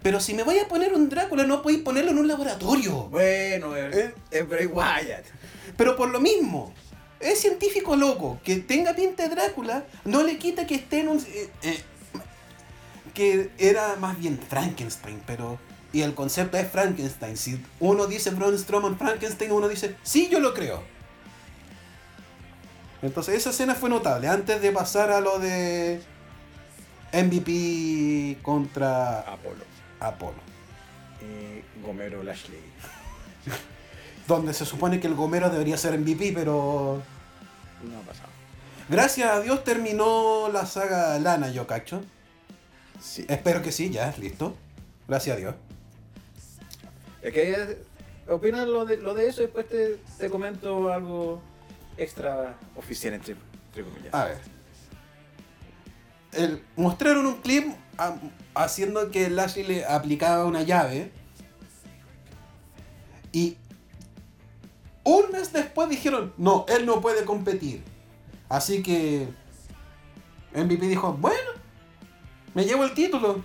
Pero 0.02 0.22
si 0.22 0.34
me 0.34 0.44
voy 0.44 0.58
a 0.58 0.66
poner 0.66 0.94
un 0.94 1.10
Drácula, 1.10 1.44
no 1.44 1.62
podéis 1.62 1.82
ponerlo 1.82 2.12
en 2.12 2.20
un 2.20 2.30
laboratorio. 2.30 3.10
Bueno, 3.10 3.76
es, 3.76 3.94
¿Eh? 3.94 4.14
es 4.32 4.48
Bray 4.48 4.68
Wyatt. 4.68 5.26
Pero 5.76 5.98
por 5.98 6.08
lo 6.08 6.22
mismo, 6.22 6.74
es 7.20 7.42
científico 7.42 7.98
loco. 7.98 8.40
Que 8.42 8.56
tenga 8.56 8.96
pinta 8.96 9.28
de 9.28 9.36
Drácula, 9.36 9.84
no 10.06 10.24
le 10.24 10.38
quita 10.38 10.66
que 10.66 10.76
esté 10.76 11.02
en 11.02 11.10
un. 11.10 11.18
eh, 11.18 11.50
eh, 11.64 11.82
que 13.14 13.50
era 13.58 13.98
más 13.98 14.18
bien 14.18 14.40
Frankenstein, 14.40 15.22
pero. 15.28 15.60
Y 15.92 16.04
el 16.04 16.14
concepto 16.14 16.56
es 16.56 16.72
Frankenstein. 16.72 17.36
Si 17.36 17.62
uno 17.82 18.08
dice 18.08 18.30
Braun 18.30 18.58
Strowman 18.58 18.98
Frankenstein, 18.98 19.52
uno 19.52 19.68
dice, 19.68 19.98
sí, 20.04 20.30
yo 20.32 20.40
lo 20.40 20.54
creo. 20.54 20.84
Entonces, 23.02 23.36
esa 23.36 23.52
escena 23.52 23.76
fue 23.76 23.90
notable. 23.90 24.28
Antes 24.28 24.62
de 24.62 24.72
pasar 24.72 25.12
a 25.12 25.22
lo 25.22 25.40
de 25.40 26.02
MVP 27.14 28.42
contra 28.42 29.20
Apolo. 29.22 29.64
Apolo. 30.00 30.38
Y 31.22 31.82
Gomero 31.86 32.24
Lashley. 32.24 32.60
Donde 34.28 34.54
se 34.54 34.66
supone 34.66 35.00
que 35.00 35.08
el 35.08 35.16
Gomero 35.16 35.50
debería 35.50 35.78
ser 35.78 35.98
MVP, 35.98 36.34
pero. 36.34 37.02
No 37.84 38.00
ha 38.00 38.02
pasado. 38.02 38.30
Gracias 38.90 39.30
a 39.30 39.42
Dios 39.42 39.64
terminó 39.64 40.50
la 40.52 40.66
saga 40.66 41.20
Lana, 41.20 41.50
yo 41.50 41.68
cacho. 41.68 42.02
Sí. 43.00 43.26
Espero 43.30 43.62
que 43.62 43.72
sí, 43.72 43.90
ya, 43.90 44.14
listo. 44.18 44.56
Gracias 45.08 45.38
a 45.38 45.40
Dios. 45.40 45.56
Es 47.22 47.34
que 47.34 47.78
opina 48.28 48.66
lo 48.66 48.86
de, 48.86 48.98
lo 48.98 49.14
de 49.14 49.28
eso 49.28 49.42
y 49.42 49.46
después 49.46 49.68
te, 49.68 49.98
te 50.18 50.30
comento 50.30 50.92
algo 50.92 51.42
extra 51.98 52.56
oficial 52.76 53.14
entre, 53.14 53.36
entre 53.68 53.84
comillas. 53.84 54.14
A 54.14 54.26
ver. 54.26 54.42
El- 56.34 56.64
mostraron 56.76 57.26
un 57.26 57.42
clip 57.42 57.74
a- 57.98 58.16
haciendo 58.56 59.10
que 59.12 59.30
Lashley 59.30 59.64
le 59.66 59.86
aplicaba 59.86 60.46
una 60.46 60.62
llave. 60.64 61.12
Y 63.32 63.58
un 65.04 65.32
mes 65.32 65.54
después 65.54 65.90
dijeron, 65.90 66.34
no, 66.38 66.66
él 66.70 66.86
no 66.86 67.02
puede 67.02 67.26
competir. 67.26 67.84
Así 68.50 68.82
que 68.82 69.28
MVP 70.54 70.88
dijo, 70.88 71.14
bueno, 71.14 71.52
me 72.54 72.64
llevo 72.66 72.84
el 72.86 72.94
título. 72.94 73.44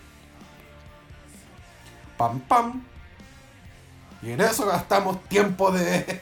Pam, 2.16 2.40
pam. 2.40 2.82
Y 4.22 4.30
en 4.30 4.40
eso 4.40 4.66
gastamos 4.66 5.22
tiempo 5.24 5.72
de... 5.72 6.20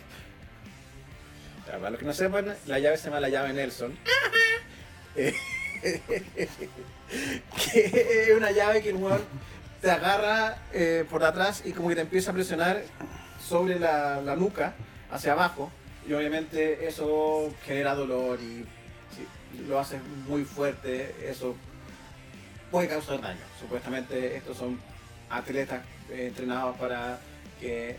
Para 1.78 1.90
los 1.90 2.00
que 2.00 2.06
no 2.06 2.12
sepan, 2.12 2.54
la 2.66 2.78
llave 2.78 2.96
se 2.96 3.04
llama 3.04 3.20
la 3.20 3.28
llave 3.28 3.52
Nelson. 3.52 3.96
Eh, 5.16 5.34
que 7.72 8.26
es 8.28 8.36
una 8.36 8.50
llave 8.50 8.82
que 8.82 8.90
el 8.90 8.98
te 9.80 9.90
agarra 9.90 10.58
eh, 10.72 11.04
por 11.08 11.24
atrás 11.24 11.62
y 11.64 11.72
como 11.72 11.88
que 11.88 11.94
te 11.94 12.02
empieza 12.02 12.30
a 12.30 12.34
presionar 12.34 12.82
sobre 13.46 13.78
la, 13.78 14.20
la 14.20 14.36
nuca, 14.36 14.74
hacia 15.10 15.32
abajo. 15.32 15.70
Y 16.06 16.12
obviamente 16.12 16.86
eso 16.86 17.52
genera 17.64 17.94
dolor 17.94 18.38
y 18.40 18.64
si 19.14 19.66
lo 19.66 19.78
haces 19.78 20.00
muy 20.28 20.44
fuerte, 20.44 21.14
eso 21.22 21.56
puede 22.70 22.88
causar 22.88 23.20
daño. 23.20 23.40
Supuestamente 23.58 24.36
estos 24.36 24.56
son 24.56 24.80
atletas 25.28 25.82
eh, 26.10 26.26
entrenados 26.28 26.76
para 26.76 27.18
que 27.60 27.96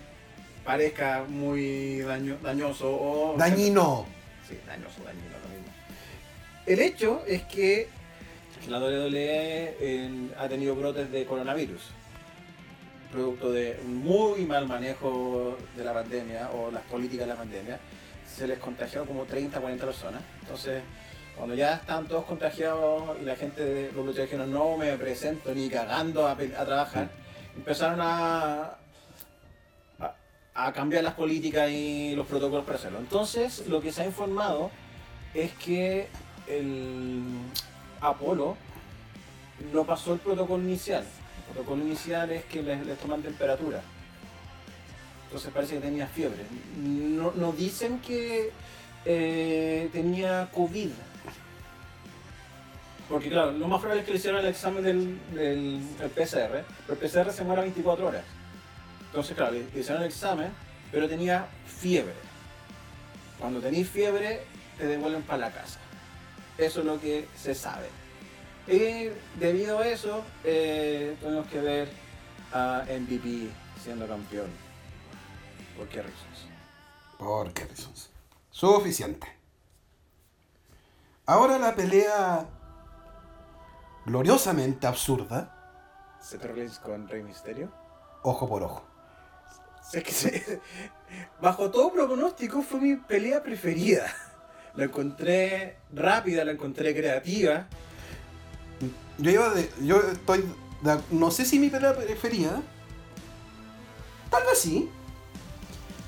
parezca 0.63 1.25
muy 1.27 1.99
daño- 2.01 2.37
dañoso 2.41 2.89
o 2.89 3.35
Dañino. 3.37 4.05
Sí, 4.47 4.57
dañoso, 4.67 5.03
dañino, 5.03 5.35
lo 5.43 5.49
mismo. 5.49 5.73
El 6.65 6.79
hecho 6.79 7.23
es 7.27 7.43
que 7.43 7.89
la 8.67 8.79
WWE 8.79 10.29
ha 10.37 10.47
tenido 10.47 10.75
brotes 10.75 11.11
de 11.11 11.25
coronavirus, 11.25 11.81
producto 13.11 13.51
de 13.51 13.79
un 13.83 13.97
muy 13.97 14.45
mal 14.45 14.67
manejo 14.67 15.57
de 15.75 15.83
la 15.83 15.93
pandemia 15.93 16.49
o 16.51 16.71
las 16.71 16.83
políticas 16.83 17.25
de 17.27 17.33
la 17.33 17.37
pandemia. 17.37 17.79
Se 18.27 18.47
les 18.47 18.59
contagió 18.59 19.05
como 19.05 19.25
30, 19.25 19.59
40 19.59 19.85
personas. 19.85 20.21
Entonces, 20.41 20.81
cuando 21.35 21.55
ya 21.55 21.75
están 21.75 22.07
todos 22.07 22.25
contagiados 22.25 23.17
y 23.21 23.25
la 23.25 23.35
gente 23.35 23.63
de 23.63 23.85
los 23.87 24.05
luchadores 24.05 24.29
dijeron 24.31 24.51
no 24.51 24.77
me 24.77 24.95
presento 24.97 25.53
ni 25.55 25.69
cagando 25.69 26.27
a, 26.27 26.35
trabajar, 26.37 27.09
empezaron 27.55 27.99
a, 28.01 28.77
a, 30.53 30.73
cambiar 30.73 31.03
las 31.03 31.13
políticas 31.13 31.69
y 31.69 32.15
los 32.15 32.27
protocolos 32.27 32.65
para 32.65 32.77
hacerlo. 32.77 32.99
Entonces, 32.99 33.67
lo 33.67 33.81
que 33.81 33.91
se 33.91 34.01
ha 34.03 34.05
informado 34.05 34.71
es 35.33 35.51
que 35.53 36.07
el 36.47 37.23
Apolo 38.01 38.57
no 39.73 39.85
pasó 39.85 40.13
el 40.13 40.19
protocolo 40.19 40.63
inicial. 40.63 41.03
El 41.47 41.53
protocolo 41.53 41.83
inicial 41.83 42.31
es 42.31 42.45
que 42.45 42.61
les, 42.61 42.97
toman 42.99 43.21
temperatura. 43.21 43.81
Entonces 45.25 45.51
parece 45.53 45.75
que 45.75 45.81
tenía 45.81 46.07
fiebre. 46.07 46.43
No, 46.77 47.53
dicen 47.53 47.99
que 47.99 48.51
eh, 49.05 49.89
tenía 49.93 50.49
COVID. 50.53 50.89
Porque 53.07 53.29
claro, 53.29 53.51
lo 53.51 53.67
más 53.67 53.79
probable 53.79 54.01
es 54.01 54.05
que 54.05 54.13
le 54.13 54.17
hicieron 54.17 54.39
el 54.39 54.47
examen 54.47 54.83
del, 54.83 55.19
del, 55.33 55.97
del 55.97 56.09
PCR, 56.09 56.63
pero 56.87 56.93
el 56.93 56.97
PCR 56.97 57.31
se 57.31 57.43
muere 57.43 57.61
a 57.61 57.63
24 57.63 58.07
horas. 58.07 58.23
Entonces, 59.11 59.35
claro, 59.35 59.51
le, 59.51 59.69
le 59.71 59.79
hicieron 59.79 60.01
el 60.01 60.07
examen, 60.09 60.51
pero 60.91 61.07
tenía 61.07 61.47
fiebre. 61.67 62.13
Cuando 63.39 63.59
tenéis 63.59 63.89
fiebre, 63.89 64.43
te 64.77 64.87
devuelven 64.87 65.23
para 65.23 65.39
la 65.39 65.51
casa. 65.51 65.79
Eso 66.57 66.79
es 66.79 66.85
lo 66.85 66.99
que 66.99 67.27
se 67.35 67.53
sabe. 67.53 67.89
Y 68.67 69.09
debido 69.39 69.79
a 69.79 69.87
eso, 69.87 70.23
eh, 70.43 71.17
tuvimos 71.19 71.47
que 71.47 71.59
ver 71.59 71.89
a 72.53 72.83
MVP 72.87 73.49
siendo 73.81 74.07
campeón. 74.07 74.49
¿Por 75.77 75.87
qué 75.87 76.01
razones? 76.01 76.45
¿Por 77.17 77.53
qué 77.53 77.65
razones? 77.65 78.09
Suficiente. 78.51 79.27
Ahora 81.25 81.57
la 81.57 81.75
pelea 81.75 82.45
gloriosamente 84.05 84.85
absurda, 84.87 85.57
Rollins 86.41 86.79
con 86.79 87.07
Rey 87.07 87.23
Misterio. 87.23 87.71
ojo 88.23 88.47
por 88.47 88.63
ojo. 88.63 88.90
Es 89.93 90.03
que 90.03 90.11
se- 90.11 90.59
bajo 91.41 91.69
todo 91.71 91.91
pronóstico 91.91 92.61
fue 92.61 92.79
mi 92.79 92.95
pelea 92.95 93.43
preferida. 93.43 94.05
La 94.75 94.85
encontré 94.85 95.77
rápida, 95.93 96.45
la 96.45 96.51
encontré 96.51 96.95
creativa. 96.95 97.67
Yo 99.17 99.31
iba 99.31 99.49
de. 99.53 99.69
Yo 99.81 99.99
estoy. 100.11 100.45
de- 100.81 100.99
no 101.11 101.29
sé 101.31 101.45
si 101.45 101.59
mi 101.59 101.69
pelea 101.69 101.95
preferida. 101.95 102.61
Tal 104.29 104.43
vez 104.43 104.57
sí. 104.59 104.89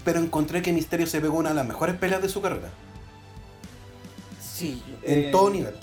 Pero 0.06 0.20
encontré 0.20 0.62
que 0.62 0.72
Misterio 0.74 1.08
se 1.08 1.20
pegó 1.22 1.38
una 1.38 1.50
de 1.50 1.56
las 1.56 1.68
mejores 1.68 1.96
peleas 1.98 2.22
de 2.22 2.30
su 2.30 2.42
carrera. 2.42 2.70
Sí. 4.42 4.82
En 5.04 5.20
eh, 5.26 5.30
todo 5.32 5.50
nivel. 5.50 5.76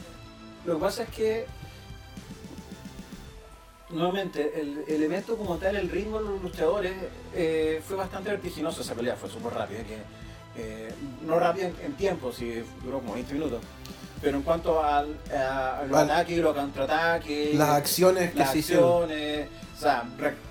Lo 0.64 0.74
que 0.76 0.80
pasa 0.80 1.02
es 1.04 1.08
que, 1.10 1.46
nuevamente, 3.92 4.60
el, 4.60 4.84
el 4.86 5.02
evento 5.02 5.36
como 5.36 5.56
tal, 5.56 5.76
el 5.76 5.88
ritmo 5.88 6.18
de 6.20 6.28
los 6.30 6.42
luchadores, 6.42 6.92
eh, 7.34 7.82
fue 7.86 7.96
bastante 7.96 8.30
vertiginoso 8.30 8.82
esa 8.82 8.94
pelea, 8.94 9.16
fue 9.16 9.28
súper 9.28 9.52
rápida, 9.54 9.80
que, 9.84 9.98
eh, 10.56 10.92
no 11.26 11.38
rápida 11.38 11.68
en, 11.68 11.74
en 11.84 11.92
tiempo, 11.94 12.32
sí, 12.32 12.62
duró 12.82 12.98
como 13.00 13.14
20 13.14 13.32
minutos. 13.34 13.60
Pero 14.22 14.36
en 14.36 14.42
cuanto 14.42 14.82
al, 14.84 15.16
a, 15.34 15.78
a 15.78 15.84
los 15.86 15.96
Al- 15.98 16.10
ataques 16.10 16.36
y 16.36 16.40
los 16.42 16.54
contraataques, 16.54 17.54
Las 17.54 17.70
acciones 17.70 18.32
que 18.32 18.38
las 18.38 18.52
se 18.52 18.58
hicieron. 18.58 19.02
acciones, 19.04 19.48
o 19.76 19.80
sea, 19.80 20.04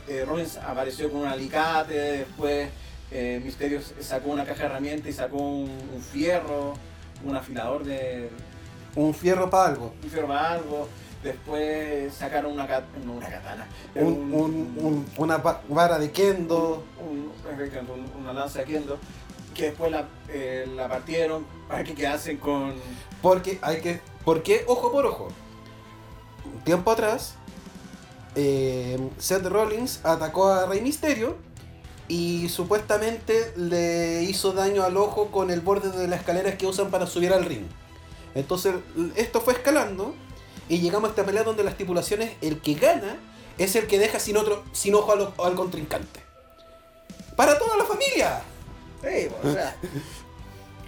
eh, 0.07 0.25
Rollins 0.27 0.57
apareció 0.57 1.11
con 1.11 1.21
un 1.21 1.27
alicate, 1.27 1.93
después 1.93 2.69
Mysterio 3.43 3.79
sacó 4.01 4.29
una 4.29 4.45
caja 4.45 4.59
de 4.61 4.65
herramientas 4.67 5.09
y 5.09 5.13
sacó 5.13 5.37
un, 5.37 5.69
un 5.95 6.01
fierro, 6.01 6.75
un 7.23 7.35
afilador 7.35 7.83
de, 7.83 8.29
Un 8.95 9.13
fierro 9.13 9.49
para 9.49 9.69
algo. 9.69 9.93
un 10.03 10.09
fierro 10.09 10.27
para 10.27 10.51
algo, 10.53 10.87
después 11.23 12.13
sacaron 12.13 12.53
una, 12.53 12.65
no, 13.05 13.13
una 13.13 13.29
katana, 13.29 13.67
Un- 13.95 14.33
un- 14.33 14.77
un- 14.79 15.05
una 15.17 15.37
va- 15.37 15.61
vara 15.69 15.99
de 15.99 16.11
kendo. 16.11 16.83
un- 16.99 17.31
un- 17.89 18.21
una 18.21 18.33
lanza 18.33 18.59
de 18.59 18.65
kendo, 18.65 18.97
que 19.53 19.65
después 19.65 19.91
la, 19.91 20.07
eh, 20.29 20.67
la 20.75 20.87
partieron 20.87 21.45
para 21.67 21.83
que 21.83 21.93
quedasen 21.93 22.37
con... 22.37 22.73
Porque 23.21 23.59
hay 23.61 23.81
que. 23.81 23.99
Porque, 24.23 24.63
ojo 24.67 24.91
por 24.91 25.05
ojo. 25.05 25.27
Un 26.45 26.63
tiempo 26.63 26.91
atrás. 26.91 27.35
eh, 28.35 28.97
Seth 29.17 29.45
Rollins 29.45 29.99
atacó 30.05 30.47
a 30.49 30.65
Rey 30.67 30.81
Misterio. 30.81 31.35
Y 32.07 32.49
supuestamente 32.49 33.53
le 33.55 34.23
hizo 34.23 34.51
daño 34.53 34.81
al 34.83 34.97
ojo 34.97 35.27
con 35.27 35.51
el 35.51 35.61
borde 35.61 35.91
de 35.95 36.07
las 36.07 36.21
escaleras 36.21 36.55
que 36.55 36.65
usan 36.65 36.89
para 36.89 37.05
subir 37.05 37.31
al 37.33 37.45
ring. 37.45 37.65
Entonces, 38.33 38.73
esto 39.15 39.41
fue 39.41 39.53
escalando. 39.53 40.15
Y 40.69 40.79
llegamos 40.79 41.09
a 41.09 41.11
esta 41.11 41.25
pelea 41.25 41.43
donde 41.43 41.63
la 41.63 41.71
estipulación 41.71 42.21
es 42.21 42.31
el 42.41 42.61
que 42.61 42.75
gana 42.75 43.17
es 43.59 43.75
el 43.75 43.87
que 43.87 43.99
deja 43.99 44.19
sin 44.19 44.37
otro 44.37 44.63
sin 44.71 44.95
ojo 44.95 45.33
al, 45.43 45.55
contrincante. 45.55 46.21
¡Para 47.35 47.59
toda 47.59 47.77
la 47.77 47.83
familia! 47.83 48.41
Sí, 49.01 49.29
o 49.43 49.51
sea, 49.51 49.75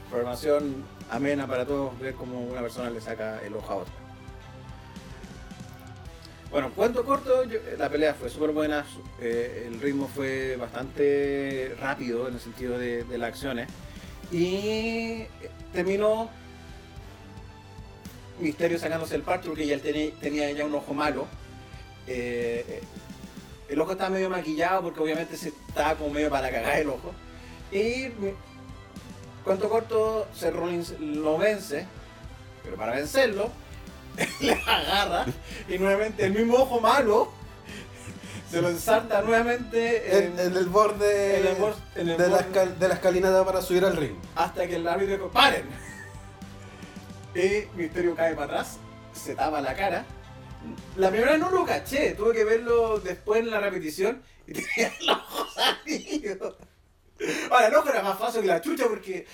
programación 0.10 0.84
amena 1.10 1.48
para 1.48 1.66
todos, 1.66 1.98
ver 2.00 2.16
cómo 2.16 2.42
una 2.42 2.62
persona 2.62 2.90
le 2.90 3.02
saca 3.02 3.42
el 3.44 3.56
ojo 3.56 3.72
a 3.72 3.76
otra. 3.78 3.94
Bueno, 6.50 6.72
cuento 6.76 7.06
corto, 7.06 7.44
la 7.78 7.90
pelea 7.90 8.14
fue 8.14 8.30
súper 8.30 8.52
buena, 8.52 8.86
eh, 9.22 9.68
el 9.68 9.80
ritmo 9.80 10.10
fue 10.14 10.58
bastante 10.58 11.76
rápido 11.80 12.28
en 12.28 12.34
el 12.34 12.40
sentido 12.42 12.78
de, 12.78 13.06
de 13.06 13.18
las 13.18 13.30
acciones 13.30 13.70
y 14.32 15.24
terminó 15.72 16.30
Misterio 18.40 18.80
sacándose 18.80 19.16
el 19.16 19.22
parche 19.22 19.48
porque 19.50 19.68
ya 19.68 19.76
él 19.76 19.82
tenía, 19.82 20.12
tenía 20.20 20.52
ya 20.52 20.66
un 20.66 20.74
ojo 20.76 20.94
malo. 20.94 21.28
Eh, 22.08 22.66
eh, 22.68 22.82
el 23.70 23.80
ojo 23.80 23.92
estaba 23.94 24.10
medio 24.10 24.30
maquillado 24.30 24.82
porque 24.82 25.00
obviamente 25.00 25.38
se 25.38 25.50
estaba 25.68 25.96
como 25.96 26.10
medio 26.12 26.30
para 26.30 26.50
cagar 26.52 26.80
el 26.80 26.90
ojo. 26.90 27.14
Y 27.72 28.08
cuento 29.44 29.70
corto, 29.70 30.28
Seth 30.36 30.54
Rollins 30.54 31.00
lo 31.00 31.38
vence, 31.38 31.86
pero 32.64 32.76
para 32.76 32.94
vencerlo, 32.96 33.50
le 34.42 34.54
agarra 34.54 35.26
y 35.70 35.78
nuevamente 35.78 36.26
el 36.26 36.34
mismo 36.34 36.56
ojo 36.58 36.82
malo 36.82 37.32
se 38.50 38.62
lo 38.62 38.68
ensarta 38.70 39.22
nuevamente 39.22 40.18
en- 40.18 40.34
En, 40.38 40.40
en 40.52 40.58
el 40.58 40.66
borde, 40.66 41.40
en 41.40 41.48
el 41.48 41.56
bor- 41.58 41.76
en 41.96 42.10
el 42.10 42.18
de, 42.18 42.28
la 42.28 42.38
borde- 42.40 42.52
escal- 42.52 42.78
de 42.78 42.88
la 42.90 42.94
escalinata 42.96 43.46
para 43.46 43.62
subir 43.62 43.86
al 43.86 43.96
ring. 43.96 44.16
hasta 44.36 44.68
que 44.68 44.76
el 44.76 44.86
árbitro 44.88 45.16
dijo, 45.16 45.30
¡paren! 45.30 45.64
Y 47.34 47.66
Misterio 47.78 48.16
cae 48.16 48.34
para 48.36 48.46
atrás, 48.46 48.78
se 49.14 49.36
tapa 49.36 49.62
la 49.62 49.76
cara. 49.76 50.06
La 50.98 51.10
primera 51.10 51.38
no 51.38 51.50
lo 51.50 51.66
caché, 51.66 52.14
tuve 52.14 52.34
que 52.34 52.44
verlo 52.44 53.00
después 53.00 53.40
en 53.40 53.50
la 53.50 53.60
repetición 53.60 54.22
y 54.46 54.54
tenía 54.54 54.92
el 55.00 55.10
ojo 55.10 55.48
salido. 55.50 56.58
Ahora, 57.50 57.68
el 57.68 57.76
ojo 57.76 57.90
era 57.90 58.04
más 58.04 58.20
fácil 58.20 58.42
que 58.42 58.48
la 58.48 58.62
chucha 58.62 58.86
porque... 58.88 59.26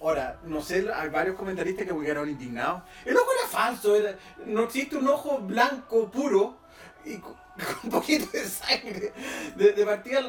Ahora, 0.00 0.38
no 0.44 0.62
sé, 0.62 0.86
hay 0.94 1.08
varios 1.08 1.36
comentaristas 1.36 1.86
que 1.86 1.98
quedaron 1.98 2.28
indignados. 2.28 2.82
El 3.04 3.16
ojo 3.16 3.26
era 3.40 3.48
falso, 3.48 3.96
no 4.44 4.64
existe 4.64 4.96
un 4.96 5.08
ojo 5.08 5.38
blanco 5.38 6.10
puro 6.10 6.58
y 7.04 7.16
con 7.18 7.34
un 7.84 7.90
poquito 7.90 8.26
de 8.30 8.44
sangre. 8.44 9.12
De, 9.56 9.72
de 9.72 9.86
partida, 9.86 10.20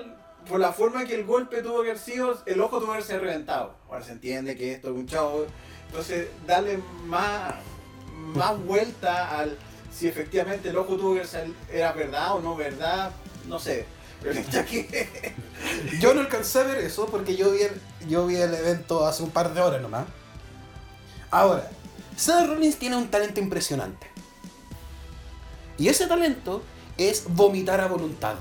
por 0.47 0.59
la 0.59 0.71
forma 0.71 1.05
que 1.05 1.15
el 1.15 1.25
golpe 1.25 1.61
tuvo 1.61 1.83
que 1.83 1.89
haber 1.89 1.99
sido, 1.99 2.41
el 2.45 2.61
ojo 2.61 2.77
tuvo 2.77 2.87
que 2.87 2.93
haberse 2.93 3.19
reventado. 3.19 3.75
Ahora 3.87 4.03
se 4.03 4.13
entiende 4.13 4.55
que 4.55 4.71
esto 4.71 4.89
es 4.89 4.95
un 4.95 5.05
chavo. 5.05 5.45
Entonces, 5.87 6.27
darle 6.45 6.79
más, 7.05 7.55
más 8.35 8.59
vuelta 8.59 9.39
al 9.39 9.57
si 9.97 10.07
efectivamente 10.07 10.69
el 10.69 10.77
ojo 10.77 10.95
tuvo 10.95 11.19
era 11.71 11.91
verdad 11.93 12.35
o 12.35 12.39
no 12.39 12.55
verdad, 12.55 13.11
no 13.47 13.59
sé. 13.59 13.85
Pero 14.21 14.39
es 14.39 14.65
que 14.65 15.33
Yo 15.99 16.13
no 16.13 16.21
alcancé 16.21 16.59
a 16.59 16.63
ver 16.63 16.77
eso 16.77 17.07
porque 17.07 17.35
yo 17.35 17.51
vi 17.51 17.61
el, 17.63 17.81
yo 18.07 18.27
vi 18.27 18.35
el 18.35 18.53
evento 18.53 19.07
hace 19.07 19.23
un 19.23 19.31
par 19.31 19.53
de 19.53 19.61
horas 19.61 19.81
nomás. 19.81 20.05
Ahora, 21.31 21.69
Seth 22.15 22.47
Rollins 22.47 22.77
tiene 22.77 22.95
un 22.95 23.09
talento 23.09 23.39
impresionante. 23.39 24.07
Y 25.77 25.87
ese 25.87 26.07
talento 26.07 26.63
es 26.97 27.23
vomitar 27.27 27.81
a 27.81 27.87
voluntad. 27.87 28.35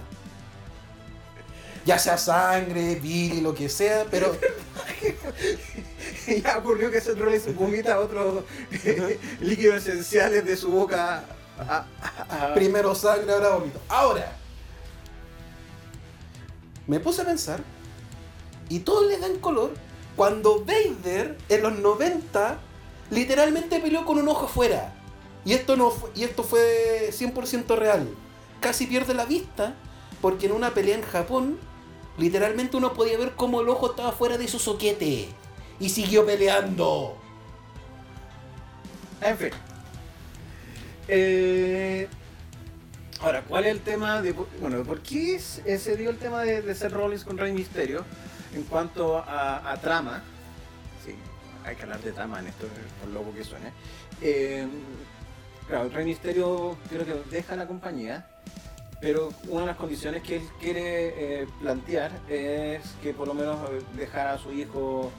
Ya 1.84 1.98
sea 1.98 2.18
sangre, 2.18 2.96
Billy, 2.96 3.40
lo 3.40 3.54
que 3.54 3.68
sea, 3.68 4.06
pero 4.10 4.36
ya 6.42 6.58
ocurrió 6.58 6.90
que 6.90 7.00
Seth 7.00 7.18
Rollins 7.18 7.54
vomita 7.54 7.98
otros 8.00 8.44
eh, 8.84 9.18
líquidos 9.40 9.86
esenciales 9.86 10.44
de 10.44 10.56
su 10.56 10.70
boca. 10.70 11.24
a- 11.58 11.86
a- 12.02 12.48
a- 12.50 12.54
primero 12.54 12.94
sangre, 12.94 13.32
ahora 13.32 13.50
vómito. 13.56 13.80
Ahora, 13.88 14.36
me 16.86 17.00
puse 17.00 17.22
a 17.22 17.24
pensar 17.24 17.60
y 18.68 18.80
todos 18.80 19.06
le 19.06 19.18
dan 19.18 19.38
color 19.38 19.72
cuando 20.16 20.64
Vader 20.64 21.36
en 21.48 21.62
los 21.62 21.78
90 21.78 22.58
literalmente 23.10 23.80
peleó 23.80 24.04
con 24.04 24.18
un 24.18 24.28
ojo 24.28 24.46
afuera. 24.46 24.92
Y 25.44 25.52
esto, 25.52 25.76
no 25.76 25.90
fue, 25.90 26.10
y 26.14 26.24
esto 26.24 26.42
fue 26.42 27.10
100% 27.12 27.76
real. 27.76 28.08
Casi 28.60 28.86
pierde 28.86 29.14
la 29.14 29.24
vista 29.26 29.74
porque 30.20 30.46
en 30.46 30.52
una 30.52 30.74
pelea 30.74 30.96
en 30.96 31.02
Japón 31.02 31.58
literalmente 32.18 32.76
uno 32.76 32.94
podía 32.94 33.16
ver 33.18 33.34
cómo 33.36 33.60
el 33.60 33.68
ojo 33.68 33.90
estaba 33.90 34.12
fuera 34.12 34.38
de 34.38 34.48
su 34.48 34.58
soquete. 34.58 35.28
Y 35.78 35.88
siguió 35.88 36.24
peleando. 36.24 37.16
En 39.20 39.36
fin. 39.36 39.50
Eh, 41.08 42.08
ahora, 43.20 43.42
¿cuál 43.42 43.66
es 43.66 43.72
el 43.72 43.80
tema 43.80 44.22
de. 44.22 44.32
Bueno, 44.60 44.82
¿por 44.84 45.00
qué 45.00 45.36
eh, 45.36 45.78
se 45.78 45.96
dio 45.96 46.10
el 46.10 46.18
tema 46.18 46.42
de, 46.42 46.62
de 46.62 46.74
Seth 46.74 46.92
Rollins 46.92 47.24
con 47.24 47.38
Rey 47.38 47.52
Misterio 47.52 48.04
en 48.54 48.64
cuanto 48.64 49.18
a, 49.18 49.76
trama? 49.82 50.22
Sí, 51.04 51.14
hay 51.64 51.76
que 51.76 51.82
hablar 51.82 52.00
de 52.00 52.12
trama 52.12 52.40
en 52.40 52.48
esto, 52.48 52.66
por 53.00 53.10
loco 53.10 53.34
que 53.34 53.44
suene. 53.44 53.72
Eh, 54.22 54.66
claro, 55.68 55.88
Rey 55.90 56.04
Misterio 56.04 56.76
creo 56.88 57.04
que 57.04 57.30
deja 57.30 57.54
la 57.54 57.66
compañía 57.66 58.26
Pero 58.98 59.30
una 59.48 59.60
de 59.60 59.66
las 59.66 59.76
condiciones 59.76 60.22
que 60.22 60.36
él 60.36 60.42
quiere 60.58 61.42
eh, 61.42 61.46
plantear 61.60 62.12
es 62.30 62.82
que 63.02 63.12
por 63.12 63.28
lo 63.28 63.34
menos 63.34 63.58
eh, 63.70 63.82
dejar 63.94 64.28
a 64.28 64.38
su 64.38 64.52
hijo 64.52 65.12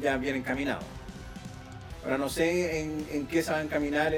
ya 0.00 0.16
bien 0.16 0.36
encaminado. 0.36 0.80
Ahora 2.04 2.18
no 2.18 2.28
sé 2.28 2.80
en, 2.80 3.06
en 3.10 3.26
qué 3.26 3.42
se 3.42 3.50
va 3.50 3.58
a 3.58 3.62
encaminar 3.62 4.14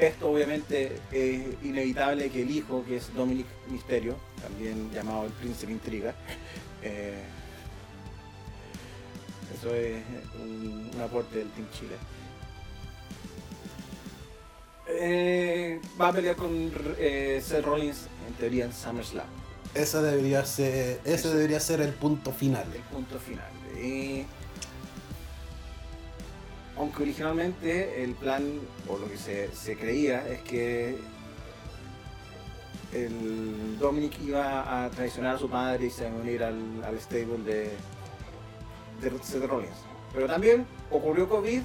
esto 0.00 0.30
obviamente 0.30 0.98
es 1.12 1.42
inevitable 1.62 2.30
que 2.30 2.42
el 2.42 2.50
hijo, 2.50 2.84
que 2.86 2.96
es 2.96 3.12
Dominic 3.14 3.46
Misterio, 3.68 4.16
también 4.40 4.90
llamado 4.92 5.26
el 5.26 5.32
Príncipe 5.32 5.72
Intriga, 5.72 6.14
eh, 6.82 7.22
eso 9.54 9.74
es 9.74 10.02
un, 10.42 10.90
un 10.94 11.00
aporte 11.02 11.38
del 11.38 11.50
Team 11.50 11.68
Chile. 11.72 11.96
Eh, 14.88 15.80
va 16.00 16.08
a 16.08 16.12
pelear 16.12 16.34
con 16.34 16.72
eh, 16.98 17.40
Seth 17.44 17.64
Rollins 17.64 18.08
en 18.26 18.34
teoría 18.34 18.64
en 18.64 18.72
SummerSlam, 18.72 19.26
Ese 19.74 20.02
debería 20.02 20.44
ser, 20.44 21.00
ese 21.04 21.14
Eso. 21.14 21.30
debería 21.34 21.60
ser 21.60 21.80
el 21.80 21.92
punto 21.92 22.32
final. 22.32 22.66
el 22.74 22.80
punto 22.82 23.18
final. 23.18 23.48
Y 23.82 24.24
aunque 26.76 27.02
originalmente 27.02 28.02
el 28.02 28.14
plan, 28.14 28.42
o 28.88 28.98
lo 28.98 29.08
que 29.08 29.16
se, 29.16 29.54
se 29.54 29.76
creía, 29.76 30.26
es 30.28 30.40
que 30.42 30.96
el 32.92 33.78
Dominic 33.78 34.18
iba 34.20 34.84
a 34.84 34.90
traicionar 34.90 35.36
a 35.36 35.38
su 35.38 35.48
padre 35.48 35.86
y 35.86 35.90
se 35.90 36.02
iba 36.08 36.16
a 36.16 36.20
unir 36.20 36.42
al, 36.42 36.82
al 36.84 36.98
stable 37.00 37.38
de, 37.44 37.70
de 39.00 39.18
Seth 39.22 39.44
Rollins. 39.44 39.76
Pero 40.12 40.26
también 40.26 40.66
ocurrió 40.90 41.28
COVID, 41.28 41.62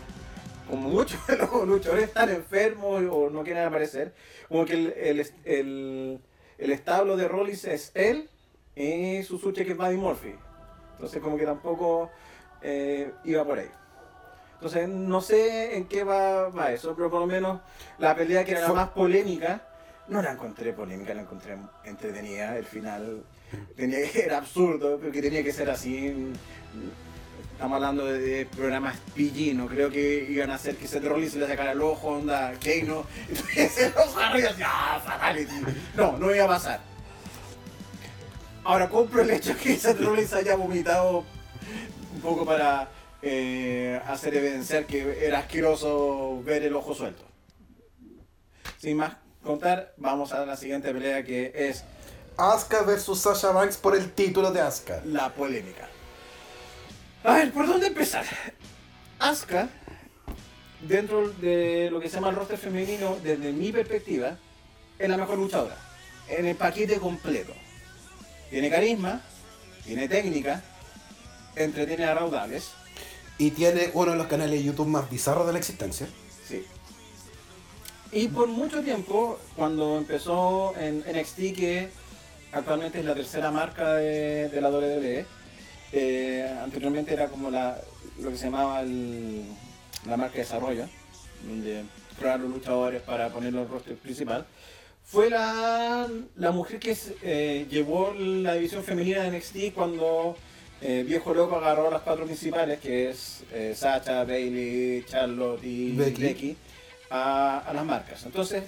como 0.70 0.90
muchos 0.90 1.26
de 1.28 1.38
los 1.38 1.68
luchadores 1.68 2.06
están 2.06 2.30
enfermos 2.30 3.02
o 3.10 3.30
no 3.32 3.44
quieren 3.44 3.64
aparecer, 3.64 4.14
como 4.48 4.66
que 4.66 4.74
el, 4.74 4.94
el, 4.94 5.28
el- 5.46 6.20
el 6.58 6.72
establo 6.72 7.18
de 7.18 7.28
Rollins 7.28 7.66
es 7.66 7.92
él 7.94 8.30
y 8.76 9.24
su 9.24 9.38
suche 9.38 9.66
que 9.66 9.72
es 9.72 9.78
Buddy 9.78 9.98
Murphy. 9.98 10.36
Entonces 10.94 11.22
como 11.22 11.38
que 11.38 11.46
tampoco 11.46 12.12
eh, 12.62 13.12
iba 13.24 13.44
por 13.44 13.60
ahí. 13.60 13.70
Entonces 14.56 14.88
no 14.88 15.22
sé 15.22 15.76
en 15.78 15.88
qué 15.88 16.04
va, 16.04 16.50
va 16.50 16.72
eso, 16.72 16.96
pero 16.96 17.10
por 17.10 17.20
lo 17.20 17.28
menos 17.28 17.62
la 17.98 18.16
pelea 18.16 18.46
que 18.46 18.52
era 18.52 18.62
la 18.62 18.74
más 18.74 18.90
polémica, 18.90 19.68
no 20.08 20.22
la 20.22 20.32
encontré 20.32 20.74
polémica, 20.74 21.14
la 21.14 21.22
encontré 21.22 21.58
entretenida. 21.84 22.58
El 22.58 22.66
final 22.66 23.24
tenía, 23.76 24.00
era 24.16 24.38
absurdo, 24.38 25.00
porque 25.00 25.22
tenía 25.22 25.44
que 25.44 25.52
ser 25.52 25.70
así. 25.70 26.34
Estamos 27.56 27.78
hablando 27.78 28.06
de, 28.06 28.20
de 28.20 28.46
programas 28.48 28.98
PG, 29.16 29.56
no 29.56 29.68
creo 29.68 29.90
que 29.90 30.28
iban 30.30 30.52
a 30.52 30.56
hacer 30.56 30.76
que 30.76 30.90
Seth 30.90 31.06
Rollins 31.06 31.32
se 31.32 31.40
le 31.40 31.48
sacara 31.48 31.72
el 31.72 31.82
ojo, 31.82 32.10
onda, 32.10 32.52
Kano, 32.62 33.06
y 33.32 33.36
se 33.68 33.92
lo 33.92 34.02
agarró 34.02 34.40
y 34.40 34.42
decía, 34.42 34.68
¡ah, 34.70 35.02
fatality! 35.06 35.54
No, 35.96 36.18
no 36.18 36.36
iba 36.36 36.44
a 36.44 36.48
pasar. 36.50 36.82
Ahora 38.66 38.90
compro 38.90 39.22
el 39.22 39.30
hecho 39.30 39.56
que 39.58 39.78
Seth 39.78 40.02
Rollins 40.02 40.34
haya 40.34 40.58
vomitado 40.58 41.24
un 42.14 42.22
poco 42.22 42.46
para 42.46 42.90
eh, 43.22 44.02
hacer 44.06 44.36
evidenciar 44.36 44.86
que 44.86 45.26
era 45.26 45.40
asqueroso 45.40 46.44
ver 46.44 46.62
el 46.64 46.76
ojo 46.76 46.94
suelto. 46.94 47.24
Sin 48.80 48.98
más 48.98 49.14
contar, 49.42 49.94
vamos 49.96 50.34
a 50.34 50.46
la 50.46 50.58
siguiente 50.58 50.92
pelea 50.92 51.24
que 51.24 51.54
es 51.56 51.86
Asuka 52.36 52.82
versus 52.82 53.22
Sasha 53.22 53.52
Banks 53.52 53.78
por 53.78 53.96
el 53.96 54.12
título 54.12 54.52
de 54.52 54.60
Asuka. 54.60 55.02
la 55.06 55.34
polémica. 55.34 55.85
A 57.26 57.34
ver, 57.34 57.52
¿por 57.52 57.66
dónde 57.66 57.88
empezar? 57.88 58.24
Asuka, 59.18 59.68
dentro 60.88 61.28
de 61.30 61.90
lo 61.92 62.00
que 62.00 62.08
se 62.08 62.16
llama 62.16 62.30
el 62.30 62.36
roster 62.36 62.60
femenino, 62.60 63.18
desde 63.24 63.52
mi 63.52 63.72
perspectiva, 63.72 64.38
es 65.00 65.10
la 65.10 65.18
mejor 65.18 65.40
luchadora. 65.40 65.76
En 66.30 66.46
el 66.46 66.56
paquete 66.56 66.98
completo. 66.98 67.52
Tiene 68.52 68.70
carisma, 68.70 69.22
tiene 69.84 70.08
técnica, 70.08 70.62
entretiene 71.56 72.06
a 72.06 72.14
raudales. 72.14 72.74
Y 73.40 73.50
tiene 73.52 73.90
uno 73.96 74.12
de 74.12 74.18
los 74.18 74.28
canales 74.28 74.60
de 74.60 74.64
YouTube 74.64 74.88
más 74.88 75.10
bizarros 75.10 75.48
de 75.48 75.54
la 75.54 75.60
existencia. 75.60 76.08
Sí. 76.48 76.64
Y 78.12 78.28
por 78.28 78.48
mucho 78.48 78.84
tiempo, 78.84 79.40
cuando 79.56 79.98
empezó 79.98 80.78
en 80.78 81.00
NXT, 81.00 81.38
que 81.56 81.90
actualmente 82.52 83.00
es 83.00 83.06
la 83.06 83.16
tercera 83.16 83.50
marca 83.50 83.96
de, 83.96 84.48
de 84.50 84.62
la 84.62 84.70
WWE, 84.70 85.26
eh, 85.92 86.48
anteriormente 86.64 87.14
era 87.14 87.28
como 87.28 87.50
la, 87.50 87.80
lo 88.20 88.30
que 88.32 88.38
se 88.38 88.46
llamaba 88.46 88.82
el- 88.82 89.44
la 90.08 90.18
marca 90.18 90.34
de 90.34 90.40
desarrollo, 90.40 90.88
donde 91.48 91.84
probar 92.20 92.40
los 92.40 92.50
luchadores 92.52 93.02
para 93.02 93.30
ponerlos 93.30 93.62
en 93.62 93.68
el 93.68 93.72
roster 93.74 93.96
principal, 93.98 94.46
fue 95.04 95.30
la, 95.30 96.08
la 96.36 96.52
mujer 96.52 96.80
que 96.80 96.96
eh, 97.22 97.66
llevó 97.70 98.14
la 98.14 98.54
división 98.56 98.84
femenina 98.84 99.24
de 99.24 99.38
NXT 99.38 99.74
cuando 99.74 100.36
eh, 100.82 101.04
Viejo 101.08 101.34
Loco 101.34 101.56
agarró 101.58 101.88
a 101.88 101.92
las 101.92 102.02
cuatro 102.02 102.26
principales, 102.26 102.80
que 102.80 103.10
es 103.10 103.44
eh, 103.52 103.74
Sacha, 103.76 104.24
Bailey, 104.24 105.04
Charlotte 105.08 105.64
y 105.64 105.92
Becky. 105.92 106.22
Becky, 106.24 106.58
a, 107.10 107.60
a 107.60 107.74
las 107.74 107.86
marcas. 107.86 108.26
Entonces, 108.26 108.64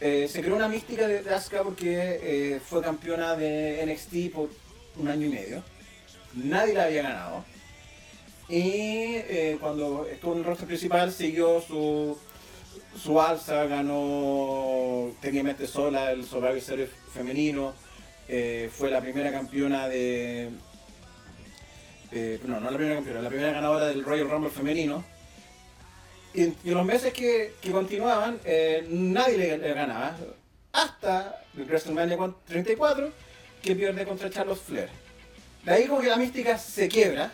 se 0.00 0.40
creó 0.42 0.56
una 0.56 0.68
mística 0.68 1.06
de, 1.06 1.28
Asuka 1.32 1.62
porque 1.62 2.58
fue 2.64 2.80
campeona 2.82 3.36
de 3.36 3.84
NXT 3.86 4.32
por 4.34 4.48
un 4.96 5.08
año 5.08 5.26
y 5.26 5.30
medio. 5.30 5.62
Nadie 6.34 6.74
la 6.74 6.84
había 6.84 7.02
ganado. 7.02 7.44
Y 8.48 8.62
eh, 8.62 9.58
cuando 9.60 10.06
estuvo 10.06 10.32
en 10.32 10.38
el 10.40 10.44
roster 10.44 10.66
principal 10.66 11.12
siguió 11.12 11.60
su, 11.60 12.18
su 13.00 13.20
alza, 13.20 13.64
ganó 13.66 15.12
técnicamente 15.20 15.66
sola 15.66 16.10
el 16.10 16.24
Survivor 16.24 16.60
femenino. 17.12 17.74
eh, 18.28 18.70
fue 18.72 18.90
la 18.90 19.00
primera 19.00 19.30
campeona 19.32 19.88
de... 19.88 20.50
no, 22.46 22.60
no 22.60 22.70
la 22.70 22.76
primera 22.76 22.96
campeona, 22.96 23.22
la 23.22 23.28
primera 23.28 23.52
ganadora 23.52 23.86
del 23.86 24.04
Royal 24.04 24.28
Rumble 24.28 24.50
femenino. 24.50 25.04
Y, 26.32 26.42
en 26.42 26.56
los 26.64 26.84
meses 26.84 27.12
que, 27.12 27.54
que 27.60 27.70
continuaban, 27.72 28.38
eh, 28.44 28.86
nadie 28.88 29.58
le, 29.58 29.74
ganaba. 29.74 30.16
Hasta 30.72 31.42
WrestleMania 31.54 32.16
34, 32.46 33.10
que 33.62 33.74
pierde 33.74 34.04
contra 34.04 34.30
Charlotte 34.30 34.60
Flair. 34.60 34.88
De 35.64 35.72
ahí 35.72 35.86
como 35.86 36.00
que 36.00 36.08
la 36.08 36.16
mística 36.16 36.58
se 36.58 36.88
quiebra. 36.88 37.30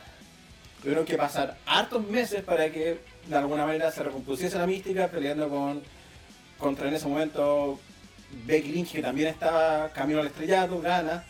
Tuvieron 0.83 1.05
que 1.05 1.17
pasar 1.17 1.57
hartos 1.67 2.07
meses 2.07 2.43
para 2.43 2.71
que 2.71 2.99
de 3.27 3.37
alguna 3.37 3.67
manera 3.67 3.91
se 3.91 4.03
recompusiese 4.03 4.59
la 4.59 4.67
mística, 4.67 5.09
peleando 5.09 5.49
con 5.49 5.83
contra 6.59 6.89
en 6.89 6.95
ese 6.95 7.07
momento 7.07 7.79
Becky 8.45 8.73
Lynch, 8.73 8.93
que 8.93 9.03
también 9.03 9.29
estaba 9.29 9.93
camino 9.93 10.21
al 10.21 10.27
estrellato, 10.27 10.81
gana. 10.81 11.25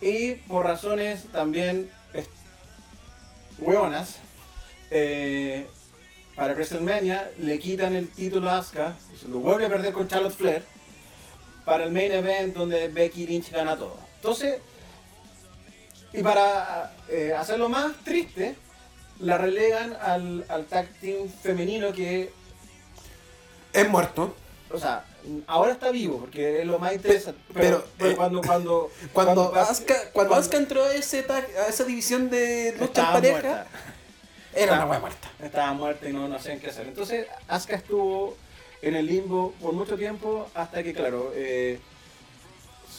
Y 0.00 0.34
por 0.34 0.64
razones 0.64 1.24
también 1.32 1.90
hueonas, 3.58 4.16
eh, 4.90 5.66
para 6.34 6.54
WrestleMania 6.54 7.30
le 7.38 7.58
quitan 7.58 7.94
el 7.94 8.08
título 8.08 8.50
a 8.50 8.58
Asuka, 8.58 8.96
lo 9.28 9.38
vuelve 9.38 9.66
a 9.66 9.68
perder 9.68 9.92
con 9.92 10.08
Charlotte 10.08 10.34
Flair, 10.34 10.64
para 11.64 11.84
el 11.84 11.92
main 11.92 12.12
event 12.12 12.54
donde 12.54 12.88
Becky 12.88 13.26
Lynch 13.26 13.50
gana 13.50 13.76
todo. 13.76 13.98
Entonces, 14.16 14.58
y 16.14 16.22
para 16.22 16.92
eh, 17.08 17.32
hacerlo 17.36 17.68
más 17.68 17.92
triste, 18.04 18.54
la 19.20 19.36
relegan 19.38 19.96
al, 20.00 20.44
al 20.48 20.66
tag 20.66 20.88
team 21.00 21.28
femenino 21.42 21.92
que, 21.92 22.30
Es 23.72 23.88
muerto. 23.88 24.34
o 24.70 24.78
sea, 24.78 25.04
ahora 25.46 25.72
está 25.72 25.90
vivo, 25.90 26.18
porque 26.20 26.60
es 26.60 26.66
lo 26.66 26.78
más 26.78 26.92
interesante. 26.94 27.40
Pero, 27.52 27.84
eh, 27.98 28.14
cuando, 28.16 28.40
cuando, 28.42 28.90
Cuando, 29.12 29.50
cuando- 29.50 29.60
Asuka, 29.60 29.94
cuando 30.12 30.34
Asuka 30.34 30.56
entró 30.56 30.84
a, 30.84 30.94
ese 30.94 31.26
tag- 31.26 31.54
a 31.56 31.68
esa 31.68 31.84
división 31.84 32.30
de 32.30 32.72
lucha 32.72 32.82
en 32.84 32.84
estaba 32.86 33.12
pareja, 33.12 33.40
muerta. 33.40 33.66
era 34.54 34.64
una 34.64 34.72
Estaba- 34.74 34.90
wea 34.90 35.00
muerta. 35.00 35.28
Estaba 35.42 35.72
muerta 35.72 36.08
y 36.08 36.12
no, 36.12 36.28
no 36.28 36.38
sabían 36.38 36.60
qué 36.60 36.68
hacer. 36.70 36.86
Entonces, 36.86 37.26
Asuka 37.48 37.76
estuvo 37.76 38.36
en 38.82 38.94
el 38.96 39.06
limbo 39.06 39.52
por 39.60 39.72
mucho 39.72 39.96
tiempo 39.96 40.48
hasta 40.54 40.82
que, 40.82 40.92
claro, 40.92 41.32
eh, 41.34 41.80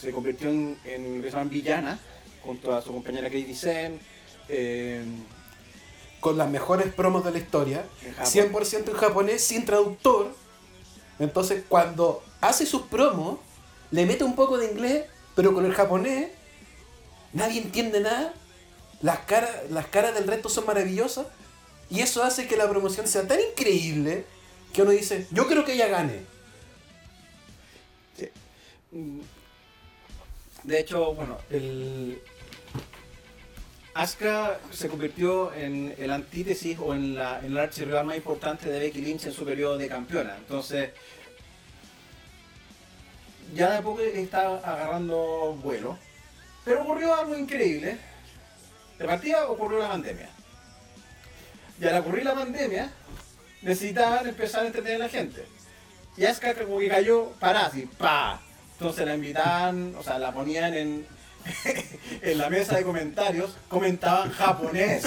se 0.00 0.10
convirtió 0.12 0.48
en, 0.50 0.78
en 0.84 1.22
llaman 1.22 1.48
villana 1.48 1.98
junto 2.46 2.74
a 2.74 2.80
su 2.82 2.92
compañera 2.92 3.28
Katie 3.28 3.54
Sen. 3.54 3.98
eh, 4.48 5.04
Con 6.20 6.38
las 6.38 6.48
mejores 6.48 6.92
promos 6.94 7.24
de 7.24 7.30
la 7.32 7.38
historia, 7.38 7.84
En 8.04 8.14
Japón. 8.14 8.32
100% 8.32 8.88
en 8.90 8.96
japonés, 8.96 9.44
sin 9.44 9.64
traductor. 9.64 10.34
Entonces, 11.18 11.62
cuando 11.68 12.22
hace 12.40 12.64
sus 12.66 12.82
promos, 12.82 13.38
le 13.90 14.06
mete 14.06 14.24
un 14.24 14.34
poco 14.34 14.58
de 14.58 14.66
inglés, 14.70 15.04
pero 15.34 15.52
con 15.54 15.64
el 15.66 15.74
japonés, 15.74 16.28
nadie 17.32 17.60
entiende 17.60 18.00
nada. 18.00 18.32
Las 19.02 19.20
caras, 19.20 19.50
las 19.70 19.86
caras 19.86 20.14
del 20.14 20.26
resto 20.26 20.48
son 20.48 20.66
maravillosas. 20.66 21.26
Y 21.90 22.00
eso 22.00 22.22
hace 22.24 22.48
que 22.48 22.56
la 22.56 22.68
promoción 22.68 23.06
sea 23.06 23.26
tan 23.28 23.38
increíble 23.40 24.24
que 24.72 24.82
uno 24.82 24.90
dice, 24.90 25.26
yo 25.30 25.46
creo 25.46 25.64
que 25.64 25.74
ella 25.74 25.86
gane. 25.88 26.20
Mm, 28.92 29.20
De 30.64 30.80
hecho, 30.80 31.14
bueno, 31.14 31.38
el 31.50 32.20
Asuka 33.96 34.60
se 34.72 34.88
convirtió 34.88 35.54
en 35.54 35.94
el 35.96 36.10
antítesis 36.10 36.78
o 36.78 36.92
en, 36.92 37.14
la, 37.14 37.38
en 37.38 37.46
el 37.46 37.58
archirrival 37.58 38.04
más 38.04 38.16
importante 38.16 38.68
de 38.68 38.78
Becky 38.78 39.00
Lynch 39.00 39.24
en 39.24 39.32
su 39.32 39.46
periodo 39.46 39.78
de 39.78 39.88
campeona. 39.88 40.36
Entonces, 40.36 40.90
ya 43.54 43.70
de 43.70 43.80
poco 43.80 44.02
está 44.02 44.58
agarrando 44.58 45.58
vuelo. 45.62 45.98
Pero 46.62 46.82
ocurrió 46.82 47.14
algo 47.14 47.38
increíble. 47.38 47.96
De 48.98 49.04
partida 49.06 49.48
ocurrió 49.48 49.78
la 49.78 49.88
pandemia. 49.88 50.28
Y 51.80 51.86
al 51.86 52.00
ocurrir 52.00 52.24
la 52.24 52.34
pandemia, 52.34 52.92
necesitaban 53.62 54.26
empezar 54.28 54.64
a 54.64 54.66
entretener 54.66 54.96
a 54.96 55.04
la 55.04 55.08
gente. 55.08 55.42
Y 56.18 56.26
Asuka 56.26 56.52
como 56.52 56.80
que 56.80 56.88
cayó 56.88 57.30
para 57.40 57.64
así, 57.64 57.88
pa. 57.96 58.42
Entonces 58.72 59.06
la 59.06 59.14
invitaban, 59.14 59.94
o 59.98 60.02
sea, 60.02 60.18
la 60.18 60.32
ponían 60.32 60.74
en, 60.74 61.06
en 62.22 62.38
la 62.38 62.50
mesa 62.50 62.76
de 62.76 62.84
comentarios, 62.84 63.56
comentaban 63.68 64.30
japonés. 64.32 65.04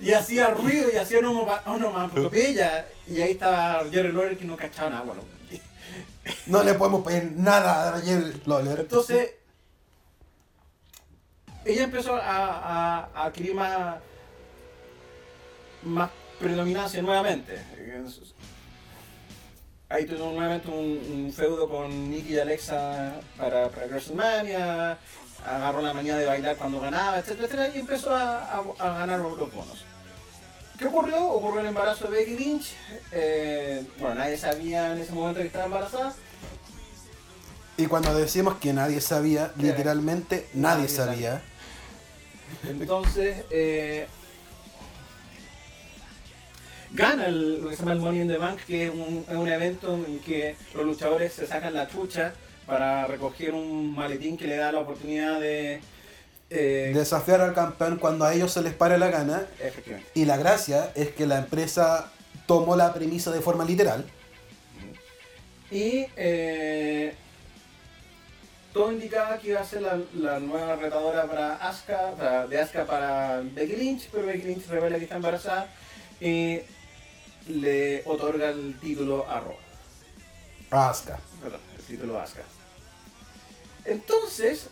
Y 0.00 0.12
hacía 0.12 0.48
ruido 0.48 0.88
y 0.92 0.96
hacía 0.96 1.20
onomatopeya. 1.20 2.86
Y 3.06 3.20
ahí 3.20 3.32
estaba 3.32 3.84
Jerry 3.90 4.12
Lawler 4.12 4.36
que 4.36 4.44
no 4.44 4.56
cachaba 4.56 4.90
nada. 4.90 5.02
Bueno, 5.02 5.22
No 6.46 6.62
le 6.62 6.74
podemos 6.74 7.04
pedir 7.04 7.32
nada 7.36 7.96
a 7.96 8.00
Jerry 8.00 8.42
Lawler. 8.44 8.80
entonces, 8.80 9.32
ella 11.64 11.84
empezó 11.84 12.16
a, 12.16 12.20
a, 12.20 12.98
a 13.14 13.24
adquirir 13.24 13.54
más, 13.54 13.96
más 15.82 16.10
predominancia 16.38 17.00
nuevamente. 17.00 17.58
Ahí 19.88 20.06
tuvo 20.06 20.32
nuevamente 20.32 20.68
un, 20.68 20.98
un 21.26 21.32
feudo 21.32 21.68
con 21.68 22.10
Nikki 22.10 22.34
y 22.34 22.38
Alexa 22.38 23.14
para, 23.36 23.68
para 23.68 23.86
WrestleMania, 23.86 24.98
agarró 25.46 25.82
la 25.82 25.92
manía 25.92 26.16
de 26.16 26.24
bailar 26.26 26.56
cuando 26.56 26.80
ganaba, 26.80 27.18
etcétera, 27.18 27.44
etcétera, 27.46 27.76
y 27.76 27.80
empezó 27.80 28.14
a, 28.14 28.38
a- 28.44 28.64
a 28.78 28.98
ganar 28.98 29.20
los 29.20 29.38
bonos. 29.38 29.84
¿Qué 30.78 30.86
ocurrió? 30.86 31.28
Ocurrió 31.28 31.60
el 31.60 31.66
embarazo 31.66 32.08
de 32.08 32.16
Becky 32.18 32.36
Lynch. 32.36 32.72
eh, 33.12 33.86
bueno, 34.00 34.16
nadie 34.16 34.36
sabía 34.36 34.92
en 34.92 34.98
ese 34.98 35.12
momento 35.12 35.40
que 35.40 35.46
estaba 35.46 35.66
embarazada. 35.66 36.14
Y 37.76 37.86
cuando 37.86 38.14
decimos 38.14 38.56
que 38.58 38.72
nadie 38.72 39.00
sabía, 39.00 39.52
literalmente 39.56 40.48
nadie 40.54 40.84
Nadie 40.84 40.88
sabía. 40.88 41.42
Entonces, 42.68 43.44
eh, 43.50 44.06
gana 46.94 47.26
el, 47.26 47.60
lo 47.62 47.68
que 47.68 47.76
se 47.76 47.82
llama 47.82 47.92
el 47.92 47.98
Money 48.00 48.20
in 48.22 48.28
the 48.28 48.38
Bank, 48.38 48.60
que 48.66 48.86
es 48.86 48.90
un, 48.90 49.24
es 49.28 49.34
un 49.36 49.48
evento 49.48 49.94
en 49.94 50.18
que 50.20 50.56
los 50.74 50.84
luchadores 50.86 51.32
se 51.32 51.46
sacan 51.46 51.74
la 51.74 51.86
chucha 51.88 52.32
para 52.66 53.06
recoger 53.06 53.52
un 53.52 53.94
maletín 53.94 54.36
que 54.38 54.46
le 54.46 54.56
da 54.56 54.72
la 54.72 54.78
oportunidad 54.80 55.38
de... 55.40 55.80
eh, 56.50 56.92
Desafiar 56.94 57.40
al 57.42 57.52
campeón 57.54 57.98
cuando 57.98 58.24
a 58.24 58.32
ellos 58.32 58.52
se 58.52 58.62
les 58.62 58.72
pare 58.72 58.96
la 58.96 59.08
gana. 59.10 59.46
efectivamente. 59.60 60.10
Y 60.14 60.24
la 60.24 60.36
gracia 60.38 60.90
es 60.94 61.10
que 61.10 61.26
la 61.26 61.38
empresa 61.38 62.10
tomó 62.46 62.74
la 62.76 62.94
premisa 62.94 63.30
de 63.32 63.40
forma 63.40 63.64
literal. 63.64 64.04
Y 65.70 66.06
eh, 66.16 67.14
todo 68.72 68.92
indicaba 68.92 69.38
que 69.38 69.48
iba 69.48 69.60
a 69.60 69.64
ser 69.64 69.82
la, 69.82 69.98
la 70.14 70.38
nueva 70.38 70.76
retadora 70.76 71.24
para 71.26 71.56
Asuka, 71.56 72.12
para- 72.16 72.46
de 72.46 72.60
Asuka 72.60 72.84
para 72.86 73.40
Becky 73.42 73.76
Lynch, 73.76 74.08
pero 74.12 74.26
Becky 74.26 74.46
Lynch 74.46 74.66
revela 74.68 74.98
que 74.98 75.04
está 75.04 75.16
embarazada 75.16 75.68
y 76.20 76.60
le 77.48 78.02
otorga 78.06 78.50
el 78.50 78.78
título 78.80 79.28
a 79.28 79.40
Raw. 79.40 79.56
Asuka. 80.70 81.18
Perdón, 81.42 81.60
el 81.78 81.84
título 81.84 82.18
a 82.18 82.22
Asuka. 82.24 82.42
Entonces, 83.84 84.68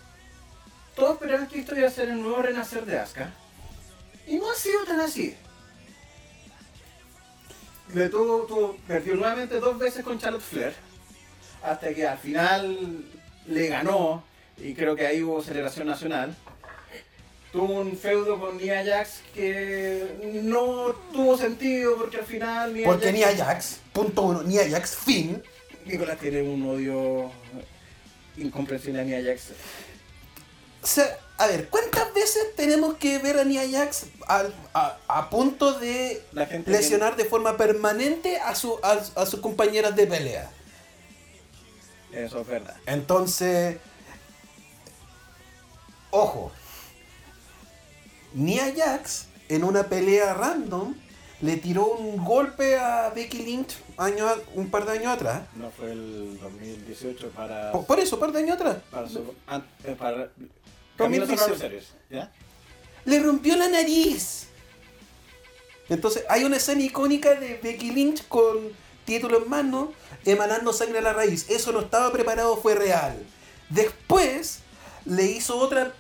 todos 0.97 1.15
esperaban 1.15 1.47
que 1.49 1.61
esto 1.61 1.77
iba 1.77 1.87
a 1.89 1.91
ser 1.91 2.09
el 2.09 2.23
nuevo 2.23 2.43
renacer 2.43 2.85
de 2.87 2.99
Asuka. 2.99 3.33
Y 4.27 4.37
no 4.37 4.51
ha 4.51 4.55
sido 4.55 4.85
tan 4.85 5.01
así. 5.01 5.35
Le 7.95 8.09
tuvo, 8.09 8.47
tuvo- 8.47 8.77
perdió 8.87 9.15
nuevamente 9.17 9.61
dos 9.61 9.79
veces 9.79 10.03
con 10.05 10.19
Charlotte 10.19 10.43
Flair. 10.43 10.75
Hasta 11.63 11.93
que 11.95 12.07
al 12.07 12.19
final 12.19 13.05
le 13.47 13.69
ganó. 13.69 14.25
Y 14.57 14.75
creo 14.75 14.97
que 14.97 15.07
ahí 15.07 15.23
hubo 15.23 15.43
celebración 15.43 15.87
nacional. 15.87 16.35
Tuvo 17.53 17.81
un 17.81 17.97
feudo 17.99 18.41
con 18.41 18.57
Nia 18.57 18.83
Jax 18.85 19.21
que 19.35 20.41
no 20.43 20.95
tuvo 21.13 21.37
sentido 21.37 21.97
porque 21.97 22.17
al 22.19 22.25
final 22.25 22.73
Nia 22.73 22.87
Porque 22.87 23.07
Jax- 23.09 23.13
ni 23.13 23.23
Ajax, 23.23 23.77
punto 23.93 24.23
uno, 24.23 24.43
ni 24.43 24.59
Ajax, 24.59 24.97
fin. 24.97 25.43
Nicolás 25.85 26.19
tiene 26.19 26.41
un 26.43 26.67
odio 26.69 27.31
incomprensible 28.39 29.01
a 29.01 29.05
Nia 29.05 29.23
Jax. 29.23 29.51
O 30.83 30.87
sea, 30.87 31.19
a 31.37 31.47
ver, 31.47 31.69
¿cuántas 31.69 32.13
veces 32.15 32.57
tenemos 32.57 32.95
que 32.95 33.19
ver 33.19 33.39
a 33.39 33.45
Nia 33.45 33.69
Jax 33.71 34.07
al- 34.27 34.55
a, 34.73 34.97
a 35.09 35.29
punto 35.29 35.79
de 35.79 36.25
La 36.33 36.47
gente 36.47 36.71
lesionar 36.71 37.17
de 37.17 37.27
forma 37.27 37.59
permanente 37.59 38.39
a, 38.39 38.55
su, 38.55 38.79
a, 38.83 38.93
a 39.21 39.27
sus 39.27 39.41
compañeras 39.41 39.95
de 39.95 40.07
pelea? 40.07 40.51
Eso 42.13 42.41
es 42.41 42.47
verdad. 42.47 42.77
Entonces, 42.87 43.77
ojo, 46.11 46.51
Nia 48.35 48.73
Jax 48.77 49.27
en 49.49 49.65
una 49.65 49.85
pelea 49.85 50.35
random 50.35 50.95
le 51.41 51.57
tiró 51.57 51.87
un 51.87 52.25
golpe 52.25 52.79
a 52.79 53.11
Becky 53.11 53.39
Lynch 53.43 53.75
año, 53.97 54.27
un 54.55 54.71
par 54.71 54.87
de 54.87 54.93
años 54.93 55.09
atrás. 55.09 55.43
No 55.57 55.71
fue 55.71 55.91
el 55.93 56.39
2018 56.41 57.31
para. 57.31 57.73
Por, 57.73 57.85
por 57.85 57.99
eso, 57.99 58.17
un 58.17 58.21
par 58.21 58.33
de 58.33 58.39
años 58.39 58.55
atrás. 58.57 58.77
Para. 58.91 59.09
su- 59.09 59.35
an- 59.47 59.67
eh, 59.85 59.97
para 59.99 60.31
Camino 60.97 61.27
2018. 61.27 61.37
Survivor 61.45 61.59
Series, 61.59 61.85
¿Ya? 62.11 62.31
Le 63.05 63.19
rompió 63.21 63.57
la 63.57 63.69
nariz. 63.69 64.47
Entonces 65.89 66.25
hay 66.29 66.45
una 66.45 66.57
escena 66.57 66.83
icónica 66.83 67.35
de 67.35 67.59
Becky 67.63 67.91
Lynch 67.91 68.27
con 68.29 68.57
título 69.05 69.43
en 69.43 69.51
mano, 69.51 69.93
emanando 70.25 70.73
sangre 70.73 70.99
a 70.99 71.03
la 71.03 71.13
raíz. 71.13 71.51
Eso 71.51 71.73
no 71.73 71.81
estaba 71.81 72.13
preparado, 72.13 72.57
fue 72.57 72.75
real. 72.77 73.17
Después 73.69 74.61
le 75.05 75.25
hizo 75.25 75.59
otra, 75.59 75.93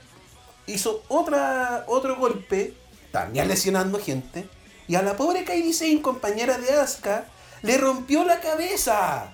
hizo 0.72 1.04
otra, 1.08 1.84
otro 1.86 2.16
golpe, 2.16 2.74
también 3.10 3.48
lesionando 3.48 3.98
gente. 3.98 4.48
Y 4.88 4.94
a 4.96 5.02
la 5.02 5.16
pobre 5.16 5.44
Kairi 5.44 5.72
Sane, 5.72 6.02
compañera 6.02 6.58
de 6.58 6.72
Asuka, 6.72 7.26
le 7.62 7.78
rompió 7.78 8.24
la 8.24 8.40
cabeza. 8.40 9.30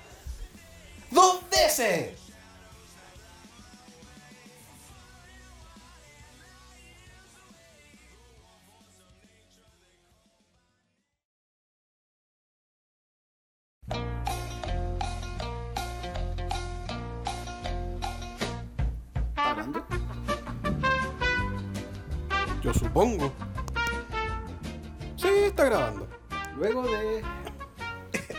¡Dos 1.11 1.41
veces! 1.51 2.11
Hablando. 19.37 19.98
Yo 22.69 22.75
supongo. 22.75 23.33
Sí, 25.17 25.27
está 25.27 25.65
grabando. 25.65 26.07
Luego 26.55 26.83
de 26.83 27.23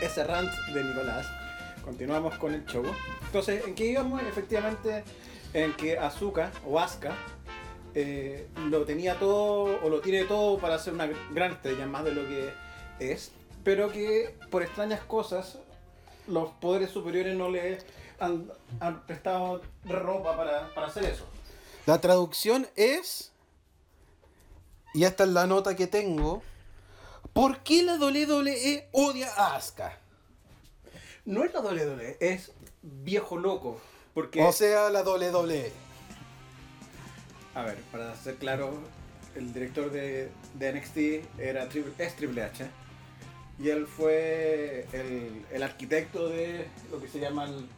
ese 0.00 0.22
rant 0.22 0.52
de 0.72 0.84
Nicolás, 0.84 1.26
continuamos 1.84 2.38
con 2.38 2.54
el 2.54 2.64
show. 2.64 2.84
Entonces, 3.24 3.66
¿en 3.66 3.74
qué 3.74 3.86
íbamos? 3.86 4.22
Efectivamente, 4.22 5.02
en 5.52 5.72
que 5.72 5.98
Azuka 5.98 6.52
o 6.64 6.78
Asuka 6.78 7.12
eh, 7.96 8.46
lo 8.68 8.84
tenía 8.84 9.18
todo 9.18 9.80
o 9.82 9.88
lo 9.88 10.00
tiene 10.00 10.22
todo 10.26 10.58
para 10.58 10.78
ser 10.78 10.94
una 10.94 11.08
gran 11.32 11.50
estrella, 11.54 11.86
más 11.86 12.04
de 12.04 12.12
lo 12.12 12.22
que 12.28 12.52
es, 13.00 13.32
pero 13.64 13.90
que 13.90 14.36
por 14.48 14.62
extrañas 14.62 15.00
cosas 15.00 15.58
los 16.28 16.50
poderes 16.60 16.90
superiores 16.90 17.36
no 17.36 17.50
le 17.50 17.80
han, 18.20 18.48
han 18.78 19.04
prestado 19.06 19.62
ropa 19.86 20.36
para, 20.36 20.72
para 20.72 20.86
hacer 20.86 21.02
eso. 21.02 21.26
La 21.84 22.00
traducción 22.00 22.68
es, 22.76 23.32
y 24.94 25.04
esta 25.04 25.24
es 25.24 25.30
la 25.30 25.46
nota 25.46 25.76
que 25.76 25.86
tengo, 25.86 26.42
¿por 27.32 27.60
qué 27.60 27.82
la 27.82 27.94
WWE 27.94 28.88
odia 28.92 29.28
a 29.36 29.56
Asuka? 29.56 29.98
No 31.24 31.44
es 31.44 31.52
la 31.52 31.60
WWE, 31.60 32.16
es 32.20 32.52
viejo 32.82 33.36
loco. 33.36 33.80
Porque 34.14 34.42
O 34.42 34.52
sea, 34.52 34.90
la. 34.90 35.02
WWE. 35.02 35.70
A 37.54 37.62
ver, 37.62 37.76
para 37.92 38.14
ser 38.16 38.36
claro, 38.36 38.72
el 39.36 39.52
director 39.52 39.90
de, 39.90 40.30
de 40.54 40.72
NXT 40.72 41.40
era 41.40 41.68
es 41.98 42.16
Triple 42.16 42.42
H. 42.42 42.66
Y 43.58 43.68
él 43.68 43.86
fue 43.86 44.86
el, 44.92 45.44
el 45.52 45.62
arquitecto 45.62 46.28
de 46.28 46.66
lo 46.90 47.00
que 47.00 47.08
se 47.08 47.20
llama 47.20 47.44
el, 47.44 47.68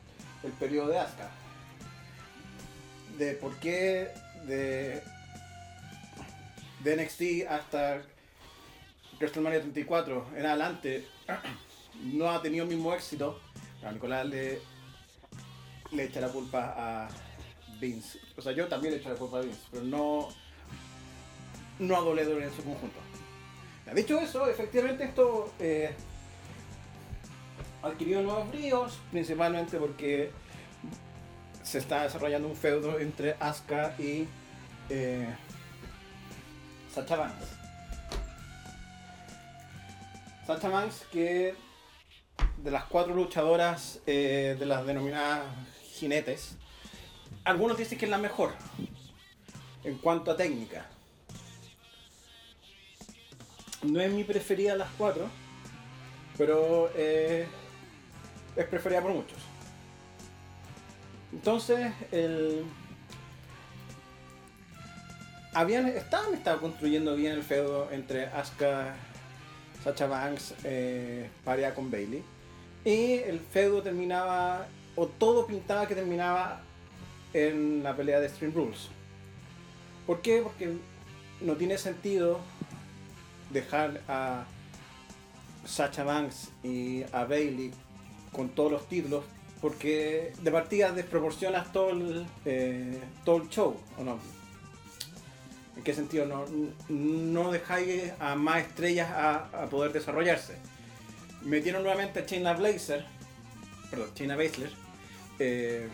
el 0.45 0.53
periodo 0.53 0.89
de 0.89 0.99
Asuka. 0.99 1.31
De 3.19 3.33
por 3.35 3.55
qué 3.57 4.09
de, 4.47 5.03
de 6.83 6.97
NXT 6.97 7.49
hasta 7.49 8.03
WrestleMania 9.19 9.61
34 9.61 10.27
en 10.37 10.47
adelante 10.47 11.07
no 12.05 12.31
ha 12.31 12.43
tenido 12.43 12.65
el 12.65 12.71
mismo 12.71 12.93
éxito. 12.95 13.41
A 13.85 13.91
Nicolás 13.91 14.27
le, 14.27 14.61
le 15.91 16.05
echa 16.05 16.21
la 16.21 16.29
culpa 16.29 16.75
a 16.77 17.09
Vince. 17.81 18.19
O 18.37 18.43
sea, 18.43 18.53
yo 18.53 18.69
también 18.69 18.95
le 18.95 19.01
echo 19.01 19.09
la 19.09 19.17
culpa 19.17 19.39
a 19.39 19.41
Vince, 19.43 19.61
pero 19.71 19.85
no, 19.85 20.29
no 21.79 21.97
a 21.97 22.03
WWE 22.03 22.45
en 22.45 22.53
su 22.53 22.63
conjunto. 22.63 22.99
Dicho 23.95 24.19
eso, 24.19 24.49
efectivamente 24.49 25.05
esto 25.05 25.53
eh, 25.61 25.91
adquirió 27.83 28.23
nuevos 28.23 28.49
bríos, 28.51 28.99
principalmente 29.11 29.77
porque 29.77 30.31
se 31.63 31.79
está 31.79 32.05
desarrollando 32.05 32.49
un 32.49 32.57
feudo 32.57 32.99
entre 32.99 33.37
Asuka 33.39 33.95
y 33.99 34.27
eh, 34.89 35.29
Sacha 36.93 37.17
Banks. 37.17 37.47
Sacha 40.47 40.69
Banks 40.69 41.07
que 41.11 41.55
de 42.59 42.71
las 42.71 42.85
cuatro 42.85 43.15
luchadoras 43.15 44.01
eh, 44.07 44.57
de 44.59 44.67
las 44.67 44.87
denominadas 44.87 45.47
jinetes, 45.95 46.57
algunos 47.45 47.77
dicen 47.77 47.99
que 47.99 48.05
es 48.05 48.11
la 48.11 48.19
mejor 48.19 48.53
en 49.85 49.99
cuanto 49.99 50.31
a 50.31 50.37
técnica. 50.37 50.87
No 53.83 54.01
es 54.01 54.13
mi 54.13 54.23
preferida 54.23 54.73
de 54.73 54.79
las 54.79 54.91
cuatro, 54.97 55.29
pero 56.39 56.91
eh, 56.95 57.49
es 58.55 58.67
preferida 58.67 59.01
por 59.01 59.13
muchos. 59.13 59.39
Entonces, 61.33 61.93
el... 62.13 62.65
Habían, 65.55 65.89
estaban, 65.89 66.35
estaba 66.35 66.61
construyendo 66.61 67.15
bien 67.15 67.33
el 67.33 67.43
feudo 67.43 67.89
entre 67.93 68.27
Asuka, 68.27 68.95
Sacha 69.85 70.07
Banks, 70.07 70.55
eh, 70.65 71.29
con 71.75 71.91
Bailey. 71.91 72.23
Y 72.85 73.15
el 73.15 73.39
feudo 73.39 73.83
terminaba, 73.83 74.67
o 74.97 75.07
todo 75.07 75.47
pintaba 75.47 75.87
que 75.87 75.95
terminaba 75.95 76.63
en 77.35 77.83
la 77.83 77.95
pelea 77.95 78.21
de 78.21 78.29
Stream 78.29 78.53
Rules. 78.55 78.89
¿Por 80.07 80.23
qué? 80.23 80.41
Porque 80.43 80.73
no 81.41 81.55
tiene 81.57 81.79
sentido 81.79 82.41
dejar 83.51 84.01
a 84.09 84.45
Sacha 85.65 86.03
Banks 86.03 86.51
y 86.65 87.05
a 87.13 87.25
Bailey 87.25 87.73
con 88.33 88.49
todos 88.49 88.73
los 88.73 88.89
títulos 88.89 89.25
porque 89.63 90.33
de 90.43 90.51
partida 90.51 90.91
desproporcionas 90.91 91.73
todo 91.73 91.91
el, 91.91 92.27
eh, 92.45 92.99
todo 93.25 93.37
el 93.37 93.49
show, 93.49 93.77
¿o 93.97 94.03
no? 94.03 94.19
¿En 95.77 95.83
qué 95.83 95.95
sentido? 95.95 96.27
No, 96.27 96.45
no 96.89 97.51
dejáis 97.51 98.13
a 98.21 98.35
más 98.35 98.63
estrellas 98.63 99.11
a, 99.11 99.49
a 99.63 99.67
poder 99.67 99.93
desarrollarse. 99.93 100.57
Metieron 101.43 101.83
nuevamente 101.83 102.21
a 102.21 102.27
China 102.27 102.53
Blazer, 102.53 103.05
perdón, 103.91 104.11
China 104.15 104.37
Baszler, 104.37 104.71
eh, 105.39 105.89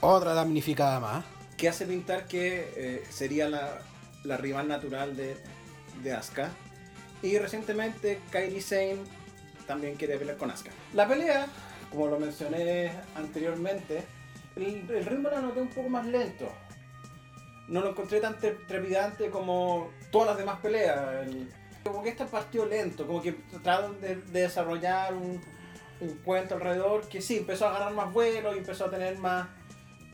Otra 0.00 0.34
damnificada 0.34 0.98
más. 0.98 1.24
que 1.56 1.68
hace 1.68 1.86
pintar 1.86 2.26
que 2.26 2.72
eh, 2.76 3.04
sería 3.10 3.48
la, 3.48 3.80
la 4.24 4.36
rival 4.36 4.66
natural 4.68 5.16
de, 5.16 5.36
de 6.02 6.12
Asuka. 6.12 6.50
Y 7.22 7.36
recientemente 7.38 8.20
Kairi 8.30 8.60
Sane 8.60 8.98
también 9.66 9.96
quiere 9.96 10.16
pelear 10.18 10.36
con 10.36 10.50
Asuka. 10.50 10.70
La 10.94 11.06
pelea, 11.06 11.46
como 11.90 12.06
lo 12.06 12.18
mencioné 12.18 12.90
anteriormente, 13.14 14.04
el, 14.56 14.88
el 14.90 15.04
ritmo 15.04 15.28
lo 15.30 15.42
noté 15.42 15.60
un 15.60 15.68
poco 15.68 15.88
más 15.88 16.06
lento. 16.06 16.50
No 17.68 17.80
lo 17.80 17.90
encontré 17.90 18.20
tan 18.20 18.36
tre- 18.38 18.66
trepidante 18.66 19.30
como 19.30 19.90
todas 20.10 20.28
las 20.28 20.38
demás 20.38 20.58
peleas. 20.60 21.26
El- 21.26 21.52
como 21.84 22.02
que 22.02 22.10
este 22.10 22.24
partió 22.26 22.66
lento, 22.66 23.06
como 23.06 23.22
que 23.22 23.32
trataron 23.32 24.00
de, 24.00 24.16
de 24.16 24.40
desarrollar 24.42 25.14
un, 25.14 25.40
un 26.00 26.08
cuento 26.24 26.54
alrededor 26.56 27.08
que 27.08 27.22
sí, 27.22 27.38
empezó 27.38 27.66
a 27.68 27.72
ganar 27.72 27.92
más 27.94 28.12
vuelo 28.12 28.54
y 28.54 28.58
empezó 28.58 28.86
a 28.86 28.90
tener 28.90 29.16
más, 29.18 29.48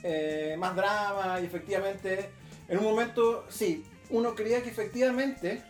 eh, 0.02 0.54
más 0.58 0.76
drama 0.76 1.40
y 1.40 1.46
efectivamente 1.46 2.30
en 2.68 2.78
un 2.78 2.84
momento 2.84 3.46
sí, 3.48 3.84
uno 4.10 4.34
creía 4.34 4.62
que 4.62 4.70
efectivamente 4.70 5.64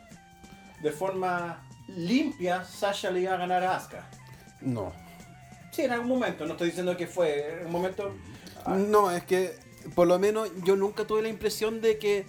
de 0.82 0.90
forma 0.92 1.66
limpia 1.88 2.64
Sasha 2.64 3.10
le 3.10 3.20
iba 3.20 3.34
a 3.34 3.38
ganar 3.38 3.62
a 3.64 3.76
Asuka. 3.76 4.06
No. 4.60 4.92
Sí, 5.70 5.82
en 5.82 5.92
algún 5.92 6.08
momento, 6.08 6.44
no 6.44 6.52
estoy 6.52 6.68
diciendo 6.68 6.96
que 6.96 7.06
fue, 7.06 7.60
en 7.60 7.66
un 7.66 7.72
momento... 7.72 8.14
ah, 8.66 8.74
No, 8.76 9.10
es 9.10 9.24
que 9.24 9.56
por 9.94 10.06
lo 10.06 10.18
menos 10.18 10.50
yo 10.64 10.76
nunca 10.76 11.06
tuve 11.06 11.22
la 11.22 11.28
impresión 11.28 11.80
de 11.80 11.98
que 11.98 12.26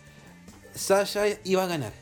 Sasha 0.73 1.23
iba 1.43 1.63
a 1.63 1.67
ganar. 1.67 1.93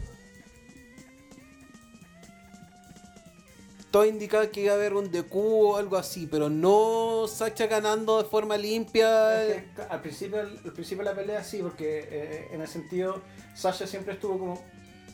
Todo 3.91 4.05
indicaba 4.05 4.47
que 4.47 4.61
iba 4.61 4.71
a 4.71 4.75
haber 4.75 4.93
un 4.95 5.11
DQ 5.11 5.35
o 5.35 5.77
algo 5.77 5.97
así, 5.97 6.25
pero 6.25 6.49
no 6.49 7.27
Sasha 7.27 7.67
ganando 7.67 8.23
de 8.23 8.27
forma 8.27 8.57
limpia. 8.57 9.41
Al 9.89 10.01
principio, 10.01 10.39
al 10.39 10.73
principio 10.73 11.03
de 11.03 11.11
la 11.11 11.15
pelea 11.15 11.43
sí, 11.43 11.59
porque 11.61 12.07
eh, 12.09 12.47
en 12.51 12.61
el 12.61 12.67
sentido 12.67 13.21
Sasha 13.53 13.85
siempre 13.85 14.15
estuvo 14.15 14.39
como 14.39 14.65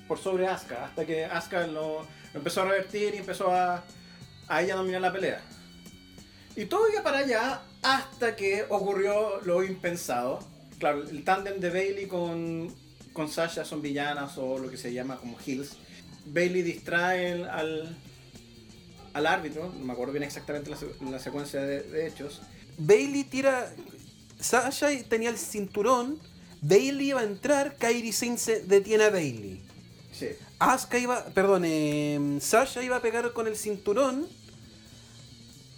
por 0.08 0.18
sobre 0.18 0.48
Asuka, 0.48 0.86
hasta 0.86 1.06
que 1.06 1.26
Asuka 1.26 1.68
lo, 1.68 2.02
lo 2.02 2.08
empezó 2.34 2.62
a 2.62 2.66
revertir 2.66 3.14
y 3.14 3.18
empezó 3.18 3.52
a, 3.52 3.84
a 4.48 4.62
ella 4.62 4.76
dominar 4.76 5.02
la 5.02 5.12
pelea. 5.12 5.42
Y 6.56 6.66
todo 6.66 6.90
iba 6.90 7.04
para 7.04 7.20
allá 7.20 7.62
hasta 7.82 8.36
que 8.36 8.66
ocurrió 8.70 9.42
lo 9.42 9.64
impensado. 9.64 10.40
Claro, 10.80 11.04
el 11.04 11.24
tándem 11.24 11.60
de 11.60 11.70
Bailey 11.70 12.08
con, 12.08 12.74
con 13.14 13.30
Sasha 13.30 13.66
son 13.66 13.82
villanas 13.82 14.38
o 14.38 14.58
lo 14.60 14.70
que 14.70 14.78
se 14.78 14.94
llama 14.94 15.18
como 15.18 15.38
heels. 15.46 15.72
Bailey 16.26 16.62
distrae 16.62 17.44
al, 17.46 17.98
al 19.14 19.26
árbitro, 19.28 19.74
no 19.78 19.86
me 19.86 19.94
acuerdo 19.94 20.14
bien 20.14 20.24
exactamente 20.24 20.70
la, 20.70 20.78
se- 20.78 20.88
la 21.10 21.20
secuencia 21.20 21.62
de- 21.62 21.82
de 21.84 22.08
hechos, 22.08 22.42
Bailey 22.78 23.24
tira. 23.26 23.74
Sasha 24.40 24.88
tenía 25.10 25.30
el 25.30 25.38
cinturón. 25.38 26.18
Bailey 26.62 27.10
iba 27.10 27.20
a 27.20 27.24
entrar. 27.26 27.76
Kairi 27.78 28.14
Sane 28.14 28.38
se 28.38 28.62
detiene 28.62 29.04
a 29.06 29.10
Bailey. 29.10 29.62
Sí. 30.14 30.28
Asuka 30.60 30.98
iba, 30.98 31.26
perdón, 31.34 31.64
eh, 31.66 32.38
Sasha 32.40 32.82
iba 32.82 32.96
a 32.96 33.02
pegar 33.02 33.34
con 33.34 33.48
el 33.48 33.58
cinturón. 33.58 34.28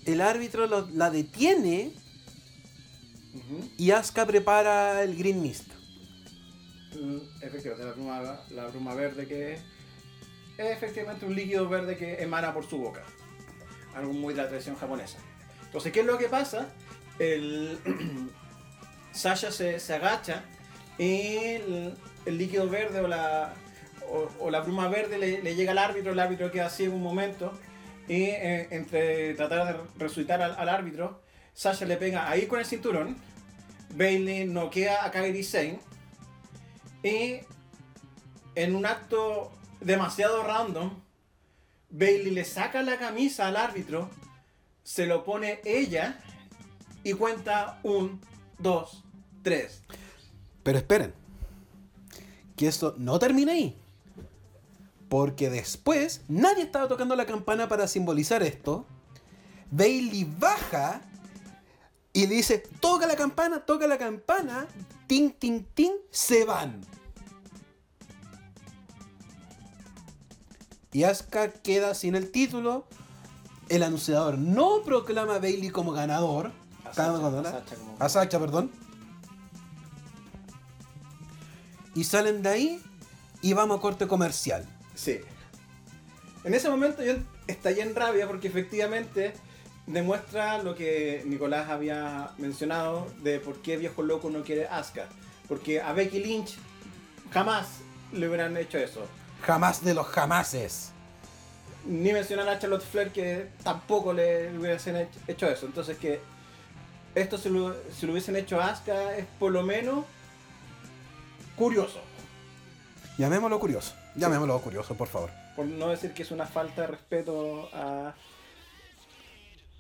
El 0.06 0.22
árbitro 0.22 0.68
lo- 0.68 0.88
la 0.94 1.10
detiene 1.12 1.92
y 3.78 3.92
Asuka 3.92 4.26
prepara 4.26 5.04
el 5.04 5.16
Green 5.16 5.42
Mist. 5.42 5.68
Mm, 7.00 7.18
Efectivamente, 7.42 7.86
la 7.86 7.94
bruma, 7.94 8.40
la 8.50 8.68
bruma 8.68 8.94
verde 8.96 9.28
que 9.28 9.54
es 9.54 9.62
efectivamente 10.58 11.26
un 11.26 11.36
líquido 11.36 11.68
verde 11.70 11.98
que 11.98 12.22
emana 12.22 12.54
por 12.54 12.68
su 12.68 12.78
boca. 12.78 13.04
Algo 13.96 14.14
muy 14.14 14.34
de 14.34 14.42
la 14.44 14.50
tradición 14.50 14.76
japonesa. 14.76 15.18
Entonces, 15.66 15.92
¿qué 15.92 16.02
es 16.02 16.06
lo 16.06 16.18
que 16.18 16.28
pasa? 16.28 16.68
El 17.20 17.78
Sasha 19.14 19.52
se, 19.52 19.80
se 19.80 19.94
agacha 19.94 20.44
y 20.98 21.36
el, 21.38 21.94
el 22.26 22.38
líquido 22.38 22.70
verde 22.70 23.00
o 23.02 23.08
la, 23.08 23.54
o, 24.10 24.30
o 24.40 24.50
la 24.50 24.60
bruma 24.62 24.88
verde 24.90 25.18
le, 25.18 25.42
le 25.42 25.56
llega 25.56 25.72
al 25.72 25.78
árbitro, 25.78 26.12
el 26.12 26.20
árbitro 26.20 26.52
queda 26.52 26.66
así 26.68 26.84
en 26.86 26.94
un 26.94 27.02
momento 27.04 27.54
y 28.12 28.26
eh, 28.26 28.68
entre 28.72 29.34
tratar 29.36 29.68
de 29.68 29.84
resucitar 29.98 30.42
al, 30.42 30.68
árbitro, 30.68 31.22
Sasha 31.54 31.86
le 31.86 31.96
pega 31.96 32.30
ahí 32.30 32.46
con 32.46 32.60
el 32.60 32.66
cinturón, 32.66 33.16
Bailey 33.96 34.44
noquea 34.44 35.06
a 35.06 35.12
Kairi 35.12 35.42
Sane 35.46 35.80
y 37.04 37.40
en 38.56 38.76
un 38.76 38.86
acto 38.86 39.54
demasiado 39.80 40.44
random, 40.44 41.00
Bailey 41.90 42.32
le 42.32 42.44
saca 42.44 42.84
la 42.84 43.00
camisa 43.00 43.48
al 43.48 43.56
árbitro, 43.56 44.10
se 44.84 45.06
lo 45.06 45.24
pone 45.24 45.62
ella 45.64 46.20
y 47.06 47.14
cuenta 47.14 47.80
un, 47.82 48.20
dos, 48.60 49.06
tres. 49.42 49.84
Pero 50.64 50.80
esperen. 50.80 51.14
Que 52.58 52.68
esto 52.68 52.94
no 52.98 53.18
termina 53.20 53.54
ahí. 53.54 53.81
Porque 55.12 55.50
después 55.50 56.22
nadie 56.30 56.64
estaba 56.64 56.88
tocando 56.88 57.18
la 57.18 57.26
campana 57.26 57.68
para 57.68 57.86
simbolizar 57.90 58.44
esto. 58.44 58.86
Bailey 59.70 60.24
baja 60.40 61.02
y 62.14 62.28
le 62.28 62.36
dice, 62.36 62.60
toca 62.80 63.06
la 63.08 63.18
campana, 63.18 63.66
toca 63.66 63.88
la 63.88 63.98
campana. 63.98 64.68
Ting, 65.08 65.32
ting, 65.32 65.66
ting, 65.74 65.92
se 66.12 66.46
van. 66.46 66.80
Y 70.94 71.04
Asuka 71.04 71.52
queda 71.52 71.94
sin 71.94 72.16
el 72.16 72.32
título. 72.32 72.86
El 73.68 73.84
anunciador 73.84 74.38
no 74.38 74.82
proclama 74.86 75.36
a 75.36 75.40
Bailey 75.40 75.72
como 75.72 75.92
ganador. 75.92 76.54
A 76.86 76.92
Cada 76.92 77.18
Sacha- 77.18 77.20
cuando- 77.20 77.40
a 77.50 77.52
Sacha 77.52 77.76
como- 77.76 77.96
a 78.00 78.08
Sacha, 78.10 78.40
perdón. 78.40 78.72
Y 81.96 82.06
salen 82.06 82.42
de 82.44 82.48
ahí 82.50 82.82
y 83.42 83.52
vamos 83.52 83.80
a 83.80 83.82
corte 83.82 84.08
comercial. 84.08 84.66
Sí. 85.02 85.20
En 86.44 86.54
ese 86.54 86.70
momento 86.70 87.04
yo 87.04 87.14
estallé 87.48 87.82
en 87.82 87.96
rabia 87.96 88.28
porque 88.28 88.48
efectivamente 88.50 89.34
demuestra 89.88 90.60
lo 90.62 90.76
que 90.76 91.24
Nicolás 91.26 91.70
había 91.72 92.30
mencionado 92.38 93.08
de 93.24 93.40
por 93.40 93.64
qué 93.64 93.78
Viejo 93.78 94.04
Loco 94.04 94.30
no 94.30 94.44
quiere 94.44 94.68
Asuka. 94.68 95.08
Porque 95.48 95.82
a 95.82 95.92
Becky 95.94 96.20
Lynch 96.20 96.56
jamás 97.34 97.68
le 98.14 98.28
hubieran 98.28 98.56
hecho 98.58 98.78
eso. 98.78 99.06
Jamás 99.42 99.84
de 99.84 99.96
los 99.96 100.06
jamases. 100.08 100.92
Ni 101.88 102.14
mencionar 102.14 102.48
a 102.48 102.60
Charlotte 102.60 102.84
Flair 102.84 103.12
que 103.12 103.50
tampoco 103.64 104.14
le 104.14 104.56
hubiesen 104.56 104.96
hech- 104.98 105.10
hecho 105.28 105.50
eso. 105.50 105.66
Entonces 105.66 105.98
que 105.98 106.22
esto 107.16 107.40
si 107.40 107.50
lo, 107.50 107.76
si 108.00 108.06
lo 108.06 108.12
hubiesen 108.12 108.36
hecho 108.36 108.62
a 108.62 108.68
Asuka 108.68 109.18
es 109.18 109.26
por 109.40 109.52
lo 109.52 109.64
menos 109.64 110.06
curioso. 111.56 112.02
Llamémoslo 113.18 113.60
curioso. 113.60 113.96
Llamémoslo 114.16 114.60
curioso, 114.62 114.96
por 114.96 115.08
favor. 115.08 115.30
Por 115.56 115.66
no 115.66 115.90
decir 115.90 116.14
que 116.14 116.24
es 116.24 116.32
una 116.32 116.46
falta 116.46 116.82
de 116.82 116.88
respeto 116.88 117.70
a, 117.74 118.14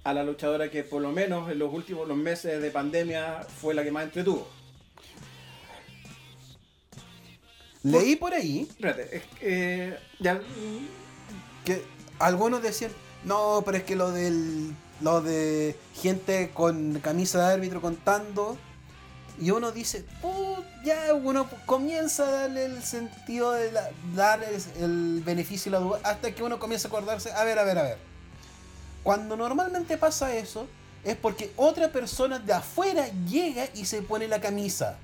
a 0.03 0.13
la 0.13 0.23
luchadora 0.23 0.69
que 0.69 0.83
por 0.83 1.01
lo 1.01 1.11
menos 1.11 1.51
en 1.51 1.59
los 1.59 1.73
últimos 1.73 2.07
los 2.07 2.17
meses 2.17 2.61
de 2.61 2.71
pandemia 2.71 3.43
fue 3.43 3.73
la 3.73 3.83
que 3.83 3.91
más 3.91 4.03
entretuvo. 4.03 4.47
Leí 7.83 8.15
por 8.15 8.33
ahí 8.33 8.67
Espérate, 8.69 9.17
es 9.17 9.23
que, 9.23 9.39
eh, 9.41 9.99
ya, 10.19 10.39
que 11.65 11.83
algunos 12.19 12.61
decían, 12.61 12.91
no, 13.23 13.63
pero 13.65 13.77
es 13.77 13.83
que 13.83 13.95
lo 13.95 14.11
del 14.11 14.75
lo 15.01 15.19
de 15.21 15.75
gente 15.95 16.51
con 16.53 16.99
camisa 16.99 17.47
de 17.47 17.53
árbitro 17.55 17.81
contando 17.81 18.55
y 19.41 19.49
uno 19.49 19.71
dice, 19.71 20.05
"Put, 20.21 20.63
ya 20.85 21.13
uno 21.15 21.49
comienza 21.65 22.27
a 22.27 22.31
darle 22.31 22.65
el 22.65 22.83
sentido 22.83 23.51
de 23.51 23.71
la- 23.71 23.89
dar 24.15 24.39
el, 24.77 25.21
beneficio 25.25 25.71
de 25.71 25.79
la 25.79 25.83
duda 25.83 25.99
hasta 26.03 26.33
que 26.33 26.43
uno 26.43 26.59
comienza 26.59 26.87
a 26.87 26.89
acordarse, 26.89 27.31
a 27.31 27.43
ver, 27.43 27.57
a 27.57 27.63
ver, 27.63 27.79
a 27.79 27.83
ver. 27.83 27.97
Cuando 29.01 29.35
normalmente 29.35 29.97
pasa 29.97 30.35
eso 30.35 30.67
es 31.03 31.15
porque 31.15 31.51
otra 31.57 31.91
persona 31.91 32.37
de 32.37 32.53
afuera 32.53 33.07
llega 33.27 33.67
y 33.73 33.85
se 33.85 34.03
pone 34.03 34.27
la 34.27 34.39
camisa. 34.39 34.97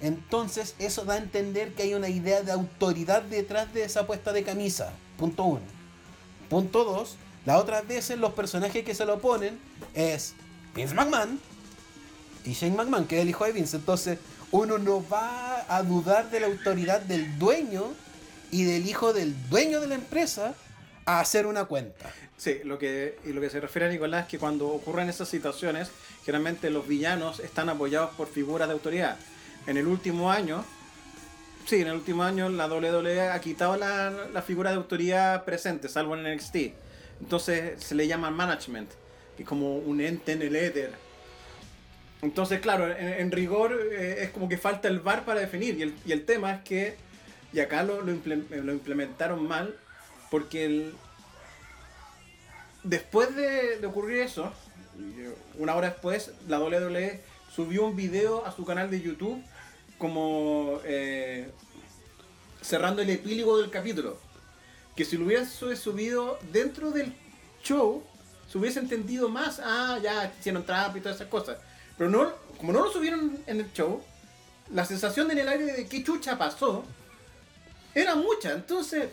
Entonces 0.00 0.74
eso 0.78 1.04
da 1.04 1.14
a 1.14 1.18
entender 1.18 1.74
que 1.74 1.82
hay 1.82 1.94
una 1.94 2.08
idea 2.08 2.40
de 2.42 2.50
autoridad 2.50 3.22
detrás 3.22 3.74
de 3.74 3.84
esa 3.84 4.06
puesta 4.06 4.32
de 4.32 4.42
camisa. 4.42 4.92
Punto 5.18 5.44
uno. 5.44 5.66
Punto 6.48 6.84
dos. 6.84 7.16
Las 7.44 7.60
otras 7.60 7.86
veces 7.86 8.18
los 8.18 8.32
personajes 8.32 8.86
que 8.86 8.94
se 8.94 9.04
lo 9.04 9.18
ponen 9.18 9.58
es 9.92 10.34
Vince 10.74 10.94
McMahon 10.94 11.38
y 12.44 12.52
Shane 12.52 12.76
McMahon, 12.76 13.06
que 13.06 13.16
es 13.16 13.22
el 13.22 13.28
hijo 13.28 13.44
de 13.44 13.52
Vince. 13.52 13.76
Entonces 13.76 14.18
uno 14.50 14.78
no 14.78 15.06
va 15.08 15.64
a 15.68 15.82
dudar 15.82 16.30
de 16.30 16.40
la 16.40 16.46
autoridad 16.46 17.00
del 17.00 17.38
dueño 17.38 17.84
y 18.50 18.64
del 18.64 18.86
hijo 18.86 19.12
del 19.12 19.34
dueño 19.48 19.80
de 19.80 19.88
la 19.88 19.94
empresa 19.96 20.54
a 21.06 21.20
hacer 21.20 21.46
una 21.46 21.64
cuenta. 21.64 22.12
Sí, 22.36 22.60
lo 22.64 22.78
que, 22.78 23.18
y 23.24 23.32
lo 23.32 23.40
que 23.40 23.50
se 23.50 23.60
refiere 23.60 23.86
a 23.86 23.90
Nicolás 23.90 24.24
es 24.24 24.28
que 24.28 24.38
cuando 24.38 24.68
ocurren 24.68 25.08
esas 25.08 25.28
situaciones, 25.28 25.90
generalmente 26.24 26.70
los 26.70 26.86
villanos 26.86 27.40
están 27.40 27.68
apoyados 27.68 28.10
por 28.14 28.28
figuras 28.28 28.68
de 28.68 28.74
autoridad. 28.74 29.16
En 29.66 29.76
el 29.76 29.86
último 29.86 30.30
año, 30.30 30.64
sí, 31.66 31.80
en 31.80 31.88
el 31.88 31.94
último 31.94 32.22
año 32.22 32.48
la 32.48 32.66
WWE 32.66 33.28
ha 33.30 33.40
quitado 33.40 33.76
la, 33.76 34.10
la 34.32 34.42
figura 34.42 34.70
de 34.70 34.76
autoridad 34.76 35.44
presente, 35.44 35.88
salvo 35.88 36.16
en 36.16 36.34
NXT. 36.34 36.56
Entonces 37.20 37.82
se 37.82 37.94
le 37.94 38.06
llama 38.06 38.30
management, 38.30 38.90
que 39.36 39.44
es 39.44 39.48
como 39.48 39.78
un 39.78 40.00
ente 40.00 40.32
en 40.32 40.42
el 40.42 40.56
éter. 40.56 41.03
Entonces, 42.24 42.60
claro, 42.60 42.90
en, 42.90 43.30
rigor 43.30 43.78
eh, 43.92 44.22
es 44.24 44.30
como 44.30 44.48
que 44.48 44.56
falta 44.56 44.88
el 44.88 45.00
VAR 45.00 45.24
para 45.24 45.40
definir. 45.40 45.78
Y 45.78 45.82
el, 45.82 45.94
y 46.06 46.12
el 46.12 46.24
tema 46.24 46.54
es 46.54 46.62
que, 46.62 46.96
y 47.52 47.60
acá 47.60 47.82
lo, 47.82 48.00
lo 48.00 48.12
lo 48.14 48.72
implementaron 48.72 49.46
mal, 49.46 49.76
porque 50.30 50.90
después 52.82 53.34
de, 53.34 53.84
ocurrir 53.86 54.18
eso, 54.22 54.52
una 55.58 55.74
hora 55.74 55.90
después, 55.90 56.32
la 56.48 56.60
WWE 56.60 57.20
subió 57.54 57.84
un 57.84 57.96
video 57.96 58.44
a 58.46 58.52
su 58.52 58.64
canal 58.64 58.90
de 58.90 59.00
YouTube 59.00 59.42
como 59.98 60.80
eh, 60.84 61.50
cerrando 62.62 63.02
el 63.02 63.10
epílogo 63.10 63.58
del 63.58 63.70
capítulo. 63.70 64.18
Que 64.96 65.04
si 65.04 65.16
lo 65.16 65.26
hubieran 65.26 65.48
su- 65.48 65.74
subido 65.76 66.38
dentro 66.52 66.90
del 66.90 67.12
show, 67.62 68.02
se 68.50 68.58
hubiese 68.58 68.78
entendido 68.78 69.28
más, 69.28 69.60
ah, 69.62 69.98
ya 70.02 70.32
hicieron 70.38 70.64
trampa 70.64 70.98
y 70.98 71.00
todas 71.00 71.16
esas 71.16 71.28
cosas. 71.28 71.58
Pero 71.96 72.10
no, 72.10 72.32
como 72.58 72.72
no 72.72 72.84
lo 72.84 72.92
subieron 72.92 73.38
en 73.46 73.60
el 73.60 73.72
show, 73.72 74.02
la 74.72 74.84
sensación 74.84 75.30
en 75.30 75.38
el 75.38 75.48
aire 75.48 75.64
de 75.66 75.86
qué 75.88 76.02
chucha 76.02 76.36
pasó 76.38 76.84
era 77.94 78.14
mucha. 78.14 78.52
Entonces, 78.52 79.10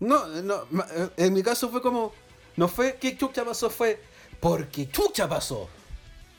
No, 0.00 0.26
no, 0.26 0.62
eh, 0.90 1.08
en 1.16 1.32
mi 1.34 1.42
caso 1.42 1.68
fue 1.70 1.80
como, 1.82 2.12
no 2.56 2.68
fue 2.68 2.96
que 2.96 3.16
chucha 3.16 3.44
pasó, 3.44 3.70
fue 3.70 4.00
porque 4.40 4.88
chucha 4.90 5.28
pasó. 5.28 5.68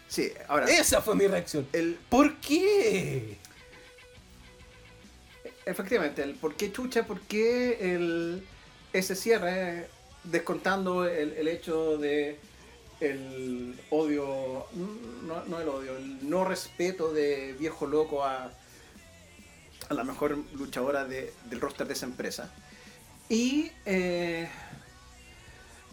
sí, 0.07 0.31
ahora, 0.47 0.65
Esa 0.67 1.01
fue 1.01 1.15
mi 1.15 1.27
reacción. 1.27 1.67
el, 1.73 1.97
¿Por 2.09 2.37
qué? 2.37 3.37
Efectivamente, 5.65 6.23
el 6.23 6.33
por 6.35 6.55
qué 6.55 6.71
chucha, 6.71 7.05
por 7.05 7.21
qué 7.21 7.93
el, 7.95 8.45
ese 8.91 9.15
cierre, 9.15 9.87
descontando 10.23 11.05
el, 11.05 11.33
el 11.33 11.47
hecho 11.47 11.97
de 11.97 12.39
el 12.99 13.79
odio, 13.89 14.65
no, 15.25 15.45
no 15.45 15.61
el 15.61 15.67
odio, 15.69 15.97
el 15.97 16.29
no 16.29 16.45
respeto 16.45 17.13
de 17.13 17.53
viejo 17.59 17.87
loco 17.87 18.23
a, 18.25 18.51
a 19.89 19.93
la 19.93 20.03
mejor 20.03 20.37
luchadora 20.53 21.05
de- 21.05 21.33
del 21.49 21.61
roster 21.61 21.87
de 21.87 21.93
esa 21.93 22.05
empresa. 22.05 22.51
Y 23.29 23.71
eh, 23.85 24.49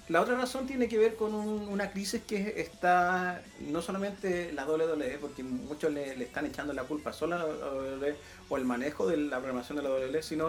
la 0.08 0.20
otra 0.20 0.36
razón 0.36 0.66
tiene 0.66 0.88
que 0.88 0.98
ver 0.98 1.16
con 1.16 1.34
un- 1.34 1.68
una 1.68 1.90
crisis 1.90 2.22
que 2.26 2.60
está 2.60 3.42
no 3.60 3.82
solamente 3.82 4.52
la 4.52 4.64
WWE, 4.66 5.18
porque 5.20 5.42
muchos 5.42 5.92
le, 5.92 6.16
le 6.16 6.24
están 6.24 6.46
echando 6.46 6.72
la 6.72 6.84
culpa 6.84 7.12
solo 7.12 7.34
a 7.36 7.38
la 7.40 7.44
WWE 7.46 8.16
o 8.48 8.56
el 8.56 8.64
manejo 8.64 9.06
de 9.06 9.16
la 9.16 9.38
programación 9.38 9.76
de 9.76 9.82
la 9.84 9.90
WWE, 9.90 10.22
sino 10.22 10.48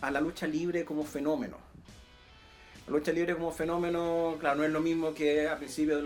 a 0.00 0.10
la 0.10 0.20
lucha 0.20 0.46
libre 0.46 0.84
como 0.84 1.04
fenómeno. 1.04 1.56
La 2.86 2.92
lucha 2.92 3.12
libre 3.12 3.34
como 3.34 3.52
fenómeno, 3.52 4.36
claro, 4.40 4.56
no 4.56 4.64
es 4.64 4.70
lo 4.70 4.80
mismo 4.80 5.14
que 5.14 5.48
a 5.48 5.56
principios 5.56 6.02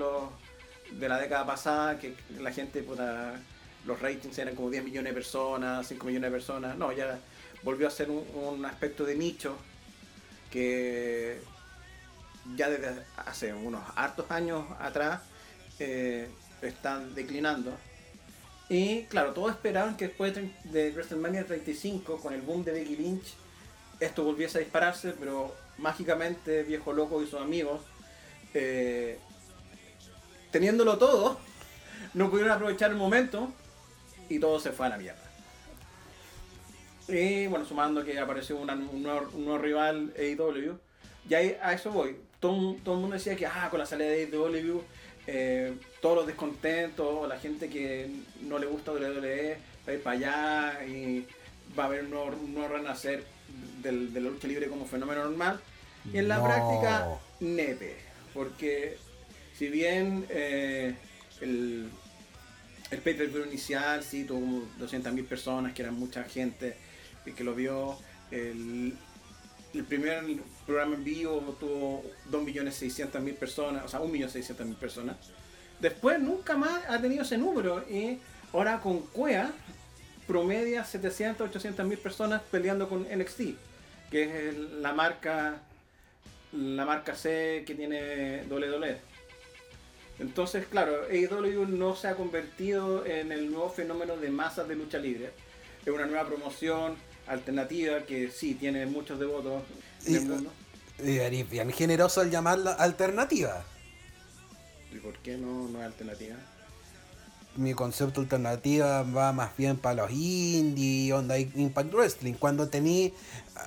de, 0.92 1.08
la 1.08 1.18
década 1.18 1.46
pasada, 1.46 1.98
que 1.98 2.14
la 2.38 2.52
gente, 2.52 2.82
puta, 2.82 3.40
los 3.86 4.00
ratings 4.00 4.36
eran 4.38 4.54
como 4.54 4.70
10 4.70 4.84
millones 4.84 5.10
de 5.10 5.14
personas, 5.14 5.86
5 5.86 6.06
millones 6.06 6.30
de 6.30 6.36
personas. 6.36 6.76
No, 6.76 6.92
ya 6.92 7.18
volvió 7.62 7.88
a 7.88 7.90
ser 7.90 8.10
un, 8.10 8.64
aspecto 8.64 9.04
de 9.04 9.14
nicho 9.14 9.56
que 10.50 11.40
ya 12.54 12.68
desde 12.68 13.02
hace 13.16 13.52
unos 13.52 13.82
hartos 13.96 14.30
años 14.30 14.64
atrás 14.78 15.22
eh, 15.78 16.28
están 16.62 17.14
declinando. 17.14 17.72
Y 18.68 19.04
claro, 19.04 19.32
todos 19.32 19.52
esperaban 19.52 19.96
que 19.96 20.08
después 20.08 20.34
de 20.34 20.50
de 20.64 20.90
WrestleMania 20.90 21.46
35, 21.46 22.18
con 22.18 22.34
el 22.34 22.42
boom 22.42 22.64
de 22.64 22.72
Becky 22.72 22.96
Lynch, 22.96 23.34
esto 24.00 24.24
volviese 24.24 24.58
a 24.58 24.60
dispararse, 24.60 25.14
pero 25.18 25.54
mágicamente 25.78 26.62
Viejo 26.62 26.92
Loco 26.92 27.22
y 27.22 27.26
sus 27.26 27.40
amigos, 27.40 27.80
eh, 28.54 29.18
teniéndolo 30.50 30.98
todo, 30.98 31.38
no 32.14 32.30
pudieron 32.30 32.52
aprovechar 32.52 32.90
el 32.90 32.96
momento 32.96 33.52
y 34.28 34.38
todo 34.38 34.58
se 34.60 34.72
fue 34.72 34.86
a 34.86 34.90
la 34.90 34.98
mierda. 34.98 35.22
Y 37.08 37.46
bueno, 37.46 37.64
sumando 37.64 38.04
que 38.04 38.18
apareció 38.18 38.56
un, 38.56 38.66
nuevo, 39.02 39.28
un 39.34 39.44
nuevo 39.44 39.58
rival 39.58 40.12
AEW, 40.18 40.76
ya 41.28 41.38
ahí- 41.38 41.56
a 41.62 41.72
eso 41.72 41.90
voy. 41.92 42.16
Todo, 42.40 42.74
todo 42.84 42.96
el 42.96 43.00
mundo 43.00 43.14
decía 43.14 43.36
que 43.36 43.46
ah, 43.46 43.68
con 43.70 43.78
la 43.78 43.86
salida 43.86 44.08
de 44.08 44.24
AEW, 44.24 44.82
eh, 45.28 45.74
todos 46.00 46.16
los 46.16 46.26
descontentos, 46.26 47.28
la 47.28 47.38
gente 47.38 47.68
que 47.68 48.10
no 48.42 48.58
le 48.58 48.66
gusta 48.66 48.92
WWE, 48.92 49.56
va 49.86 49.92
a 49.92 49.94
ir 49.94 50.02
para 50.02 50.16
allá 50.16 50.84
y 50.86 51.26
va 51.78 51.84
a 51.84 51.86
haber 51.86 52.04
un 52.04 52.10
nuevo, 52.10 52.26
un 52.42 52.54
nuevo 52.54 52.74
renacer 52.76 53.24
del- 53.82 54.12
de 54.12 54.20
la 54.20 54.30
lucha 54.30 54.48
libre 54.48 54.68
como 54.68 54.86
fenómeno 54.86 55.24
normal. 55.24 55.60
Y 56.12 56.18
en 56.18 56.28
la 56.28 56.38
No. 56.38 56.44
práctica, 56.44 57.08
nepe. 57.40 57.96
Porque 58.34 58.96
si 59.56 59.68
bien 59.68 60.26
eh, 60.28 60.94
el, 61.40 61.88
el 62.90 62.98
pay 63.00 63.14
per 63.14 63.28
view 63.28 63.44
inicial 63.44 64.02
sí 64.04 64.24
tuvo 64.24 64.40
como 64.40 64.62
200.000 64.78 65.24
personas, 65.26 65.72
que 65.72 65.82
eran 65.82 65.94
mucha 65.94 66.24
gente 66.24 66.76
y 67.24 67.32
que 67.32 67.42
lo 67.44 67.54
vio. 67.54 67.98
El, 68.30 68.96
el 69.74 69.84
primer 69.84 70.24
programa 70.66 70.94
en 70.96 71.04
vivo 71.04 71.56
tuvo 71.60 72.02
2.600.000 72.30 73.34
personas, 73.36 73.84
o 73.84 73.88
sea, 73.88 74.00
1.600.000 74.00 74.74
personas. 74.76 75.16
Después 75.80 76.18
nunca 76.20 76.56
más 76.56 76.82
ha 76.88 77.00
tenido 77.00 77.22
ese 77.22 77.36
número 77.36 77.84
y 77.88 78.18
ahora 78.52 78.80
con 78.80 79.00
Cuea 79.00 79.52
promedia 80.26 80.84
700, 80.84 81.48
800.000 81.50 81.98
personas 81.98 82.42
peleando 82.50 82.88
con 82.88 83.06
NXT, 83.10 83.54
que 84.10 84.22
es 84.24 84.54
el- 84.54 84.82
la 84.82 84.92
marca 84.92 85.62
la 86.52 86.86
marca 86.86 87.14
C 87.14 87.64
que 87.66 87.74
tiene 87.74 88.44
WWE. 88.48 88.96
Entonces, 90.18 90.66
claro, 90.66 91.02
AEW 91.10 91.66
no 91.66 91.94
se 91.94 92.08
ha 92.08 92.14
convertido 92.14 93.04
en 93.04 93.32
el 93.32 93.50
nuevo 93.50 93.68
fenómeno 93.68 94.16
de 94.16 94.30
masas 94.30 94.66
de 94.66 94.76
lucha 94.76 94.98
libre. 94.98 95.32
Es 95.84 95.92
una 95.92 96.06
nueva 96.06 96.24
promoción 96.26 96.94
alternativa 97.26 98.00
que 98.02 98.30
sí 98.30 98.54
tiene 98.54 98.86
muchos 98.86 99.18
devotos 99.18 99.62
en 100.06 100.14
el 100.14 100.22
Y- 100.22 100.24
mundo. 100.24 100.52
Y 101.04 101.16
eres 101.18 101.50
bien 101.50 101.70
generoso 101.72 102.22
al 102.22 102.30
llamarla 102.30 102.72
alternativa. 102.72 103.62
¿Y 104.92 104.96
por 104.98 105.18
qué 105.18 105.36
no, 105.36 105.68
no 105.68 105.80
es 105.80 105.84
alternativa? 105.86 106.36
Mi 107.56 107.72
concepto 107.74 108.20
alternativa 108.20 109.02
va 109.02 109.32
más 109.32 109.56
bien 109.56 109.76
para 109.78 110.02
los 110.02 110.10
indie, 110.10 111.12
onda 111.12 111.38
Impact 111.38 111.92
Wrestling. 111.92 112.34
Cuando 112.34 112.68
tení 112.68 113.14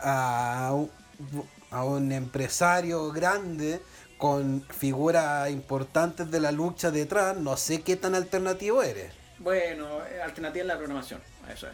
a, 0.04 0.74
un- 0.74 2.12
empresario 2.12 3.12
grande 3.12 3.80
con 4.18 4.64
figuras 4.70 5.50
importantes 5.50 6.30
de 6.30 6.40
la 6.40 6.52
lucha 6.52 6.92
detrás, 6.92 7.38
no 7.38 7.58
sé 7.58 7.82
qué 7.82 7.96
tan 7.96 8.16
alternativo 8.16 8.84
eres. 8.84 9.12
Bueno, 9.40 10.06
eh, 10.06 10.22
alternativa 10.22 10.62
en 10.62 10.68
la 10.68 10.78
programación, 10.78 11.22
eso 11.52 11.68
es. 11.68 11.74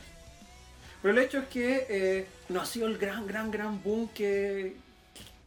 Pero 1.01 1.17
el 1.17 1.23
hecho 1.23 1.39
es 1.39 1.47
que 1.47 1.85
eh, 1.89 2.27
no 2.49 2.61
ha 2.61 2.65
sido 2.65 2.87
el 2.87 2.97
gran, 2.97 3.27
gran, 3.27 3.51
gran 3.51 3.81
boom 3.83 4.07
que, 4.09 4.75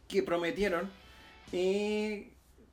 que 0.07 0.23
prometieron. 0.23 0.91
Y 1.51 2.27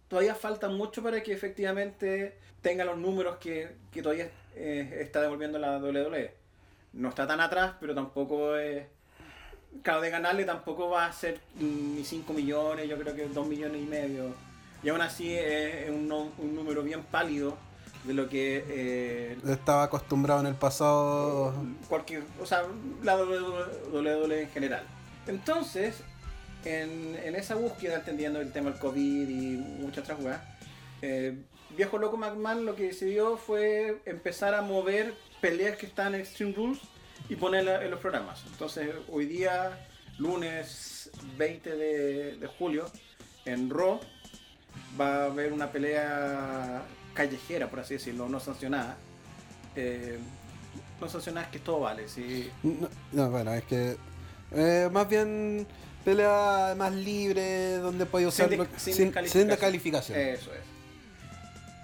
todavía 0.08 0.34
falta 0.34 0.68
mucho 0.68 1.02
para 1.02 1.22
que 1.22 1.32
efectivamente 1.32 2.36
tenga 2.62 2.84
los 2.84 2.98
números 2.98 3.36
que, 3.38 3.76
que 3.92 4.02
todavía 4.02 4.30
eh, 4.54 4.98
está 5.00 5.20
devolviendo 5.20 5.58
la 5.58 5.78
WWE. 5.78 6.34
No 6.94 7.08
está 7.08 7.26
tan 7.26 7.40
atrás, 7.40 7.74
pero 7.80 7.94
tampoco 7.94 8.56
es... 8.56 8.86
Claro, 9.82 10.00
de 10.00 10.10
ganarle 10.10 10.44
tampoco 10.44 10.88
va 10.88 11.06
a 11.06 11.12
ser 11.12 11.38
ni 11.60 12.02
5 12.02 12.32
millones, 12.32 12.88
yo 12.88 12.96
creo 12.98 13.14
que 13.14 13.28
2 13.28 13.46
millones 13.46 13.82
y 13.82 13.84
medio. 13.84 14.34
Y 14.82 14.88
aún 14.88 15.02
así 15.02 15.34
es 15.34 15.90
un, 15.90 16.10
un 16.10 16.54
número 16.54 16.82
bien 16.82 17.02
pálido 17.02 17.58
de 18.06 18.14
lo 18.14 18.28
que 18.28 18.64
eh, 18.68 19.36
Estaba 19.48 19.84
acostumbrado 19.84 20.40
en 20.40 20.46
el 20.46 20.54
pasado. 20.54 21.52
cualquier, 21.88 22.22
o 22.40 22.46
sea, 22.46 22.62
la 23.02 23.16
WWE 23.16 24.42
en 24.42 24.48
general. 24.50 24.84
Entonces, 25.26 25.96
en, 26.64 27.16
en 27.22 27.34
esa 27.34 27.56
búsqueda, 27.56 27.96
entendiendo 27.96 28.40
el 28.40 28.52
tema 28.52 28.70
del 28.70 28.78
COVID 28.78 29.28
y 29.28 29.56
muchas 29.80 30.04
otras 30.04 30.18
cosas, 30.18 30.40
eh, 31.02 31.36
Viejo 31.76 31.98
Loco 31.98 32.16
McMahon 32.16 32.64
lo 32.64 32.74
que 32.76 32.84
decidió 32.84 33.36
fue 33.36 34.00
empezar 34.06 34.54
a 34.54 34.62
mover 34.62 35.14
peleas 35.40 35.76
que 35.76 35.86
están 35.86 36.14
en 36.14 36.20
Extreme 36.22 36.52
Rules 36.54 36.78
y 37.28 37.36
ponerlas 37.36 37.82
en 37.82 37.90
los 37.90 38.00
programas. 38.00 38.44
Entonces, 38.50 38.90
hoy 39.10 39.26
día, 39.26 39.86
lunes 40.18 41.10
20 41.36 41.70
de, 41.76 42.36
de 42.36 42.46
julio, 42.46 42.86
en 43.44 43.68
Raw, 43.70 44.00
va 45.00 45.22
a 45.22 45.24
haber 45.26 45.52
una 45.52 45.70
pelea 45.72 46.82
callejera, 47.14 47.68
por 47.68 47.80
así 47.80 47.94
decirlo, 47.94 48.28
no 48.28 48.40
sancionada. 48.40 48.96
Eh, 49.74 50.18
no 51.00 51.08
sancionada 51.08 51.46
es 51.46 51.52
que 51.52 51.58
todo 51.58 51.80
vale, 51.80 52.08
sí. 52.08 52.50
No, 52.62 52.88
no, 53.12 53.30
bueno, 53.30 53.52
es 53.54 53.64
que. 53.64 53.96
eh, 54.52 54.88
más 54.92 55.08
bien 55.08 55.66
pelea 56.04 56.74
más 56.78 56.92
libre, 56.94 57.78
donde 57.78 58.06
puede 58.06 58.26
usar 58.28 58.48
Sin 58.48 58.58
de- 58.60 58.66
sin 58.78 58.94
sin, 58.94 59.04
descalificación. 59.06 59.42
sin 59.42 59.48
descalificación. 59.48 60.18
Eso 60.18 60.50
es. 60.54 60.60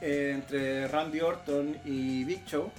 Eh, 0.02 0.32
entre 0.34 0.88
Randy 0.88 1.20
Orton 1.20 1.78
y 1.84 2.24
Big 2.24 2.44
Show. 2.44 2.72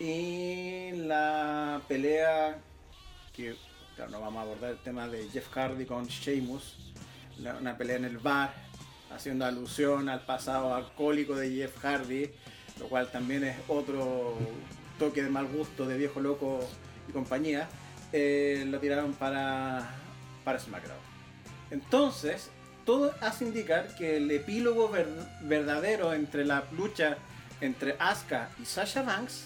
Y 0.00 0.90
la 0.92 1.80
pelea 1.86 2.58
que, 3.32 3.54
claro, 3.94 4.10
no 4.10 4.20
vamos 4.20 4.40
a 4.40 4.42
abordar 4.42 4.72
el 4.72 4.78
tema 4.78 5.06
de 5.06 5.28
Jeff 5.28 5.48
Hardy 5.48 5.86
con 5.86 6.08
Sheamus. 6.08 6.92
una 7.60 7.78
pelea 7.78 7.96
en 7.96 8.04
el 8.04 8.18
bar, 8.18 8.52
haciendo 9.14 9.44
alusión 9.44 10.08
al 10.08 10.26
pasado 10.26 10.74
alcohólico 10.74 11.36
de 11.36 11.50
Jeff 11.50 11.78
Hardy, 11.78 12.28
lo 12.80 12.88
cual 12.88 13.12
también 13.12 13.44
es 13.44 13.56
otro 13.68 14.36
toque 14.98 15.22
de 15.22 15.30
mal 15.30 15.46
gusto 15.46 15.86
de 15.86 15.96
viejo 15.96 16.18
loco 16.18 16.68
y 17.08 17.12
compañía. 17.12 17.68
Eh, 18.12 18.64
lo 18.66 18.80
tiraron 18.80 19.12
para, 19.12 19.88
para 20.42 20.58
SmackDown. 20.58 20.98
Entonces, 21.70 22.50
todo 22.88 23.12
hace 23.20 23.44
indicar 23.44 23.94
que 23.96 24.16
el 24.16 24.30
epílogo 24.30 24.88
ver- 24.88 25.06
verdadero 25.42 26.14
entre 26.14 26.46
la 26.46 26.64
lucha 26.74 27.18
entre 27.60 27.96
Asuka 27.98 28.48
y 28.62 28.64
Sasha 28.64 29.02
Banks 29.02 29.42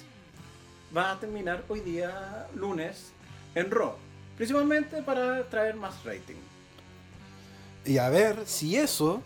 va 0.97 1.11
a 1.11 1.19
terminar 1.19 1.65
hoy 1.69 1.81
día 1.81 2.47
lunes 2.55 3.11
en 3.57 3.69
Raw. 3.69 3.95
Principalmente 4.37 5.03
para 5.03 5.43
traer 5.51 5.75
más 5.75 6.05
rating. 6.05 6.37
Y 7.85 7.99
a 7.99 8.11
ver 8.11 8.37
si 8.47 8.77
eso 8.77 9.21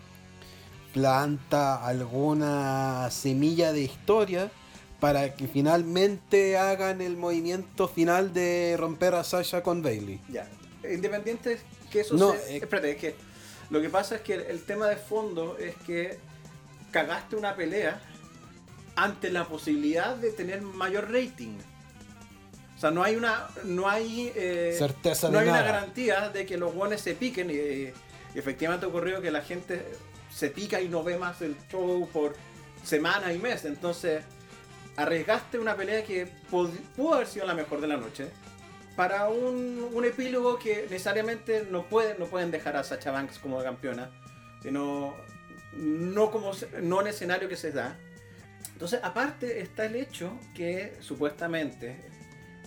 planta 0.95 1.85
alguna 1.85 3.09
semilla 3.11 3.71
de 3.71 3.81
historia 3.81 4.49
para 4.99 5.35
que 5.35 5.47
finalmente 5.47 6.57
hagan 6.57 7.01
el 7.01 7.17
movimiento 7.17 7.87
final 7.87 8.33
de 8.33 8.75
romper 8.79 9.13
a 9.13 9.23
Sasha 9.23 9.61
con 9.61 9.83
Bailey. 9.83 10.19
Ya. 10.27 10.47
Independiente 10.91 11.59
que 11.91 11.99
eso 11.99 12.15
No, 12.15 12.31
se- 12.31 12.55
eh, 12.55 12.57
Espérate, 12.63 12.91
es 12.91 12.97
que 12.97 13.26
lo 13.69 13.81
que 13.81 13.89
pasa 13.89 14.15
es 14.15 14.21
que 14.21 14.33
el 14.35 14.63
tema 14.63 14.87
de 14.87 14.95
fondo 14.95 15.57
es 15.57 15.75
que 15.85 16.19
cagaste 16.91 17.35
una 17.35 17.55
pelea 17.55 17.99
ante 18.95 19.29
la 19.29 19.45
posibilidad 19.45 20.15
de 20.15 20.31
tener 20.31 20.61
mayor 20.61 21.11
rating. 21.11 21.57
O 22.75 22.79
sea, 22.79 22.91
no 22.91 23.03
hay 23.03 23.15
una. 23.15 23.47
No 23.63 23.89
hay. 23.89 24.31
eh, 24.35 24.75
Certeza 24.77 25.29
no 25.29 25.39
hay 25.39 25.49
una 25.49 25.61
garantía 25.63 26.29
de 26.29 26.45
que 26.45 26.57
los 26.57 26.73
guones 26.73 27.01
se 27.01 27.13
piquen. 27.15 27.49
Y, 27.49 27.55
eh, 27.55 27.93
efectivamente 28.35 28.85
ocurrió 28.85 29.21
que 29.21 29.31
la 29.31 29.41
gente 29.41 29.83
se 30.33 30.49
pica 30.49 30.79
y 30.79 30.87
no 30.87 31.03
ve 31.03 31.17
más 31.17 31.41
el 31.41 31.55
show 31.69 32.07
por 32.13 32.35
semana 32.83 33.33
y 33.33 33.39
mes. 33.39 33.65
Entonces, 33.65 34.23
arriesgaste 34.95 35.59
una 35.59 35.75
pelea 35.75 36.03
que 36.03 36.27
pudo 36.49 37.13
haber 37.13 37.27
sido 37.27 37.45
la 37.45 37.53
mejor 37.55 37.81
de 37.81 37.87
la 37.87 37.97
noche 37.97 38.29
para 38.97 39.29
un, 39.29 39.91
un 39.93 40.05
epílogo 40.05 40.57
que 40.57 40.87
necesariamente 40.89 41.67
no, 41.69 41.87
puede, 41.87 42.17
no 42.17 42.25
pueden 42.25 42.49
dejar 42.49 42.75
a 42.75 42.83
Sacha 42.83 43.11
Banks 43.11 43.37
como 43.37 43.61
campeona, 43.61 44.09
sino 44.63 45.15
no, 45.73 46.31
como, 46.31 46.51
no 46.81 47.01
en 47.01 47.07
escenario 47.07 47.47
que 47.47 47.55
se 47.55 47.71
da. 47.71 47.95
Entonces, 48.73 48.99
aparte 49.03 49.61
está 49.61 49.85
el 49.85 49.95
hecho 49.95 50.39
que 50.55 50.97
supuestamente, 50.99 51.95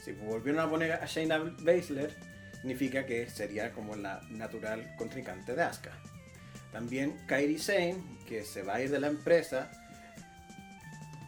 si 0.05 0.13
volvieron 0.13 0.61
a 0.61 0.71
poner 0.71 0.93
a 0.93 1.05
Shayna 1.05 1.39
Baszler, 1.39 2.15
significa 2.55 3.05
que 3.05 3.29
sería 3.29 3.73
como 3.73 3.97
la 3.97 4.21
natural 4.31 4.95
contrincante 4.97 5.57
de 5.57 5.65
Asuka. 5.65 5.99
También 6.71 7.17
Kairi 7.27 7.59
Sane, 7.59 7.97
que 8.29 8.45
se 8.45 8.63
va 8.63 8.77
a 8.77 8.83
ir 8.83 8.91
de 8.91 9.01
la 9.01 9.09
empresa, 9.09 9.69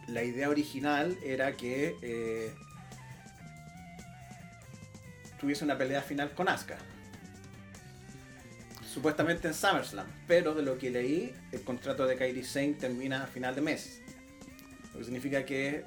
la 0.07 0.23
idea 0.23 0.49
original 0.49 1.17
era 1.25 1.51
que 1.51 1.93
eh, 2.01 2.53
tuviese 5.43 5.65
una 5.65 5.77
pelea 5.77 6.01
final 6.01 6.31
con 6.31 6.47
Asuka. 6.47 6.77
Supuestamente 8.93 9.49
en 9.49 9.53
SummerSlam, 9.53 10.07
pero 10.25 10.53
de 10.53 10.61
lo 10.61 10.77
que 10.77 10.89
leí, 10.89 11.33
el 11.51 11.63
contrato 11.63 12.07
de 12.07 12.15
Kairi 12.15 12.45
Sane 12.45 12.75
termina 12.75 13.23
a 13.23 13.27
final 13.27 13.53
de 13.53 13.59
mes. 13.59 13.99
Lo 14.93 14.99
que 14.99 15.03
significa 15.03 15.43
que 15.43 15.83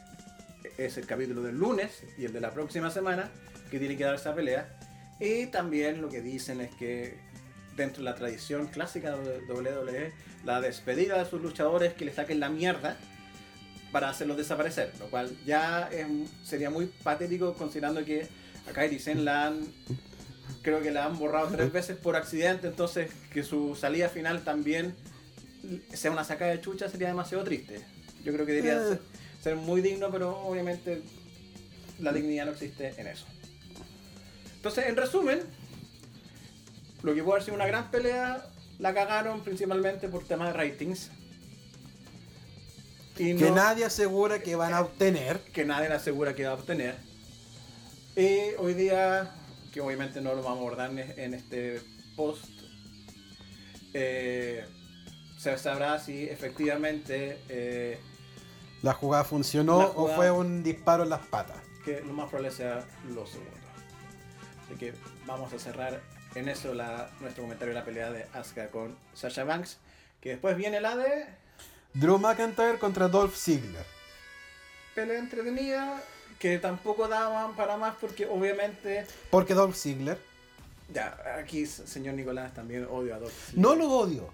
es 0.76 0.98
el 0.98 1.06
capítulo 1.06 1.42
del 1.42 1.56
lunes 1.56 2.02
y 2.18 2.26
el 2.26 2.34
de 2.34 2.40
la 2.42 2.52
próxima 2.52 2.90
semana 2.90 3.30
que 3.70 3.78
tiene 3.78 3.96
que 3.96 4.04
dar 4.04 4.16
esa 4.16 4.34
pelea. 4.34 4.78
Y 5.20 5.46
también 5.46 6.02
lo 6.02 6.10
que 6.10 6.20
dicen 6.20 6.60
es 6.60 6.74
que 6.74 7.16
dentro 7.76 8.04
de 8.04 8.10
la 8.10 8.14
tradición 8.14 8.66
clásica 8.66 9.16
de 9.16 9.38
WWE, 9.50 10.12
la 10.44 10.60
despedida 10.60 11.18
de 11.18 11.30
sus 11.30 11.40
luchadores 11.40 11.94
que 11.94 12.04
le 12.04 12.12
saquen 12.12 12.40
la 12.40 12.50
mierda 12.50 12.98
para 13.90 14.10
hacerlos 14.10 14.36
desaparecer, 14.36 14.92
lo 14.98 15.06
cual 15.08 15.34
ya 15.46 15.88
sería 16.44 16.68
muy 16.68 16.86
patético 17.02 17.54
considerando 17.54 18.04
que 18.04 18.28
a 18.68 18.72
Kairi 18.72 18.98
la 19.16 19.46
han 19.46 19.66
creo 20.62 20.82
que 20.82 20.90
la 20.90 21.04
han 21.04 21.16
borrado 21.18 21.48
tres 21.48 21.72
veces 21.72 21.96
por 21.96 22.16
accidente, 22.16 22.66
entonces 22.66 23.10
que 23.32 23.44
su 23.44 23.76
salida 23.76 24.08
final 24.08 24.42
también 24.42 24.94
sea 25.92 26.10
una 26.10 26.24
sacada 26.24 26.50
de 26.50 26.60
chucha 26.60 26.88
sería 26.88 27.08
demasiado 27.08 27.44
triste. 27.44 27.80
Yo 28.24 28.32
creo 28.32 28.44
que 28.46 28.52
debería 28.52 28.74
Eh. 28.82 28.88
ser, 28.88 29.00
ser 29.42 29.56
muy 29.56 29.80
digno, 29.80 30.10
pero 30.10 30.38
obviamente 30.40 31.02
la 32.00 32.12
dignidad 32.12 32.46
no 32.46 32.52
existe 32.52 32.94
en 32.98 33.06
eso. 33.06 33.26
Entonces, 34.56 34.86
en 34.86 34.96
resumen, 34.96 35.40
lo 37.02 37.14
que 37.14 37.22
puede 37.22 37.34
haber 37.36 37.42
sido 37.44 37.54
una 37.54 37.66
gran 37.66 37.90
pelea, 37.92 38.44
la 38.80 38.92
cagaron 38.92 39.42
principalmente 39.44 40.08
por 40.08 40.24
temas 40.24 40.48
de 40.48 40.54
ratings. 40.54 41.10
Y 43.18 43.34
Que 43.36 43.48
no- 43.50 43.54
nadie 43.54 43.84
asegura 43.84 44.40
que 44.40 44.56
van 44.56 44.74
a 44.74 44.80
obtener. 44.80 45.38
que 45.52 45.64
nadie 45.64 45.88
asegura 45.88 46.34
que 46.34 46.44
va 46.44 46.50
a 46.50 46.54
obtener. 46.54 46.96
Y 48.16 48.54
hoy 48.58 48.74
día, 48.74 49.30
que 49.72 49.80
obviamente 49.80 50.20
no 50.20 50.34
lo 50.34 50.42
vamos 50.42 50.58
a 50.58 50.60
abordar 50.60 50.90
en- 50.90 51.34
este 51.34 51.82
post, 52.16 52.44
eh, 53.92 54.64
se 55.38 55.56
sabrá 55.58 55.98
si 55.98 56.24
efectivamente, 56.24 57.38
eh, 57.48 58.00
La 58.82 58.92
jugada 58.94 59.24
funcionó 59.24 59.78
La 59.80 59.86
o 59.88 60.08
fue 60.14 60.30
un 60.30 60.62
disparo 60.62 61.02
en 61.02 61.10
las 61.10 61.26
patas. 61.26 61.58
que 61.84 62.00
lo 62.00 62.12
más 62.14 62.28
probable 62.28 62.50
sea 62.50 62.84
lo 63.10 63.26
segundo. 63.26 63.50
Así 64.64 64.74
que 64.76 64.92
vamos 65.26 65.52
a 65.52 65.58
cerrar 65.58 66.00
en 66.34 66.48
eso 66.48 66.74
la, 66.74 67.10
nuestro 67.20 67.44
comentario 67.44 67.72
de 67.74 67.80
la 67.80 67.84
pelea 67.84 68.10
de 68.10 68.24
Asuka 68.32 68.70
con 68.70 68.96
Sasha 69.14 69.44
Banks. 69.44 69.78
Que 70.20 70.30
después 70.30 70.56
viene 70.56 70.80
la 70.80 70.96
de 70.96 71.26
Drew 71.94 72.18
McIntyre 72.18 72.78
contra 72.78 73.06
Dolph 73.08 73.36
Ziggler. 73.36 73.84
pelea 74.94 75.18
entretenida, 75.18 76.02
que 76.38 76.58
tampoco 76.58 77.08
daban 77.08 77.54
para 77.56 77.76
más 77.76 77.94
porque 78.00 78.26
obviamente 78.26 79.06
Porque 79.30 79.54
Dolph 79.54 79.74
Ziggler 79.76 80.18
Ya, 80.92 81.16
aquí, 81.40 81.66
señor 81.66 82.14
Nicolás, 82.14 82.52
también 82.54 82.86
odio 82.90 83.14
a 83.14 83.18
Dolph 83.18 83.32
Ziggler. 83.46 83.62
no 83.62 83.74
lo 83.74 83.90
odio 83.90 84.28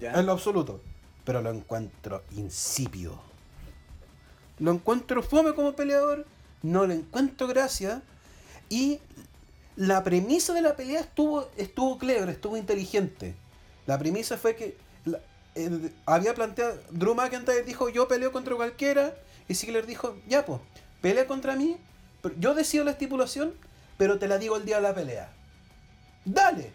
Ya. 0.00 0.12
en 0.14 0.26
lo 0.26 0.32
absoluto, 0.32 0.80
pero 1.24 1.42
lo 1.42 1.50
encuentro 1.50 2.22
insípido. 2.32 3.20
Lo 4.58 4.72
encuentro 4.72 5.22
fome 5.22 5.54
como 5.54 5.74
peleador, 5.74 6.26
no 6.62 6.86
le 6.86 6.94
encuentro 6.94 7.46
gracia 7.48 8.02
y 8.68 9.00
la 9.76 10.04
premisa 10.04 10.52
de 10.54 10.62
la 10.62 10.76
pelea 10.76 11.00
estuvo 11.00 11.48
estuvo 11.56 11.98
clever, 11.98 12.28
estuvo 12.28 12.56
inteligente. 12.56 13.34
La 13.86 13.98
premisa 13.98 14.36
fue 14.38 14.54
que 14.54 14.76
la- 15.04 15.20
había 16.06 16.34
planteado 16.34 16.78
Drew 16.90 17.14
McIntyre 17.14 17.62
dijo, 17.62 17.88
"Yo 17.88 18.06
peleo 18.08 18.30
contra 18.32 18.54
cualquiera" 18.54 19.14
y 19.48 19.54
Ziggler 19.54 19.86
dijo, 19.86 20.16
"Ya 20.28 20.44
pues, 20.44 20.60
pelea 21.02 21.26
contra 21.26 21.56
mí, 21.56 21.76
yo 22.38 22.54
decido 22.54 22.84
la 22.84 22.92
estipulación, 22.92 23.52
pero 23.98 24.18
te 24.18 24.28
la 24.28 24.38
digo 24.38 24.56
el 24.56 24.64
día 24.64 24.76
de 24.76 24.82
la 24.82 24.94
pelea." 24.94 25.30
Dale. 26.24 26.72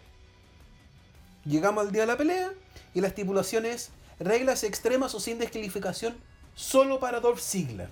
Llegamos 1.44 1.86
al 1.86 1.92
día 1.92 2.02
de 2.02 2.06
la 2.06 2.16
pelea 2.16 2.52
y 2.94 3.00
la 3.00 3.08
estipulación 3.08 3.66
es 3.66 3.90
reglas 4.20 4.62
extremas 4.62 5.14
o 5.14 5.20
sin 5.20 5.38
descalificación 5.38 6.16
solo 6.54 7.00
para 7.00 7.20
Dolph 7.20 7.40
Ziggler. 7.40 7.90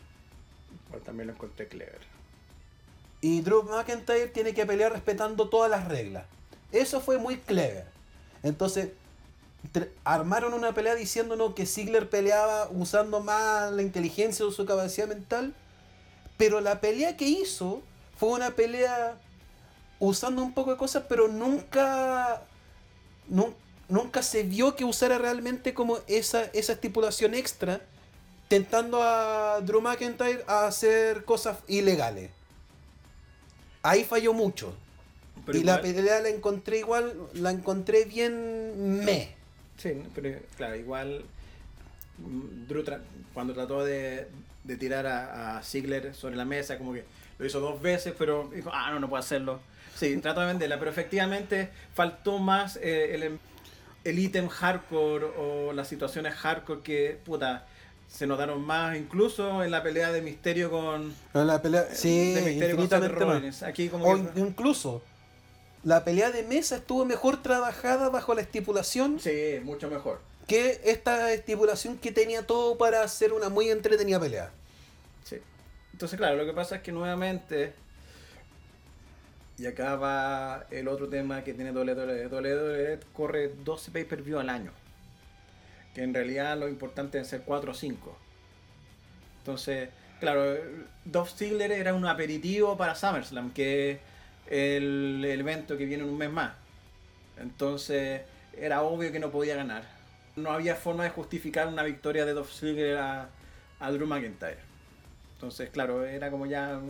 También 1.04 1.28
lo 1.28 1.32
encontré 1.34 1.68
clever. 1.68 2.00
Y 3.20 3.40
Drew 3.40 3.62
McIntyre 3.62 4.28
tiene 4.28 4.54
que 4.54 4.66
pelear 4.66 4.92
respetando 4.92 5.48
todas 5.48 5.70
las 5.70 5.88
reglas. 5.88 6.26
Eso 6.72 7.00
fue 7.00 7.18
muy 7.18 7.38
clever. 7.38 7.86
Entonces, 8.42 8.90
armaron 10.04 10.54
una 10.54 10.72
pelea 10.74 10.94
diciéndonos 10.94 11.54
que 11.54 11.66
Ziggler 11.66 12.08
peleaba 12.08 12.68
usando 12.70 13.20
más 13.20 13.72
la 13.72 13.82
inteligencia 13.82 14.44
o 14.44 14.50
su 14.50 14.66
capacidad 14.66 15.08
mental. 15.08 15.54
Pero 16.36 16.60
la 16.60 16.80
pelea 16.80 17.16
que 17.16 17.26
hizo 17.26 17.82
fue 18.18 18.30
una 18.30 18.50
pelea 18.52 19.16
usando 19.98 20.42
un 20.42 20.52
poco 20.52 20.70
de 20.72 20.76
cosas, 20.76 21.04
pero 21.08 21.28
nunca. 21.28 22.42
nun- 23.30 23.54
nunca 23.88 24.22
se 24.22 24.42
vio 24.42 24.74
que 24.76 24.84
usara 24.84 25.16
realmente 25.18 25.72
como 25.72 25.98
esa, 26.08 26.44
esa 26.52 26.72
estipulación 26.72 27.34
extra, 27.34 27.80
tentando 28.48 29.00
a 29.02 29.60
Drew 29.60 29.80
McIntyre 29.80 30.42
a 30.48 30.66
hacer 30.66 31.24
cosas 31.24 31.58
ilegales. 31.68 32.30
Ahí 33.82 34.04
falló 34.04 34.32
mucho. 34.32 34.74
Pero 35.44 35.58
y 35.58 35.62
la 35.62 35.80
pelea 35.80 36.20
la 36.20 36.28
encontré 36.30 36.78
igual, 36.78 37.14
la 37.34 37.50
encontré 37.52 38.04
bien 38.04 39.04
me. 39.04 39.34
Sí, 39.76 40.02
pero 40.14 40.40
claro, 40.56 40.74
igual 40.74 41.24
mm, 42.18 42.66
Drew 42.66 42.82
tra- 42.82 43.02
cuando 43.32 43.52
trató 43.54 43.84
de, 43.84 44.26
de 44.66 44.76
tirar 44.76 45.06
a, 45.06 45.58
a 45.58 45.62
Ziggler 45.62 46.14
sobre 46.14 46.36
la 46.36 46.44
mesa, 46.44 46.78
como 46.78 46.92
que 46.92 47.04
lo 47.38 47.46
hizo 47.46 47.60
dos 47.60 47.80
veces, 47.80 48.14
pero 48.18 48.50
dijo, 48.54 48.70
ah, 48.72 48.90
no, 48.90 49.00
no 49.00 49.08
puedo 49.08 49.20
hacerlo. 49.20 49.60
Sí, 49.94 50.16
trató 50.22 50.40
de 50.40 50.46
venderla, 50.46 50.78
pero 50.78 50.90
efectivamente 50.90 51.70
faltó 51.94 52.38
más 52.38 52.76
eh, 52.82 53.14
el, 53.14 53.38
el 54.04 54.18
ítem 54.18 54.48
hardcore 54.48 55.26
o 55.38 55.72
las 55.72 55.88
situaciones 55.88 56.34
hardcore 56.34 56.80
que, 56.82 57.18
puta, 57.24 57.66
se 58.08 58.26
notaron 58.26 58.64
más, 58.64 58.96
incluso 58.96 59.62
en 59.64 59.70
la 59.70 59.82
pelea 59.82 60.12
de 60.12 60.22
Misterio 60.22 60.70
con... 60.70 61.12
La 61.34 61.60
pelea, 61.60 61.86
sí, 61.92 62.34
de 62.34 62.42
Misterio 62.42 62.76
con. 62.88 63.30
Rollins. 63.32 63.62
Aquí 63.62 63.88
como 63.88 64.04
O 64.12 64.14
que- 64.32 64.40
incluso, 64.40 65.02
la 65.82 66.04
pelea 66.04 66.30
de 66.30 66.42
mesa 66.44 66.76
estuvo 66.76 67.04
mejor 67.04 67.42
trabajada 67.42 68.08
bajo 68.08 68.34
la 68.34 68.40
estipulación 68.42 69.18
Sí, 69.20 69.60
mucho 69.62 69.88
mejor. 69.90 70.20
Que 70.46 70.80
esta 70.84 71.32
estipulación 71.32 71.98
que 71.98 72.12
tenía 72.12 72.46
todo 72.46 72.78
para 72.78 73.02
hacer 73.02 73.32
una 73.32 73.48
muy 73.48 73.70
entretenida 73.70 74.20
pelea. 74.20 74.50
Sí. 75.24 75.36
Entonces, 75.92 76.16
claro, 76.16 76.36
lo 76.36 76.46
que 76.46 76.52
pasa 76.52 76.76
es 76.76 76.82
que 76.82 76.92
nuevamente, 76.92 77.72
y 79.58 79.66
acá 79.66 79.96
va 79.96 80.66
el 80.70 80.88
otro 80.88 81.08
tema 81.08 81.42
que 81.42 81.54
tiene 81.54 81.72
WWE, 81.72 82.28
WWE 82.28 83.00
corre 83.12 83.48
12 83.64 83.90
pay-per-view 83.90 84.38
al 84.38 84.50
año. 84.50 84.72
Que 85.94 86.02
en 86.02 86.14
realidad 86.14 86.56
lo 86.58 86.68
importante 86.68 87.18
es 87.18 87.28
ser 87.28 87.42
4 87.42 87.72
o 87.72 87.74
5. 87.74 88.18
Entonces, 89.38 89.88
claro, 90.20 90.56
Dolph 91.04 91.30
Ziggler 91.36 91.72
era 91.72 91.94
un 91.94 92.06
aperitivo 92.06 92.76
para 92.76 92.94
SummerSlam, 92.94 93.52
que 93.52 93.92
es 93.92 93.98
el, 94.48 95.24
evento 95.24 95.76
que 95.76 95.86
viene 95.86 96.04
en 96.04 96.10
un 96.10 96.18
mes 96.18 96.30
más. 96.30 96.52
Entonces, 97.38 98.22
era 98.56 98.82
obvio 98.82 99.12
que 99.12 99.18
no 99.18 99.30
podía 99.30 99.56
ganar. 99.56 99.95
No 100.36 100.50
había 100.50 100.76
forma 100.76 101.04
de 101.04 101.10
justificar 101.10 101.66
una 101.68 101.82
victoria 101.82 102.24
de 102.24 102.34
Dolph 102.34 102.52
Ziggler 102.52 102.98
a, 102.98 103.28
a 103.80 103.90
Drew 103.90 104.06
McIntyre. 104.06 104.58
Entonces, 105.34 105.70
claro, 105.70 106.04
era 106.04 106.30
como 106.30 106.46
ya 106.46 106.80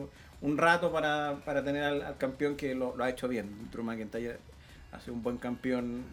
un, 0.41 0.59
rato 0.59 0.93
para, 0.93 1.41
para 1.45 1.65
tener 1.65 1.85
al, 1.85 2.03
al 2.03 2.17
campeón 2.19 2.57
que 2.57 2.75
lo, 2.75 2.97
lo 2.97 3.05
ha 3.05 3.11
hecho 3.11 3.29
bien. 3.29 3.71
Drew 3.73 3.85
McIntyre 3.85 4.39
ha 4.93 5.01
sido 5.01 5.15
un 5.15 5.23
buen 5.23 5.39
campeón. 5.39 6.05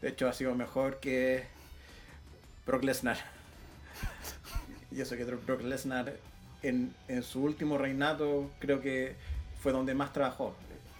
De 0.00 0.08
hecho, 0.10 0.28
ha 0.28 0.32
sido 0.32 0.54
mejor 0.54 1.00
que 1.00 1.44
Brock 2.66 2.84
Lesnar. 2.84 3.18
Y 4.90 5.00
eso 5.00 5.16
que 5.16 5.24
Brock 5.24 5.62
Lesnar 5.62 6.14
en, 6.62 6.94
en 7.08 7.24
su 7.24 7.42
último 7.42 7.78
reinato 7.78 8.48
creo 8.60 8.80
que 8.80 9.16
fue 9.60 9.72
donde 9.72 9.92
más 9.94 10.12
trabajó. 10.12 10.54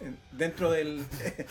En- 0.04 0.18
Dentro 0.32 0.70
del... 0.70 1.04
de 1.08 1.46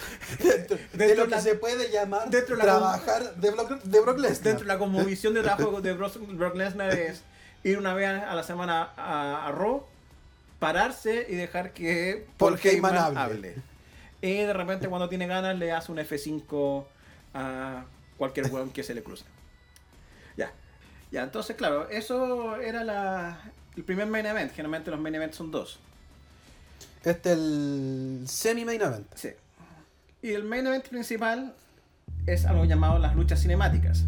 dentro 0.47 0.77
lo 0.97 1.05
de 1.05 1.15
que 1.23 1.35
la- 1.35 1.41
se 1.41 1.55
puede 1.55 1.89
llamar 1.91 2.29
dentro 2.29 2.55
de 2.55 2.63
la- 2.63 2.63
trabajar 2.63 3.35
de 3.35 3.51
Brock, 3.51 3.81
de 3.83 3.99
Brock 3.99 4.19
Lesnar. 4.19 4.43
dentro 4.43 4.59
de 4.65 4.73
la 4.73 4.77
conmovisión 4.79 5.33
de 5.33 5.41
trabajo 5.41 5.81
de 5.81 5.93
Brock, 5.93 6.15
Brock 6.33 6.55
Lesnar 6.55 6.93
es 6.97 7.23
ir 7.63 7.77
una 7.77 7.93
vez 7.93 8.09
a 8.09 8.35
la 8.35 8.43
semana 8.43 8.91
a, 8.97 9.47
a 9.47 9.51
Raw, 9.51 9.85
pararse 10.59 11.25
y 11.29 11.35
dejar 11.35 11.71
que 11.73 12.25
Paul 12.37 12.59
Heyman 12.61 12.93
Heyman 12.95 13.17
hable. 13.17 13.55
Y 14.21 14.33
de 14.37 14.53
repente 14.53 14.87
cuando 14.87 15.09
tiene 15.09 15.27
ganas 15.27 15.57
le 15.57 15.71
hace 15.71 15.91
un 15.91 15.97
F5 15.97 16.85
a 17.33 17.85
cualquier 18.17 18.47
weón 18.51 18.69
que 18.69 18.83
se 18.83 18.93
le 18.93 19.03
cruce. 19.03 19.25
Ya. 20.37 20.51
Ya, 21.11 21.23
entonces 21.23 21.55
claro, 21.55 21.89
eso 21.89 22.55
era 22.57 22.83
la, 22.83 23.39
el 23.75 23.83
primer 23.83 24.07
main 24.07 24.25
event. 24.25 24.51
Generalmente 24.53 24.91
los 24.91 24.99
main 24.99 25.15
events 25.15 25.37
son 25.37 25.51
dos. 25.51 25.79
Este 27.03 27.31
es 27.33 27.37
el 27.37 28.23
semi-main 28.27 28.81
event. 28.81 29.07
Sí. 29.15 29.29
Y 30.21 30.31
el 30.31 30.45
main 30.45 30.65
event 30.65 30.87
principal 30.87 31.53
es 32.25 32.45
algo 32.45 32.63
llamado 32.63 32.97
las 32.97 33.15
luchas 33.15 33.41
cinemáticas. 33.41 34.05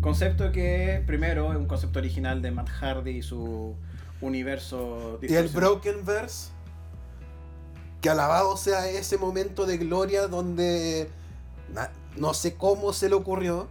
Concepto 0.00 0.50
que 0.50 1.02
primero 1.06 1.52
es 1.52 1.58
un 1.58 1.66
concepto 1.66 2.00
original 2.00 2.42
de 2.42 2.50
Matt 2.50 2.68
Hardy 2.68 3.18
y 3.18 3.22
su 3.22 3.74
universo 4.20 5.18
Y 5.22 5.26
el 5.26 5.44
distorsionado. 5.44 5.80
Broken 5.80 6.04
Verse. 6.04 6.50
Que 8.00 8.10
alabado 8.10 8.56
sea 8.56 8.88
ese 8.88 9.16
momento 9.16 9.64
de 9.64 9.78
gloria 9.78 10.26
donde 10.26 11.08
no 12.16 12.34
sé 12.34 12.54
cómo 12.54 12.92
se 12.92 13.08
le 13.08 13.14
ocurrió. 13.14 13.68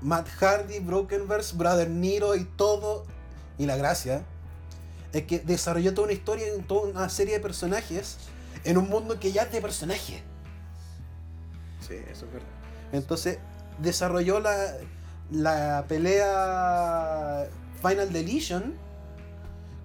Matt 0.00 0.28
Hardy, 0.28 0.78
Broken 0.78 1.28
Verse, 1.28 1.56
Brother 1.56 1.90
Nero 1.90 2.36
y 2.36 2.44
todo. 2.44 3.04
Y 3.58 3.66
la 3.66 3.76
gracia 3.76 4.22
es 5.12 5.24
que 5.24 5.40
desarrolló 5.40 5.94
toda 5.94 6.06
una 6.06 6.12
historia 6.12 6.46
en 6.54 6.64
toda 6.64 6.88
una 6.88 7.08
serie 7.08 7.34
de 7.34 7.40
personajes 7.40 8.18
en 8.64 8.76
un 8.78 8.88
mundo 8.88 9.18
que 9.18 9.32
ya 9.32 9.42
es 9.42 9.52
de 9.52 9.60
personajes. 9.60 10.22
Sí, 11.86 11.94
eso 12.10 12.26
es 12.26 12.32
verdad. 12.32 12.48
Entonces 12.92 13.38
desarrolló 13.78 14.40
la, 14.40 14.74
la 15.30 15.84
pelea 15.88 17.46
Final 17.82 18.12
Deletion 18.12 18.74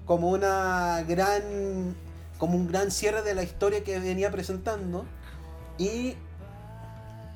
como 0.05 0.32
una 0.32 1.03
gran 1.07 1.95
como 2.38 2.57
un 2.57 2.67
gran 2.67 2.91
cierre 2.91 3.21
de 3.21 3.36
la 3.36 3.43
historia 3.43 3.84
que 3.84 3.99
venía 3.99 4.32
presentando 4.32 5.05
y 5.78 6.15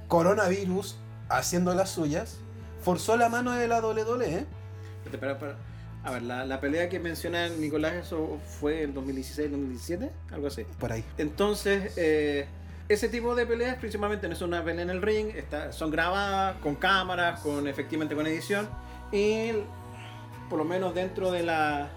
coronavirus 0.09 0.97
haciendo 1.29 1.73
las 1.73 1.91
suyas 1.91 2.37
forzó 2.81 3.15
la 3.15 3.29
mano 3.29 3.51
de 3.51 3.67
la 3.67 3.79
WWE 3.79 4.45
Espera, 5.05 5.31
espera, 5.31 5.31
espera. 5.31 5.55
A 6.07 6.11
ver, 6.11 6.23
la, 6.23 6.45
la 6.45 6.61
pelea 6.61 6.87
que 6.87 6.99
menciona 7.01 7.49
Nicolás, 7.49 7.93
eso 7.95 8.39
fue 8.61 8.83
en 8.83 8.95
2016-2017, 8.95 10.09
algo 10.31 10.47
así. 10.47 10.63
por 10.79 10.93
ahí 10.93 11.03
Entonces, 11.17 11.93
eh, 11.97 12.45
ese 12.87 13.09
tipo 13.09 13.35
de 13.35 13.45
peleas 13.45 13.75
principalmente 13.77 14.25
no 14.29 14.33
es 14.33 14.41
una 14.41 14.63
pelea 14.63 14.83
en 14.83 14.89
el 14.89 15.01
ring, 15.01 15.27
está, 15.35 15.73
son 15.73 15.91
grabadas 15.91 16.55
con 16.61 16.75
cámaras, 16.75 17.41
con 17.41 17.67
efectivamente 17.67 18.15
con 18.15 18.25
edición 18.25 18.69
y 19.11 19.51
por 20.49 20.59
lo 20.59 20.63
menos 20.63 20.95
dentro 20.95 21.29
de 21.29 21.43
la 21.43 21.89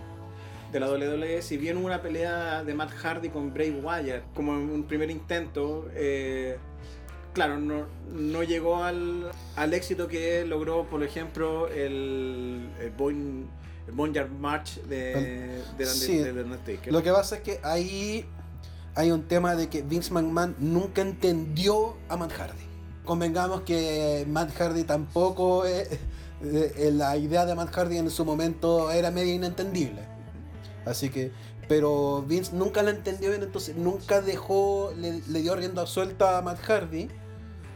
de 0.72 0.80
la 0.80 0.88
WWE, 0.88 1.42
si 1.42 1.56
bien 1.56 1.76
una 1.76 2.02
pelea 2.02 2.64
de 2.64 2.74
Matt 2.74 2.90
Hardy 2.92 3.28
con 3.28 3.54
Bray 3.54 3.70
Wyatt 3.70 4.22
como 4.34 4.52
un 4.52 4.84
primer 4.84 5.10
intento, 5.10 5.88
eh, 5.94 6.58
claro, 7.32 7.58
no, 7.58 7.86
no 8.12 8.42
llegó 8.42 8.82
al, 8.82 9.30
al 9.56 9.74
éxito 9.74 10.08
que 10.08 10.44
logró, 10.44 10.84
por 10.84 11.02
ejemplo, 11.04 11.68
el, 11.68 12.68
el, 12.80 12.96
Boing- 12.96 13.46
el 13.90 13.96
Boneyard 13.96 14.30
March 14.30 14.80
de, 14.82 15.62
de, 15.76 15.86
Sí. 15.86 16.18
de, 16.18 16.32
de 16.32 16.42
Undertaker. 16.44 16.92
lo 16.92 17.02
que 17.02 17.10
pasa 17.12 17.36
es 17.36 17.42
que 17.42 17.60
ahí 17.62 18.24
hay 18.94 19.10
un 19.10 19.22
tema 19.28 19.54
de 19.56 19.68
que 19.68 19.82
Vince 19.82 20.12
McMahon 20.12 20.54
nunca 20.58 21.02
entendió 21.02 21.96
a 22.08 22.16
Matt 22.16 22.32
Hardy 22.32 22.64
convengamos 23.04 23.62
que 23.62 24.24
Matt 24.28 24.52
Hardy 24.58 24.84
tampoco 24.84 25.66
eh, 25.66 25.86
eh, 26.42 26.90
la 26.94 27.16
idea 27.16 27.44
de 27.46 27.54
Matt 27.54 27.74
Hardy 27.76 27.98
en 27.98 28.10
su 28.10 28.24
momento 28.24 28.90
era 28.90 29.10
medio 29.10 29.34
inentendible 29.34 30.08
Así 30.86 31.10
que, 31.10 31.30
pero 31.68 32.22
Vince 32.26 32.52
nunca 32.54 32.82
la 32.82 32.90
entendió 32.90 33.28
bien, 33.28 33.42
entonces 33.42 33.76
nunca 33.76 34.22
dejó, 34.22 34.92
le, 34.96 35.20
le 35.28 35.42
dio 35.42 35.54
rienda 35.54 35.86
suelta 35.86 36.38
a 36.38 36.42
Matt 36.42 36.58
Hardy 36.62 37.08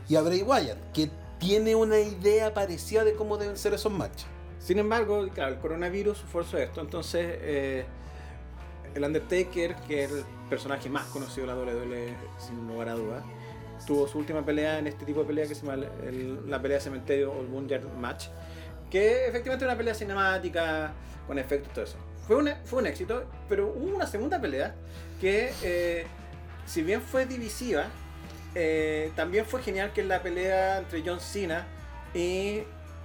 y 0.08 0.16
a 0.16 0.22
Bray 0.22 0.42
Wyatt, 0.42 0.78
que 0.94 1.10
tiene 1.38 1.74
una 1.76 1.98
idea 2.00 2.54
parecida 2.54 3.04
de 3.04 3.12
cómo 3.14 3.36
deben 3.36 3.58
ser 3.58 3.74
esos 3.74 3.92
matches. 3.92 4.26
Sin 4.64 4.78
embargo, 4.78 5.28
claro, 5.28 5.52
el 5.52 5.60
coronavirus 5.60 6.20
forzó 6.20 6.56
esto. 6.56 6.80
Entonces, 6.80 7.36
eh, 7.42 7.84
el 8.94 9.04
Undertaker, 9.04 9.76
que 9.86 10.04
es 10.04 10.10
el 10.10 10.24
personaje 10.48 10.88
más 10.88 11.04
conocido 11.08 11.46
de 11.46 11.54
la 11.54 11.60
WWE, 11.60 12.14
sin 12.38 12.66
lugar 12.66 12.88
a 12.88 12.94
dudas, 12.94 13.22
tuvo 13.86 14.08
su 14.08 14.18
última 14.18 14.42
pelea 14.42 14.78
en 14.78 14.86
este 14.86 15.04
tipo 15.04 15.20
de 15.20 15.26
pelea 15.26 15.46
que 15.46 15.54
se 15.54 15.66
llama 15.66 15.84
la 16.46 16.62
pelea 16.62 16.78
de 16.78 16.80
cementerio 16.82 17.30
o 17.30 17.42
el 17.42 17.46
Boneyard 17.48 17.84
Match, 17.98 18.28
que 18.90 19.26
efectivamente 19.26 19.66
es 19.66 19.68
una 19.70 19.76
pelea 19.76 19.94
cinemática 19.94 20.94
con 21.26 21.38
efectos 21.38 21.70
y 21.70 21.74
todo 21.74 21.84
eso. 21.84 21.98
Fue 22.26 22.36
un, 22.36 22.50
fue 22.64 22.78
un 22.78 22.86
éxito, 22.86 23.24
pero 23.50 23.66
hubo 23.66 23.94
una 23.94 24.06
segunda 24.06 24.40
pelea 24.40 24.74
que, 25.20 25.52
eh, 25.62 26.06
si 26.64 26.80
bien 26.80 27.02
fue 27.02 27.26
divisiva, 27.26 27.88
eh, 28.54 29.12
también 29.14 29.44
fue 29.44 29.62
genial 29.62 29.92
que 29.92 30.00
es 30.00 30.06
la 30.06 30.22
pelea 30.22 30.78
entre 30.78 31.02
John 31.04 31.20
Cena 31.20 31.66
y 32.14 32.62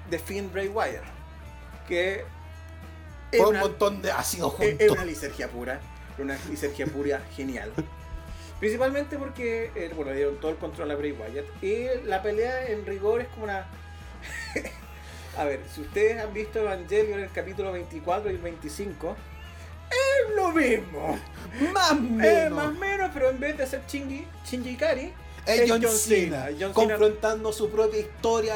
The 0.10 0.20
Finn 0.20 0.50
Bray 0.54 0.70
Wyatt. 0.70 1.19
Que 1.90 2.24
es 3.32 3.42
un 3.42 3.60
montón 3.60 4.02
de 4.02 4.12
ácido 4.12 4.50
junto. 4.50 4.84
Es 4.84 4.92
una 4.92 5.06
lisergia 5.06 5.48
pura. 5.50 5.80
Una 6.18 6.38
lisergia 6.50 6.86
pura 6.86 7.22
genial. 7.36 7.72
Principalmente 8.60 9.18
porque, 9.18 9.72
eh, 9.76 9.92
bueno, 9.96 10.12
dieron 10.12 10.38
todo 10.40 10.52
el 10.52 10.58
control 10.58 10.92
a 10.92 10.96
Bray 10.96 11.12
Wyatt. 11.12 11.64
Y 11.64 11.86
la 12.06 12.22
pelea 12.22 12.68
en 12.68 12.86
rigor 12.86 13.22
es 13.22 13.28
como 13.30 13.46
una. 13.46 13.68
a 15.38 15.44
ver, 15.46 15.62
si 15.74 15.82
ustedes 15.82 16.22
han 16.22 16.34
visto 16.34 16.60
Evangelion 16.60 17.20
en 17.20 17.26
el 17.26 17.32
capítulo 17.32 17.72
24 17.72 18.32
y 18.32 18.38
25, 18.38 19.16
es 19.90 20.36
lo 20.36 20.52
mismo. 20.52 21.20
Más 21.74 22.00
menos. 22.00 22.52
más 22.52 22.78
menos, 22.78 23.10
pero 23.14 23.30
en 23.30 23.40
vez 23.40 23.58
de 23.58 23.66
ser 23.66 23.82
Shinji, 23.88 24.28
Shinji 24.46 24.72
Ikari, 24.72 25.14
es, 25.46 25.68
John, 25.68 25.82
Cena, 25.88 26.50
confrontando 26.74 27.52
su 27.52 27.72
propia 27.72 28.00
historia 28.00 28.56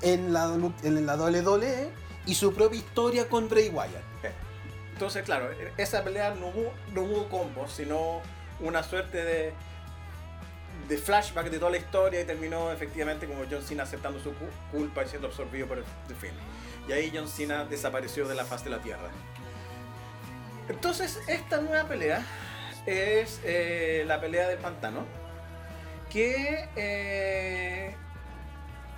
en 0.00 0.32
la, 0.32 0.58
en 0.82 1.04
la 1.04 1.16
WWE 1.16 1.90
y 2.26 2.34
su 2.34 2.52
propia 2.54 2.78
historia 2.78 3.28
con 3.28 3.48
Bray 3.48 3.68
Wyatt. 3.68 4.02
Entonces, 4.92 5.22
claro, 5.24 5.48
esa 5.78 6.04
pelea 6.04 6.34
no 6.34 6.48
hubo, 6.48 6.72
no 6.92 7.02
hubo 7.02 7.28
combos, 7.28 7.72
sino 7.72 8.20
una 8.60 8.82
suerte 8.82 9.24
de, 9.24 9.54
de 10.88 10.98
flashback 10.98 11.48
de 11.48 11.58
toda 11.58 11.70
la 11.70 11.78
historia 11.78 12.20
y 12.20 12.24
terminó 12.24 12.70
efectivamente 12.70 13.26
como 13.26 13.44
John 13.50 13.62
Cena 13.62 13.84
aceptando 13.84 14.20
su 14.20 14.34
culpa 14.70 15.02
y 15.04 15.08
siendo 15.08 15.28
absorbido 15.28 15.66
por 15.66 15.78
el 15.78 15.84
fin. 16.16 16.32
Y 16.86 16.92
ahí 16.92 17.10
John 17.14 17.28
Cena 17.28 17.64
desapareció 17.64 18.28
de 18.28 18.34
la 18.34 18.44
faz 18.44 18.62
de 18.62 18.70
la 18.70 18.78
Tierra. 18.82 19.10
Entonces, 20.68 21.18
esta 21.26 21.60
nueva 21.60 21.88
pelea 21.88 22.22
es 22.86 23.40
eh, 23.44 24.04
la 24.06 24.20
pelea 24.20 24.48
del 24.48 24.58
pantano 24.58 25.04
que 26.10 26.68
eh, 26.76 27.96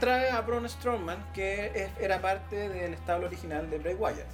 trae 0.02 0.30
a 0.30 0.40
Braun 0.40 0.68
Strowman, 0.68 1.24
que 1.32 1.88
era 2.00 2.20
parte 2.20 2.68
del 2.68 2.92
establo 2.92 3.28
original 3.28 3.70
de 3.70 3.78
Bray 3.78 3.94
Wyatt. 3.94 4.26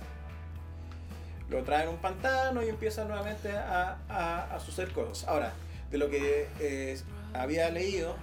Lo 1.50 1.62
trae 1.62 1.82
en 1.82 1.90
un 1.90 1.98
pantano 1.98 2.62
y 2.62 2.70
empieza 2.70 3.04
nuevamente 3.04 3.50
a, 3.50 4.58
suceder 4.64 4.92
cosas. 4.92 5.28
Ahora, 5.28 5.52
de 5.90 5.98
lo 5.98 6.08
que 6.08 6.48
eh, 6.58 6.98
había 7.34 7.68
leído 7.68 8.16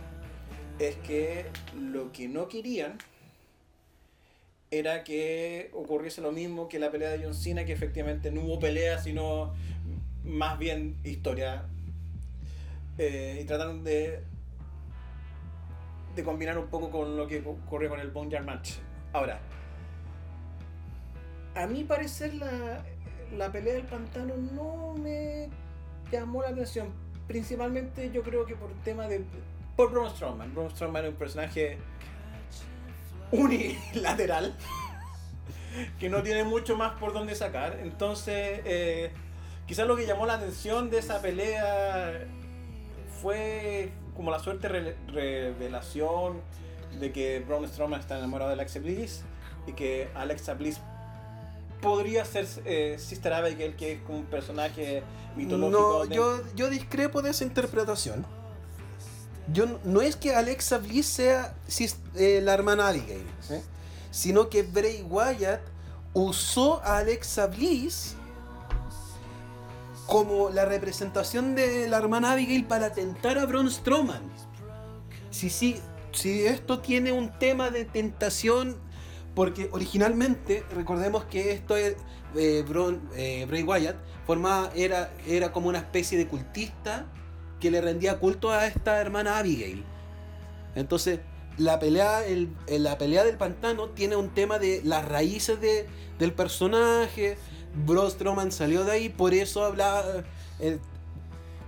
es 0.79 0.95
que 0.95 1.45
lo 1.79 2.11
que 2.11 2.27
no 2.27 2.47
querían 2.47 2.97
era 4.71 5.03
que 5.03 5.69
ocurriese 5.73 6.21
lo 6.21 6.31
mismo 6.31 6.67
que 6.67 6.79
la 6.79 6.89
pelea 6.89 7.11
de 7.11 7.23
John 7.23 7.35
Cena, 7.35 7.63
que 7.63 7.73
efectivamente 7.73 8.31
no 8.31 8.41
hubo 8.41 8.59
pelea, 8.59 8.97
sino 8.97 9.53
más 10.23 10.57
bien 10.57 10.95
historia. 11.03 11.65
Eh, 12.97 13.37
y 13.39 13.45
trataron 13.45 13.83
de 13.83 14.23
de 16.15 16.23
combinar 16.23 16.57
un 16.57 16.67
poco 16.67 16.89
con 16.89 17.17
lo 17.17 17.27
que 17.27 17.43
ocurre 17.45 17.89
con 17.89 17.99
el 17.99 18.11
Boneyard 18.11 18.45
Match. 18.45 18.75
Ahora, 19.13 19.39
a 21.55 21.67
mi 21.67 21.83
parecer 21.83 22.33
la, 22.35 22.83
la 23.35 23.51
pelea 23.51 23.73
del 23.73 23.85
pantano 23.85 24.35
no 24.35 24.93
me 25.01 25.49
llamó 26.11 26.41
la 26.41 26.49
atención. 26.49 26.89
Principalmente 27.27 28.11
yo 28.11 28.23
creo 28.23 28.45
que 28.45 28.55
por 28.55 28.71
tema 28.83 29.07
de... 29.07 29.25
Por 29.75 29.91
Braun 29.91 30.09
Strowman. 30.09 30.53
Braun 30.53 30.69
Strowman 30.71 31.05
es 31.05 31.09
un 31.11 31.15
personaje 31.17 31.77
unilateral 33.31 34.55
que 35.99 36.09
no 36.09 36.23
tiene 36.23 36.43
mucho 36.43 36.77
más 36.77 36.97
por 36.99 37.13
donde 37.13 37.35
sacar. 37.35 37.79
Entonces, 37.81 38.61
eh, 38.65 39.11
quizás 39.65 39.87
lo 39.87 39.95
que 39.95 40.05
llamó 40.05 40.25
la 40.25 40.35
atención 40.35 40.89
de 40.89 40.99
esa 40.99 41.21
pelea 41.21 42.25
fue 43.21 43.91
como 44.15 44.31
la 44.31 44.39
suerte 44.39 44.69
revelación 45.07 46.41
de 46.99 47.11
que 47.11 47.39
Braun 47.41 47.67
Strowman 47.67 47.99
está 47.99 48.17
enamorado 48.17 48.49
de 48.49 48.53
Alexa 48.53 48.79
Bliss 48.79 49.21
y 49.67 49.73
que 49.73 50.09
Alexa 50.15 50.53
Bliss 50.53 50.79
podría 51.81 52.25
ser 52.25 52.47
eh, 52.65 52.97
Sister 52.99 53.33
Abigail, 53.33 53.75
que 53.75 53.93
es 53.93 54.01
como 54.01 54.19
un 54.19 54.25
personaje 54.25 55.03
mitológico. 55.35 56.05
No, 56.07 56.13
yo, 56.13 56.41
yo 56.55 56.69
discrepo 56.69 57.21
de 57.21 57.31
esa 57.31 57.43
interpretación. 57.43 58.25
Yo, 59.53 59.65
no 59.83 60.01
es 60.01 60.15
que 60.15 60.33
Alexa 60.33 60.79
Bliss 60.79 61.05
sea 61.05 61.53
eh, 62.15 62.41
la 62.41 62.53
hermana 62.53 62.87
Abigail, 62.87 63.25
sino 64.09 64.49
que 64.49 64.63
Bray 64.63 65.03
Wyatt 65.03 65.61
usó 66.13 66.81
a 66.83 66.97
Alexa 66.97 67.47
Bliss 67.47 68.15
como 70.07 70.49
la 70.49 70.65
representación 70.65 71.55
de 71.55 71.87
la 71.87 71.97
hermana 71.97 72.33
Abigail 72.33 72.65
para 72.65 72.91
tentar 72.93 73.37
a 73.37 73.45
Braun 73.45 73.69
Strowman. 73.69 74.21
Si, 75.31 75.49
si, 75.49 75.79
si 76.11 76.45
esto 76.45 76.79
tiene 76.79 77.11
un 77.11 77.31
tema 77.37 77.69
de 77.71 77.85
tentación, 77.85 78.77
porque 79.33 79.69
originalmente, 79.71 80.63
recordemos 80.73 81.25
que 81.25 81.51
esto 81.51 81.75
es 81.75 81.95
eh, 82.35 82.63
eh, 83.15 83.45
Bray 83.47 83.63
Wyatt, 83.63 83.95
formaba, 84.25 84.71
era, 84.75 85.11
era 85.27 85.51
como 85.51 85.69
una 85.69 85.79
especie 85.79 86.17
de 86.17 86.27
cultista 86.27 87.05
que 87.59 87.71
le 87.71 87.81
rendía 87.81 88.19
culto 88.19 88.51
a 88.51 88.67
esta 88.67 88.99
hermana 89.01 89.37
Abigail. 89.37 89.83
Entonces, 90.75 91.19
la 91.57 91.79
pelea, 91.79 92.25
el, 92.25 92.49
la 92.67 92.97
pelea 92.97 93.23
del 93.23 93.37
pantano 93.37 93.89
tiene 93.89 94.15
un 94.15 94.29
tema 94.29 94.59
de 94.59 94.81
las 94.83 95.05
raíces 95.05 95.59
de, 95.61 95.87
del 96.19 96.33
personaje, 96.33 97.37
Bro 97.85 98.09
Strowman 98.09 98.51
salió 98.51 98.83
de 98.85 98.91
ahí, 98.91 99.09
por 99.09 99.33
eso 99.33 99.63
hablaba. 99.65 100.03
Eh, 100.59 100.79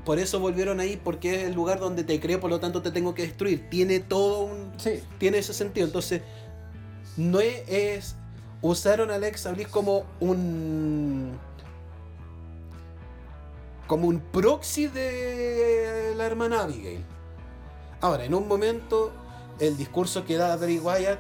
por 0.06 0.20
eso 0.20 0.40
volvieron 0.40 0.80
ahí, 0.80 1.00
porque 1.04 1.36
es 1.36 1.44
el 1.44 1.54
lugar 1.54 1.80
donde 1.80 2.04
te 2.06 2.20
creo, 2.20 2.40
por 2.40 2.50
lo 2.50 2.60
tanto 2.62 2.82
te 2.82 2.92
tengo 2.92 3.14
que 3.14 3.24
destruir. 3.24 3.70
Tiene 3.70 4.00
todo 4.00 4.46
un. 4.46 4.72
Sí. 4.78 5.04
Tiene 5.18 5.40
ese 5.40 5.54
sentido. 5.54 5.86
Entonces, 5.86 6.22
no 7.18 7.40
es. 7.42 8.16
usaron 8.62 9.12
a 9.12 9.16
Alexa 9.16 9.52
Bliss 9.52 9.68
como 9.68 10.06
un. 10.20 11.38
como 13.88 14.08
un 14.08 14.20
proxy 14.20 14.88
de 14.88 16.14
la 16.16 16.26
hermana 16.26 16.64
Abigail. 16.64 17.04
Ahora, 18.00 18.24
en 18.26 18.34
un 18.34 18.48
momento, 18.48 19.12
el 19.60 19.76
discurso 19.76 20.24
que 20.24 20.38
da 20.38 20.56
Bray 20.56 20.80
Wyatt 20.80 21.20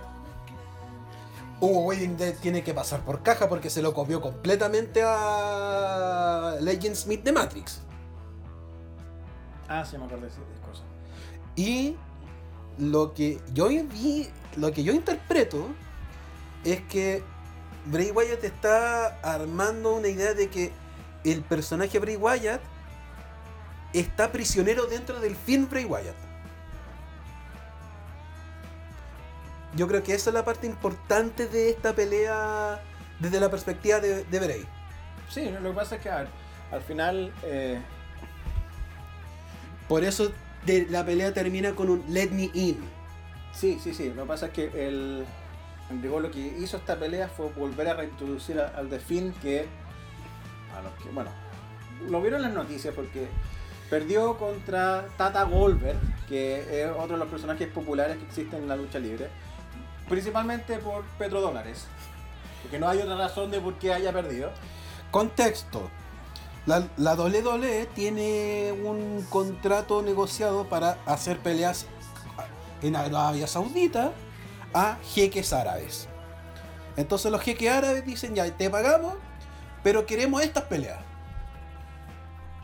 Hugo 1.60 1.82
Wedding 1.86 2.18
tiene 2.42 2.64
que 2.64 2.74
pasar 2.74 3.04
por 3.04 3.24
caja 3.24 3.50
porque 3.50 3.70
se 3.70 3.82
lo 3.82 3.94
copió 3.94 4.22
completamente 4.22 5.02
a 5.04 6.58
Legend 6.62 6.96
Smith 6.96 7.24
de 7.24 7.32
Matrix. 7.32 7.82
Ah, 9.68 9.84
sí, 9.84 9.98
me 9.98 10.06
acuerdo 10.06 10.26
de 10.26 10.32
esas 10.32 10.44
cosas. 10.66 10.86
Y 11.56 11.96
lo 12.78 13.14
que 13.14 13.42
yo 13.54 13.70
vi, 13.70 14.30
lo 14.56 14.72
que 14.72 14.84
yo 14.84 14.94
interpreto 14.94 15.68
es 16.64 16.82
que 16.84 17.24
Bray 17.86 18.12
Wyatt 18.12 18.44
está 18.44 19.20
armando 19.22 19.96
una 19.96 20.10
idea 20.10 20.34
de 20.34 20.50
que 20.50 20.72
el 21.24 21.42
personaje 21.42 22.00
Bray 22.00 22.18
Wyatt 22.18 22.62
está 23.94 24.32
prisionero 24.32 24.86
dentro 24.86 25.20
del 25.20 25.36
film 25.36 25.68
Bray 25.70 25.86
Wyatt. 25.86 26.27
Yo 29.76 29.88
creo 29.88 30.04
que 30.04 30.14
esa 30.14 30.30
es 30.30 30.34
la 30.34 30.46
parte 30.46 30.68
importante 30.68 31.48
de 31.48 31.70
esta 31.70 31.94
pelea 31.94 32.82
desde 33.20 33.40
la 33.40 33.50
perspectiva 33.50 34.00
de, 34.00 34.24
de 34.24 34.40
Bray. 34.40 34.66
Sí, 35.30 35.50
lo 35.62 35.70
que 35.70 35.76
pasa 35.76 35.96
es 35.96 36.02
que 36.02 36.10
al 36.10 36.82
final. 36.82 37.34
Eh, 37.44 37.80
Por 39.88 40.04
eso 40.04 40.32
la 40.90 41.06
pelea 41.06 41.34
termina 41.34 41.74
con 41.74 41.90
un 41.90 42.04
Let 42.10 42.32
Me 42.32 42.50
In. 42.54 42.78
Sí, 43.54 43.80
sí, 43.82 43.94
sí. 43.94 44.10
Lo 44.14 44.24
que 44.24 44.28
pasa 44.28 44.48
es 44.48 44.52
que 44.54 44.88
el. 44.88 45.26
lo 45.90 46.32
que 46.32 46.40
hizo 46.40 46.78
esta 46.78 46.98
pelea 46.98 47.28
fue 47.28 47.50
volver 47.50 47.90
a 47.90 47.94
reintroducir 47.94 48.60
al 48.60 48.90
Delfín 48.90 49.34
que. 49.42 49.66
A 50.78 50.82
los 50.82 50.94
que. 51.04 51.10
Bueno. 51.10 51.32
Lo 52.10 52.22
vieron 52.22 52.42
en 52.42 52.54
las 52.54 52.54
noticias 52.54 52.94
porque 52.94 53.28
perdió 53.90 54.38
contra 54.38 55.08
Tata 55.18 55.44
Goldberg, 55.44 55.98
que 56.30 56.84
es 56.84 56.92
otro 56.92 57.14
de 57.14 57.18
los 57.18 57.28
personajes 57.28 57.68
populares 57.70 58.18
que 58.18 58.26
existen 58.26 58.62
en 58.62 58.68
la 58.68 58.76
lucha 58.76 59.00
libre 59.00 59.30
principalmente 60.10 60.78
por 60.78 61.04
petrodólares. 61.18 61.86
Porque 62.62 62.80
no 62.80 62.90
hay 62.90 63.00
otra 63.00 63.16
razón 63.16 63.52
de 63.52 63.60
por 63.60 63.76
qué 63.76 63.94
haya 63.94 64.12
perdido. 64.12 64.52
Contexto. 65.12 65.90
La, 66.66 66.88
la 66.98 67.16
WWE 67.16 67.88
tiene 67.96 68.74
un 68.84 69.26
contrato 69.30 70.02
negociado 70.02 70.68
para 70.68 70.98
hacer 71.06 71.40
peleas 71.40 71.86
en 72.82 72.96
Arabia 72.96 73.48
Saudita 73.48 74.12
a 74.74 74.98
jeques 75.14 75.54
árabes. 75.54 76.08
Entonces 76.98 77.32
los 77.32 77.42
jeques 77.42 77.72
árabes 77.72 78.06
dicen, 78.06 78.36
ya, 78.36 78.50
te 78.56 78.70
pagamos, 78.70 79.14
pero 79.84 80.06
queremos 80.06 80.42
estas 80.42 80.64
peleas. 80.64 81.00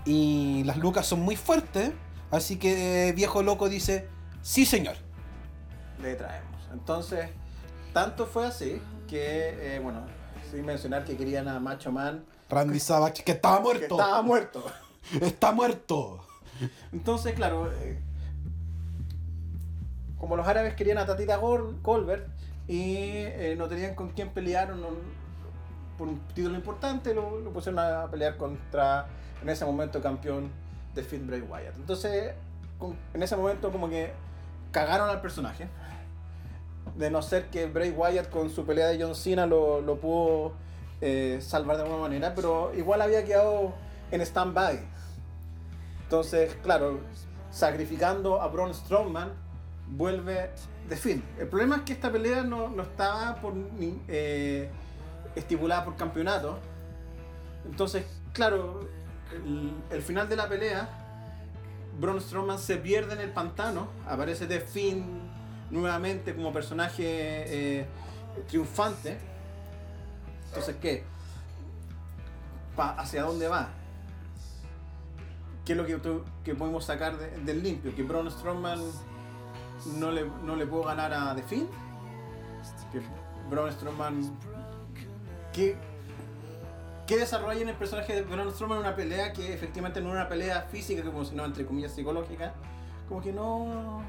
Y 0.06 0.64
las 0.66 0.78
lucas 0.78 1.06
son 1.06 1.22
muy 1.22 1.36
fuertes, 1.36 1.91
así 2.32 2.58
que 2.58 3.14
viejo 3.16 3.41
loco 3.41 3.70
dice, 3.70 4.10
sí 4.41 4.66
señor. 4.66 4.98
Le 6.02 6.16
traemos. 6.16 6.53
Entonces, 6.74 7.30
tanto 7.94 8.26
fue 8.26 8.46
así 8.48 8.82
que, 9.08 9.76
eh, 9.76 9.80
bueno, 9.80 10.02
sin 10.52 10.66
mencionar 10.66 11.06
que 11.06 11.16
querían 11.16 11.48
a 11.48 11.60
Macho 11.60 11.92
Man. 11.92 12.26
Randy 12.50 12.80
Savage, 12.80 13.24
que 13.24 13.32
estaba 13.34 13.60
muerto. 13.60 13.80
Que 13.80 13.86
estaba 14.02 14.22
muerto. 14.22 14.66
Está 15.22 15.52
muerto. 15.52 16.26
Entonces, 16.92 17.34
claro, 17.34 17.72
eh, 17.72 18.00
como 20.18 20.36
los 20.38 20.48
árabes 20.48 20.76
querían 20.76 20.98
a 20.98 21.06
Tatita 21.06 21.38
Goldberg, 21.38 22.26
y 22.68 22.96
eh, 22.98 23.56
no 23.58 23.68
tenían 23.68 23.94
con 23.94 24.10
quién 24.12 24.30
pelear 24.30 24.72
o 24.72 24.76
no- 24.76 24.88
por 25.98 26.08
un 26.08 26.20
título 26.34 26.56
importante, 26.56 27.14
lo, 27.14 27.40
lo 27.42 27.52
pusieron 27.52 27.80
a 27.80 28.08
pelear 28.10 28.38
contra, 28.38 29.08
en 29.42 29.50
ese 29.50 29.66
momento, 29.66 30.02
campeón 30.02 30.50
de 30.96 31.04
Finn 31.04 31.28
Bray 31.28 31.42
Wyatt. 31.42 31.76
Entonces, 31.76 32.34
con- 32.80 32.96
en 33.14 33.22
ese 33.22 33.36
momento 33.36 33.70
como 33.72 33.90
que 33.90 34.14
cagaron 34.72 35.10
al 35.10 35.20
personaje. 35.22 35.68
De 36.96 37.10
no 37.10 37.22
ser 37.22 37.50
que 37.50 37.66
Bray 37.66 37.92
Wyatt 37.92 38.30
con 38.30 38.50
su 38.50 38.66
pelea 38.66 38.88
de 38.88 39.02
John 39.02 39.16
Cena 39.16 39.46
lo, 39.46 39.82
lo 39.82 39.98
pudo 40.00 40.54
eh, 41.02 41.40
salvar 41.42 41.78
de 41.78 41.84
alguna 41.84 42.02
manera, 42.02 42.34
pero 42.34 42.72
igual 42.76 43.02
había 43.02 43.26
quedado 43.26 43.74
en 44.12 44.22
stand-by. 44.22 44.80
Entonces, 46.04 46.56
claro, 46.62 47.02
sacrificando 47.52 48.42
a 48.42 48.48
Braun 48.48 48.74
Strowman, 48.74 49.34
vuelve 49.88 50.52
de 50.88 50.96
fin. 50.96 51.24
El 51.40 51.48
problema 51.48 51.78
es 51.78 51.82
que 51.82 51.94
esta 51.94 52.12
pelea 52.12 52.44
no, 52.44 52.70
no 52.70 52.84
estaba 52.84 53.36
por, 53.36 53.54
eh, 54.08 54.70
estipulada 55.36 55.84
por 55.84 55.96
campeonato. 55.96 56.60
Entonces, 57.66 58.06
claro, 58.32 58.88
el, 59.90 60.02
final 60.02 60.30
de 60.30 60.36
la 60.36 60.48
pelea, 60.48 60.90
Braun 62.00 62.22
Strowman 62.22 62.60
se 62.60 62.78
pierde 62.78 63.14
en 63.14 63.22
el 63.22 63.32
pantano, 63.32 63.88
aparece 64.08 64.48
de 64.48 64.60
fin 64.60 65.23
nuevamente 65.74 66.36
como 66.36 66.54
personaje 66.54 67.04
eh, 67.06 67.86
triunfante. 68.48 69.18
Entonces, 70.48 70.76
¿qué? 70.82 71.04
Pa- 72.76 72.92
¿Hacia 72.98 73.24
dónde 73.24 73.48
va? 73.48 73.70
¿Qué 75.66 75.74
es 75.74 75.78
lo 75.78 75.86
que, 75.86 76.00
que 76.44 76.56
podemos 76.56 76.86
sacar 76.86 77.18
de- 77.18 77.40
del 77.40 77.64
limpio? 77.64 77.96
¿Que 77.96 78.04
Braun 78.04 78.30
Strowman 78.30 78.80
no 79.98 80.12
le, 80.12 80.26
no 80.44 80.56
le 80.56 80.66
pudo 80.68 80.84
ganar 80.84 81.14
a 81.14 81.34
The 81.36 81.44
Finn? 81.44 81.68
¿Que 82.92 83.02
Braun 83.50 83.72
Strowman... 83.72 84.38
¿Qué, 85.54 85.76
¿Qué 87.08 87.18
desarrolla 87.18 87.62
en 87.62 87.70
el 87.70 87.76
personaje 87.76 88.14
de 88.14 88.22
Braun 88.24 88.52
Strowman 88.54 88.78
una 88.80 88.96
pelea 88.96 89.34
que 89.34 89.54
efectivamente 89.54 90.02
no 90.02 90.10
era 90.12 90.22
una 90.22 90.30
pelea 90.30 90.62
física, 90.64 91.04
como 91.04 91.24
si 91.26 91.36
no, 91.36 91.46
entre 91.46 91.66
comillas, 91.66 91.94
psicológica? 91.94 92.54
Como 93.10 93.22
que 93.22 93.32
no... 93.34 94.04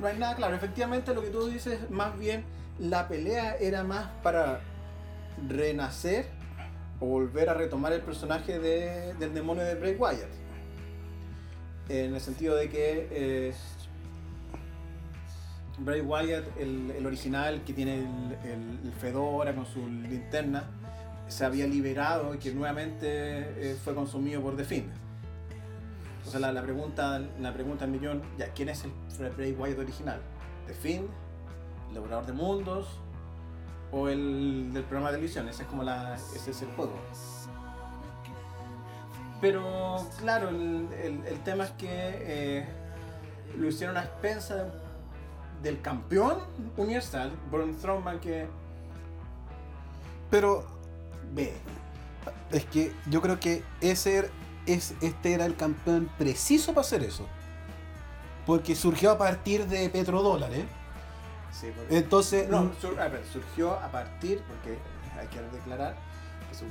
No 0.00 0.06
hay 0.06 0.18
nada 0.18 0.36
claro. 0.36 0.54
Efectivamente 0.56 1.12
lo 1.14 1.22
que 1.22 1.28
tú 1.30 1.48
dices, 1.48 1.90
más 1.90 2.16
bien, 2.18 2.44
la 2.78 3.08
pelea 3.08 3.56
era 3.56 3.82
más 3.84 4.08
para 4.22 4.60
renacer 5.48 6.26
o 7.00 7.06
volver 7.06 7.48
a 7.48 7.54
retomar 7.54 7.92
el 7.92 8.00
personaje 8.02 8.58
de- 8.58 9.14
del 9.14 9.34
demonio 9.34 9.64
de 9.64 9.74
Bray 9.74 9.96
Wyatt. 9.96 10.30
En 11.88 12.14
el 12.14 12.20
sentido 12.20 12.54
de 12.54 12.68
que 12.68 13.52
Bray 15.78 16.00
Wyatt, 16.00 16.44
el, 16.58 16.90
el 16.90 17.06
original 17.06 17.62
que 17.64 17.72
tiene 17.72 17.94
el, 18.00 18.04
el- 18.44 18.80
el 18.84 18.92
Fedora 19.00 19.54
con 19.54 19.64
su 19.66 19.86
linterna, 19.88 20.64
se 21.28 21.44
había 21.44 21.66
liberado 21.66 22.34
y 22.34 22.38
que 22.38 22.52
nuevamente 22.52 23.02
eh, 23.06 23.76
fue 23.82 23.94
consumido 23.94 24.40
por 24.42 24.56
The 24.56 24.64
Fiend. 24.64 24.90
Entonces 26.28 26.42
la, 26.42 26.52
la 26.52 26.62
pregunta, 26.62 27.22
la 27.40 27.54
pregunta 27.54 27.86
al 27.86 27.90
millón, 27.90 28.20
ya, 28.36 28.48
¿quién 28.52 28.68
es 28.68 28.84
el 28.84 28.92
Bray 29.30 29.52
Wyatt 29.52 29.78
original? 29.78 30.20
¿The 30.66 30.74
Fiend? 30.74 31.08
¿El 31.88 31.94
Devorador 31.94 32.26
de 32.26 32.34
Mundos? 32.34 32.86
¿O 33.92 34.10
el 34.10 34.70
del 34.74 34.82
programa 34.82 35.08
de 35.10 35.16
televisión? 35.16 35.48
Ese 35.48 35.62
es 35.62 35.68
como 35.70 35.84
la, 35.84 36.16
ese 36.16 36.50
es 36.50 36.60
el 36.60 36.68
juego. 36.72 36.92
Pero 39.40 39.96
claro, 40.18 40.50
el, 40.50 40.86
el- 41.26 41.40
tema 41.44 41.64
es 41.64 41.70
que 41.70 41.88
eh, 41.88 42.68
lo 43.56 43.66
hicieron 43.68 43.96
a 43.96 44.02
expensa 44.02 44.66
del 45.62 45.80
campeón 45.80 46.40
universal, 46.76 47.32
Braun 47.50 47.72
Strowman, 47.72 48.20
que 48.20 48.46
Pero 50.30 50.66
ve. 51.32 51.54
es 52.50 52.66
que 52.66 52.92
yo 53.08 53.22
creo 53.22 53.40
que 53.40 53.62
ese 53.80 54.24
er- 54.24 54.30
es, 54.74 54.94
este 55.00 55.32
era 55.32 55.46
el 55.46 55.56
campeón 55.56 56.10
preciso 56.18 56.72
para 56.74 56.86
hacer 56.86 57.02
eso. 57.02 57.26
Porque 58.46 58.74
surgió 58.74 59.10
a 59.10 59.18
partir 59.18 59.66
de 59.66 59.88
petrodólares. 59.90 60.64
Sí, 61.52 61.68
Entonces, 61.90 62.48
No, 62.48 62.70
sur- 62.80 62.98
a 63.00 63.08
ver, 63.08 63.22
surgió 63.32 63.72
a 63.74 63.90
partir, 63.90 64.42
porque 64.48 64.78
hay 65.18 65.26
que 65.28 65.40
declarar, 65.56 65.96
que 66.48 66.54
su- 66.56 66.64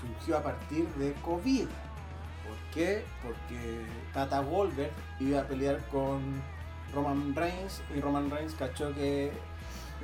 surgió 0.00 0.38
a 0.38 0.42
partir 0.42 0.88
de 0.94 1.12
COVID. 1.22 1.64
¿Por 1.66 2.56
qué? 2.74 3.04
Porque 3.22 3.84
Tata 4.14 4.40
Wolver 4.40 4.90
iba 5.20 5.40
a 5.40 5.44
pelear 5.46 5.78
con 5.88 6.20
Roman 6.94 7.34
Reigns 7.34 7.80
y 7.94 8.00
Roman 8.00 8.30
Reigns 8.30 8.54
cachó 8.54 8.92
que 8.94 9.30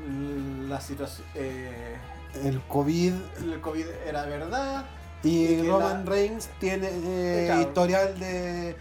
mm, 0.08 0.68
la 0.68 0.80
situación, 0.80 1.26
eh, 1.34 1.96
el 2.44 2.60
COVID 2.62 3.14
el 3.42 3.60
COVID 3.60 3.86
era 4.06 4.26
verdad. 4.26 4.84
Y 5.22 5.62
Roman 5.68 6.04
la- 6.04 6.10
Reigns 6.10 6.48
tiene 6.60 6.88
eh, 6.92 7.56
historial 7.60 8.18
de, 8.18 8.76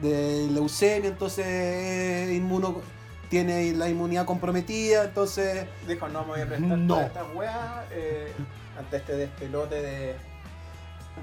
de 0.00 0.48
leucemia, 0.50 1.08
entonces 1.10 1.44
eh, 1.46 2.32
inmuno, 2.36 2.80
tiene 3.28 3.72
la 3.74 3.88
inmunidad 3.88 4.24
comprometida, 4.24 5.04
entonces 5.04 5.66
Dijo, 5.86 6.08
no 6.08 6.22
me 6.22 6.28
voy 6.28 6.40
a 6.40 6.46
prestar 6.46 6.78
No. 6.78 6.94
toda 6.94 7.06
esta 7.06 7.24
weá 7.24 7.86
eh, 7.92 8.32
ante 8.78 8.96
este 8.96 9.16
despelote 9.16 9.74
de, 9.82 10.16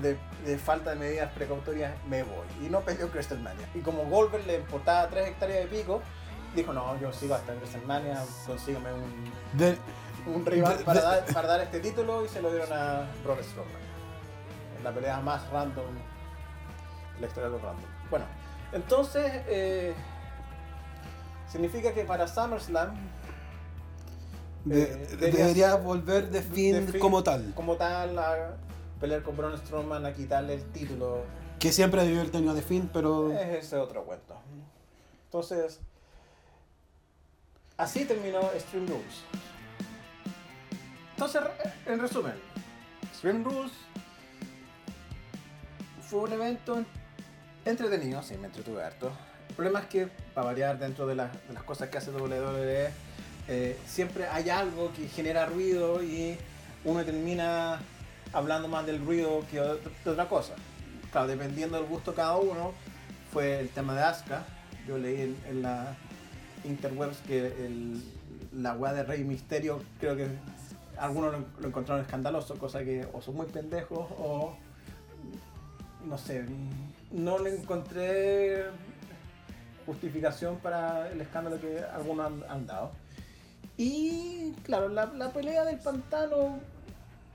de, 0.01 0.17
de 0.45 0.57
falta 0.57 0.91
de 0.91 0.95
medidas 0.97 1.31
precautorias, 1.33 1.93
me 2.07 2.23
voy. 2.23 2.45
Y 2.65 2.69
no 2.69 2.81
peleó 2.81 3.07
WrestleMania. 3.07 3.67
Y 3.73 3.79
como 3.79 4.03
Goldberg 4.05 4.45
le 4.45 4.55
importaba 4.57 5.07
3 5.09 5.27
hectáreas 5.29 5.69
de 5.69 5.77
pico, 5.77 6.01
dijo, 6.55 6.71
no, 6.71 6.97
yo 7.01 7.11
sigo 7.11 7.35
hasta 7.35 7.53
WrestleMania, 7.53 8.23
consígueme 8.45 8.93
un, 8.93 9.31
de- 9.57 9.77
un 10.33 10.45
rival 10.45 10.77
De- 10.77 10.83
para, 10.83 11.01
dar, 11.01 11.25
para 11.33 11.47
dar 11.47 11.61
este 11.61 11.79
título 11.79 12.23
y 12.25 12.29
se 12.29 12.41
lo 12.41 12.51
dieron 12.51 12.71
a 12.71 13.07
Braun 13.23 13.43
Strowman. 13.43 13.86
La 14.83 14.91
pelea 14.93 15.19
más 15.19 15.49
random 15.49 15.85
de 17.15 17.21
la 17.21 17.27
historia 17.27 17.49
de 17.49 17.53
los 17.53 17.61
random. 17.61 17.85
Bueno, 18.09 18.25
entonces 18.71 19.31
eh, 19.47 19.93
significa 21.49 21.93
que 21.93 22.03
para 22.05 22.27
SummerSlam 22.27 22.95
de- 24.65 24.83
Eh, 24.83 24.87
debería 25.17 25.45
debería- 25.45 25.75
volver 25.75 26.29
de 26.29 26.41
fin, 26.41 26.73
de 26.85 26.91
fin 26.91 26.99
como 26.99 27.23
tal, 27.23 27.53
como 27.55 27.75
tal 27.75 28.17
a 28.19 28.55
pelear 28.99 29.21
con 29.23 29.35
Braun 29.37 29.57
Strowman 29.57 30.05
a 30.05 30.13
quitarle 30.13 30.55
el 30.55 30.63
título 30.71 31.23
que 31.59 31.71
siempre 31.71 32.03
debió 32.03 32.19
haber 32.19 32.31
tenido 32.31 32.53
de 32.53 32.61
fin, 32.61 32.89
pero 32.93 33.31
es 33.33 33.65
ese 33.65 33.77
otro 33.77 34.03
cuento. 34.03 34.35
Entonces, 35.25 35.79
así 37.77 38.05
terminó 38.05 38.41
Stream 38.59 38.87
Rules. 38.87 39.23
Entonces, 41.11 41.41
en 41.85 41.99
resumen, 41.99 42.33
Stream 43.15 43.43
Rules 43.43 43.71
fue 46.09 46.21
un 46.21 46.33
evento 46.33 46.83
entretenido, 47.65 48.21
sí, 48.23 48.35
me 48.37 48.47
entretuve 48.47 48.83
harto. 48.83 49.11
El 49.49 49.55
problema 49.55 49.79
es 49.79 49.85
que, 49.87 50.07
para 50.33 50.47
variar 50.47 50.79
dentro 50.79 51.05
de, 51.07 51.15
las- 51.15 51.31
cosas 51.65 51.89
que 51.89 51.97
hace 51.97 52.11
WWE, 52.11 52.89
eh, 53.49 53.77
siempre 53.85 54.27
hay 54.27 54.49
algo 54.49 54.91
que 54.93 55.07
genera 55.07 55.45
ruido 55.45 56.03
y 56.03 56.37
uno 56.85 57.03
termina 57.03 57.79
hablando 58.33 58.67
más 58.67 58.85
del 58.85 59.03
ruido 59.03 59.43
que 59.51 59.59
de 59.59 60.09
otra 60.09 60.27
cosa. 60.27 60.53
Claro, 61.11 61.27
dependiendo 61.27 61.77
del 61.77 61.87
gusto 61.87 62.11
de 62.11 62.17
cada 62.17 62.37
uno, 62.37 62.73
fue 63.31 63.59
el 63.59 63.69
tema 63.69 63.95
de 63.95 64.03
Asuka. 64.03 64.43
Yo 64.87 64.97
leí 64.97 65.35
en, 65.49 65.61
la 65.61 65.95
interwebs 66.63 67.17
que 67.19 67.53
la 68.53 68.73
weá 68.73 68.93
de 68.93 69.03
Rey 69.03 69.23
Misterio 69.23 69.81
creo 69.99 70.15
que 70.15 70.27
algunos 70.97 71.33
lo 71.59 71.67
encontraron 71.67 72.03
escandaloso, 72.03 72.57
cosa 72.57 72.83
que 72.83 73.07
o 73.13 73.21
son 73.21 73.35
muy 73.35 73.45
pendejos 73.47 74.07
o 74.17 74.57
no 76.07 76.17
sé, 76.17 76.45
no 77.11 77.39
le 77.39 77.55
encontré 77.55 78.65
justificación 79.85 80.57
para 80.57 81.09
el 81.09 81.21
escándalo 81.21 81.59
que 81.59 81.79
algunos 81.79 82.31
han, 82.49 82.65
dado. 82.67 82.91
Y 83.77 84.53
claro, 84.63 84.89
la, 84.89 85.05
la 85.05 85.31
pelea 85.31 85.63
del 85.63 85.79
pantano 85.79 86.59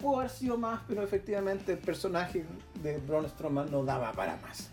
pudo 0.01 0.19
haber 0.19 0.31
sido 0.31 0.59
más, 0.59 0.81
pero 0.89 1.03
efectivamente 1.03 1.73
el 1.73 1.79
personaje 1.79 2.45
de 2.83 2.99
Braun 2.99 3.29
Strowman 3.29 3.71
no 3.71 3.85
daba 3.85 4.13
para 4.13 4.37
más. 4.39 4.69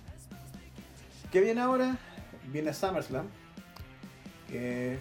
¿Qué 1.31 1.41
viene 1.41 1.61
ahora? 1.61 1.97
Viene 2.51 2.73
SummerSlam. 2.73 3.27
Que 4.47 4.97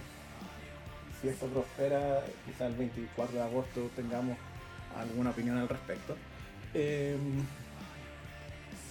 si 1.19 1.27
esto 1.27 1.47
prospera, 1.47 2.23
quizá 2.45 2.67
el 2.67 2.75
24 2.75 3.35
de 3.35 3.41
agosto 3.41 3.89
tengamos 3.95 4.37
alguna 4.97 5.31
opinión 5.31 5.57
al 5.57 5.67
respecto. 5.67 6.15
Eh, 6.75 7.17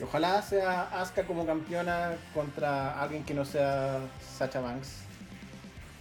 Ojalá 0.03 0.41
sea 0.43 0.83
Asuka 1.01 1.25
como 1.27 1.45
campeona 1.45 2.17
contra 2.33 3.01
alguien 3.01 3.25
que 3.25 3.35
no 3.35 3.45
sea 3.45 3.99
Sacha 4.37 4.61
Banks. 4.61 4.91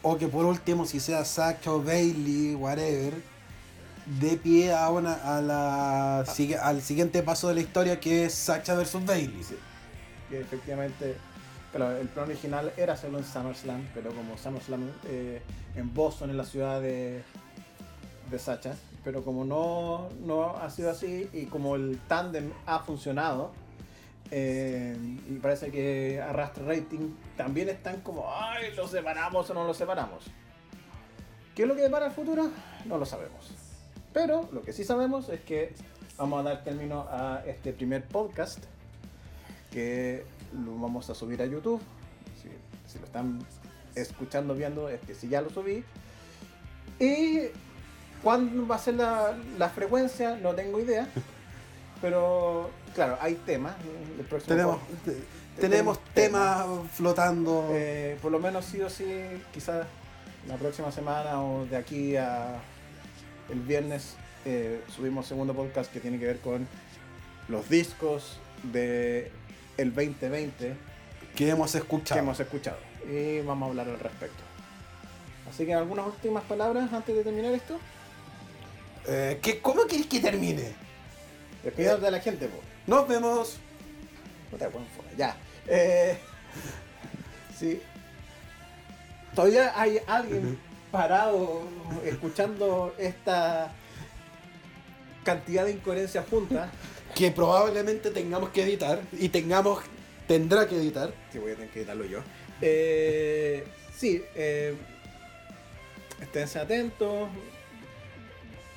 O 0.03 0.17
que 0.17 0.27
por 0.27 0.45
último, 0.45 0.85
si 0.85 0.99
sea 0.99 1.25
Sacha 1.25 1.71
o 1.71 1.81
Bailey, 1.81 2.53
whatever, 2.55 3.13
de 4.05 4.37
pie 4.37 4.73
a, 4.73 4.89
una, 4.89 5.41
la, 5.41 6.19
al 6.19 6.81
siguiente 6.81 7.23
paso 7.23 7.49
de 7.49 7.55
la 7.55 7.61
historia 7.61 7.99
que 7.99 8.25
es 8.25 8.33
Sacha 8.33 8.75
versus 8.75 9.03
Bailey. 9.03 9.43
Sí. 9.43 9.57
Efectivamente, 10.31 11.15
claro, 11.71 11.97
el 11.97 12.07
plan 12.07 12.25
original 12.29 12.71
era 12.77 12.93
hacerlo 12.93 13.17
en 13.17 13.25
SummerSlam, 13.25 13.87
pero 13.93 14.11
como 14.11 14.37
SummerSlam 14.37 14.91
eh, 15.07 15.41
en 15.75 15.93
Boston, 15.93 16.29
en 16.29 16.37
la 16.37 16.45
ciudad 16.45 16.81
de, 16.81 17.23
de 18.29 18.39
Sacha, 18.39 18.75
pero 19.03 19.23
como 19.23 19.45
no, 19.45 20.09
no 20.25 20.57
ha 20.57 20.69
sido 20.69 20.91
así 20.91 21.29
y 21.33 21.45
como 21.45 21.75
el 21.75 21.99
tándem 22.07 22.51
ha 22.65 22.79
funcionado, 22.79 23.51
eh, 24.31 24.97
y 25.29 25.33
parece 25.35 25.71
que 25.71 26.21
Arrastre 26.21 26.65
Rating 26.65 27.15
también 27.35 27.69
están 27.69 28.01
como, 28.01 28.25
ay, 28.29 28.73
lo 28.75 28.87
separamos 28.87 29.49
o 29.49 29.53
no 29.53 29.65
lo 29.65 29.73
separamos. 29.73 30.25
¿Qué 31.55 31.63
es 31.63 31.67
lo 31.67 31.75
que 31.75 31.81
depara 31.81 32.07
el 32.07 32.11
futuro? 32.11 32.49
No 32.85 32.97
lo 32.97 33.05
sabemos. 33.05 33.51
Pero 34.13 34.47
lo 34.51 34.61
que 34.61 34.73
sí 34.73 34.83
sabemos 34.83 35.29
es 35.29 35.41
que 35.41 35.73
vamos 36.17 36.39
a 36.39 36.49
dar 36.49 36.63
término 36.63 37.07
a 37.09 37.43
este 37.45 37.73
primer 37.73 38.03
podcast 38.03 38.63
que 39.71 40.25
lo 40.53 40.77
vamos 40.79 41.09
a 41.09 41.15
subir 41.15 41.41
a 41.41 41.45
YouTube. 41.45 41.81
Si, 42.41 42.49
si 42.91 42.99
lo 42.99 43.05
están 43.05 43.39
escuchando, 43.95 44.53
viendo, 44.55 44.89
es 44.89 44.99
que 45.01 45.15
si 45.15 45.27
ya 45.29 45.41
lo 45.41 45.49
subí. 45.49 45.83
Y 46.99 47.49
cuándo 48.23 48.67
va 48.67 48.75
a 48.75 48.79
ser 48.79 48.95
la, 48.95 49.37
la 49.57 49.69
frecuencia, 49.69 50.35
no 50.35 50.53
tengo 50.53 50.79
idea. 50.79 51.07
Pero 52.01 52.69
claro, 52.97 53.17
hay 53.21 53.35
temas. 53.35 53.75
Eh, 53.75 54.39
tenemos, 54.47 54.77
eh, 55.05 55.23
tenemos 55.59 55.97
eh, 55.97 56.01
temas 56.15 56.65
flotando. 56.93 57.71
Por 58.21 58.31
lo 58.31 58.39
menos 58.39 58.65
sí 58.65 58.81
o 58.81 58.89
sí, 58.89 59.05
quizás 59.53 59.85
la 60.47 60.55
próxima 60.55 60.91
semana 60.91 61.43
o 61.43 61.65
de 61.65 61.77
aquí 61.77 62.15
a 62.15 62.59
el 63.49 63.59
viernes 63.61 64.15
subimos 64.95 65.27
segundo 65.27 65.53
podcast 65.53 65.91
que 65.91 65.99
tiene 65.99 66.17
que 66.19 66.25
ver 66.25 66.39
con 66.39 66.67
los 67.49 67.69
discos 67.69 68.39
de 68.63 69.29
el 69.77 69.93
2020 69.93 70.73
que 71.35 71.49
hemos 71.49 71.75
escuchado. 71.75 72.15
Que 72.15 72.23
hemos 72.23 72.39
escuchado. 72.39 72.77
Y 73.07 73.41
vamos 73.41 73.67
a 73.67 73.69
hablar 73.69 73.89
al 73.89 73.99
respecto. 73.99 74.41
Así 75.49 75.65
que 75.65 75.73
algunas 75.73 76.07
últimas 76.07 76.43
palabras 76.45 76.91
antes 76.91 77.15
de 77.15 77.23
terminar 77.23 77.53
esto. 77.53 77.77
Eh, 79.07 79.39
¿qué, 79.41 79.59
¿Cómo 79.59 79.83
quieres 79.83 80.07
que 80.07 80.19
termine? 80.19 80.73
Despídate 81.63 82.01
de 82.01 82.11
la 82.11 82.19
gente, 82.19 82.47
po. 82.47 82.57
Nos 82.87 83.07
vemos. 83.07 83.57
No 84.51 84.57
te 84.57 84.65
ya. 85.17 85.35
Eh, 85.67 86.17
sí. 87.59 87.81
Todavía 89.35 89.79
hay 89.79 89.99
alguien 90.07 90.57
parado 90.89 91.63
escuchando 92.05 92.95
esta 92.97 93.71
cantidad 95.25 95.65
de 95.65 95.71
incoherencias 95.71 96.25
juntas. 96.29 96.69
Que 97.13 97.31
probablemente 97.31 98.11
tengamos 98.11 98.49
que 98.51 98.63
editar 98.63 99.01
y 99.11 99.29
tengamos. 99.29 99.79
tendrá 100.27 100.67
que 100.67 100.77
editar. 100.77 101.13
Sí, 101.31 101.39
voy 101.39 101.51
a 101.51 101.55
tener 101.55 101.69
que 101.69 101.79
editarlo 101.79 102.05
yo. 102.05 102.19
Eh, 102.61 103.65
sí, 103.95 104.23
eh, 104.35 104.75
esténse 106.21 106.59
atentos 106.59 107.29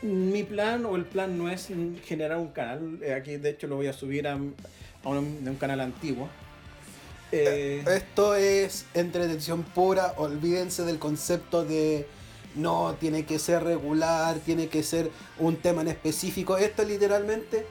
mi 0.02 0.42
plan 0.44 0.84
o 0.86 0.96
el 0.96 1.04
plan 1.04 1.36
no 1.36 1.50
es 1.50 1.68
generar 2.04 2.38
un 2.38 2.48
canal. 2.48 2.98
Eh, 3.02 3.14
aquí 3.14 3.36
de 3.36 3.50
hecho 3.50 3.66
lo 3.66 3.76
voy 3.76 3.86
a 3.86 3.92
subir 3.92 4.26
a, 4.26 4.36
un, 4.36 4.54
canal 5.58 5.80
antiguo. 5.80 6.28
Eh, 7.32 7.84
Esto 7.86 8.34
es 8.34 8.86
entretención 8.94 9.62
pura. 9.62 10.14
Olvídense 10.16 10.84
del 10.84 10.98
concepto 10.98 11.64
de 11.64 12.06
no, 12.54 12.96
tiene 12.98 13.24
que 13.24 13.38
ser 13.38 13.62
regular, 13.62 14.38
tiene 14.40 14.68
que 14.68 14.82
ser 14.82 15.10
un 15.38 15.56
tema 15.56 15.82
en 15.82 15.88
específico. 15.88 16.56
Esto 16.56 16.82
es 16.82 16.88
literalmente 16.88 17.66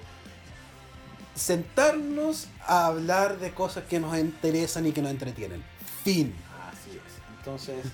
sentarnos 1.36 2.48
a 2.66 2.88
hablar 2.88 3.40
de 3.40 3.52
cosas 3.52 3.86
que 3.86 4.00
nos 4.00 4.18
interesan 4.18 4.86
y 4.86 4.92
que 4.92 5.02
nos 5.02 5.12
entretienen. 5.12 5.64
Fin. 6.04 6.34
Así 6.70 6.92
es. 6.92 7.38
Entonces, 7.40 7.86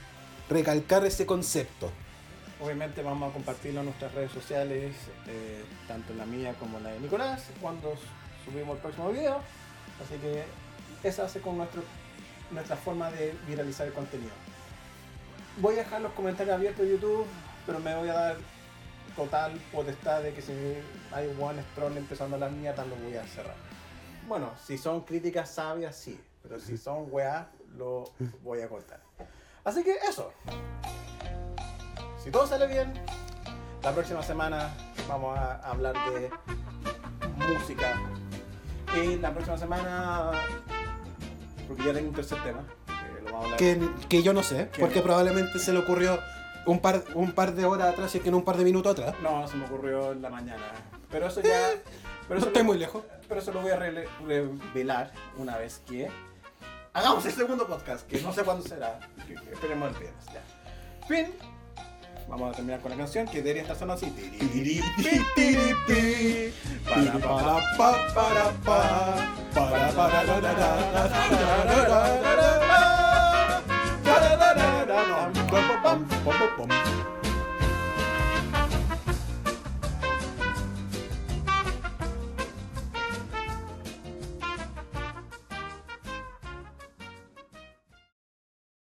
recalcar 0.49 1.05
ese 1.05 1.25
concepto. 1.25 1.91
Obviamente 2.65 3.03
vamos 3.03 3.29
a 3.29 3.33
compartirlo 3.33 3.81
en 3.81 3.85
nuestras 3.85 4.11
redes 4.15 4.31
sociales, 4.31 4.95
eh, 5.27 5.63
tanto 5.87 6.15
la 6.15 6.25
mía 6.25 6.55
como 6.59 6.79
la 6.79 6.89
de 6.89 6.99
Nicolás, 6.99 7.49
cuando 7.61 7.93
subimos 8.43 8.77
el 8.77 8.81
próximo 8.81 9.11
video. 9.11 9.35
Así 10.03 10.15
que 10.15 10.43
esa 11.07 11.25
hace 11.25 11.41
con 11.41 11.57
nuestro, 11.57 11.83
nuestra 12.49 12.75
forma 12.75 13.11
de 13.11 13.37
viralizar 13.47 13.85
el 13.85 13.93
contenido. 13.93 14.31
Voy 15.57 15.75
a 15.75 15.83
dejar 15.83 16.01
los 16.01 16.11
comentarios 16.13 16.55
abiertos 16.55 16.87
de 16.87 16.93
YouTube, 16.93 17.27
pero 17.67 17.79
me 17.79 17.95
voy 17.95 18.09
a 18.09 18.13
dar 18.13 18.37
total 19.15 19.51
potestad 19.71 20.23
de 20.23 20.33
que 20.33 20.41
si 20.41 20.51
hay 21.11 21.27
one 21.39 21.63
troll 21.75 21.95
empezando 21.95 22.35
las 22.35 22.51
mierdas, 22.51 22.87
lo 22.87 22.95
voy 22.95 23.15
a 23.15 23.27
cerrar. 23.27 23.55
Bueno, 24.27 24.51
si 24.65 24.79
son 24.79 25.01
críticas 25.01 25.51
sabias, 25.51 25.95
sí, 25.95 26.19
pero 26.41 26.59
si 26.59 26.79
son 26.79 27.09
weas, 27.11 27.45
lo 27.77 28.11
voy 28.41 28.61
a 28.61 28.67
cortar. 28.67 29.01
Así 29.63 29.83
que 29.83 29.93
eso. 30.09 30.33
Si 32.25 32.31
todo 32.31 32.47
sale 32.47 32.65
bien, 32.65 32.91
la 33.83 33.91
próxima 33.91 34.23
semana 34.23 34.73
vamos 35.07 35.37
a 35.37 35.57
hablar 35.57 35.93
de 36.11 36.31
música. 37.53 38.01
Y 38.95 39.17
la 39.17 39.31
próxima 39.31 39.59
semana, 39.59 40.31
porque 41.67 41.83
ya 41.83 41.93
tengo 41.93 42.09
un 42.09 42.15
tercer 42.15 42.41
tema, 42.41 42.63
que, 42.87 43.21
lo 43.21 43.31
vamos 43.31 43.53
a 43.53 43.57
que, 43.57 43.89
que 44.09 44.23
yo 44.23 44.33
no 44.33 44.41
sé, 44.41 44.69
¿Qué? 44.73 44.79
porque 44.79 45.01
probablemente 45.01 45.59
se 45.59 45.71
le 45.71 45.77
ocurrió 45.77 46.17
un 46.65 46.79
par, 46.79 47.03
un 47.13 47.31
par 47.31 47.53
de 47.53 47.63
horas 47.63 47.93
atrás, 47.93 48.09
si 48.09 48.17
es 48.17 48.23
que 48.23 48.31
no 48.31 48.37
un 48.37 48.43
par 48.43 48.57
de 48.57 48.63
minutos 48.63 48.93
atrás. 48.93 49.13
No, 49.21 49.47
se 49.47 49.55
me 49.57 49.65
ocurrió 49.65 50.11
en 50.11 50.23
la 50.23 50.31
mañana. 50.31 50.63
Pero 51.11 51.27
eso 51.27 51.41
eh, 51.41 51.43
ya. 51.45 51.59
Pero 52.27 52.39
eso 52.39 52.47
no 52.47 52.47
estoy 52.47 52.63
lo, 52.63 52.69
muy 52.69 52.79
lejos. 52.79 53.03
Pero 53.29 53.39
eso 53.39 53.51
lo 53.51 53.61
voy 53.61 53.69
a 53.69 53.75
re 53.75 54.07
revelar 54.25 55.11
una 55.37 55.57
vez 55.57 55.83
que 55.87 56.09
hagamos 56.91 57.23
el 57.27 57.33
segundo 57.33 57.67
podcast, 57.67 58.07
que 58.07 58.19
no 58.21 58.33
sé 58.33 58.41
cuándo 58.41 58.67
será. 58.67 58.99
Que, 59.27 59.35
esperemos 59.35 59.89
el 59.89 59.99
viernes. 59.99 60.25
Ya. 60.33 61.07
Fin. 61.07 61.27
Vamos 62.27 62.51
a 62.51 62.55
terminar 62.55 62.81
con 62.81 62.91
la 62.91 62.97
canción 62.97 63.27
que 63.27 63.37
debería 63.37 63.61
estar 63.61 63.77
sonando 63.77 64.05
así. 64.05 64.13
Para 66.83 67.01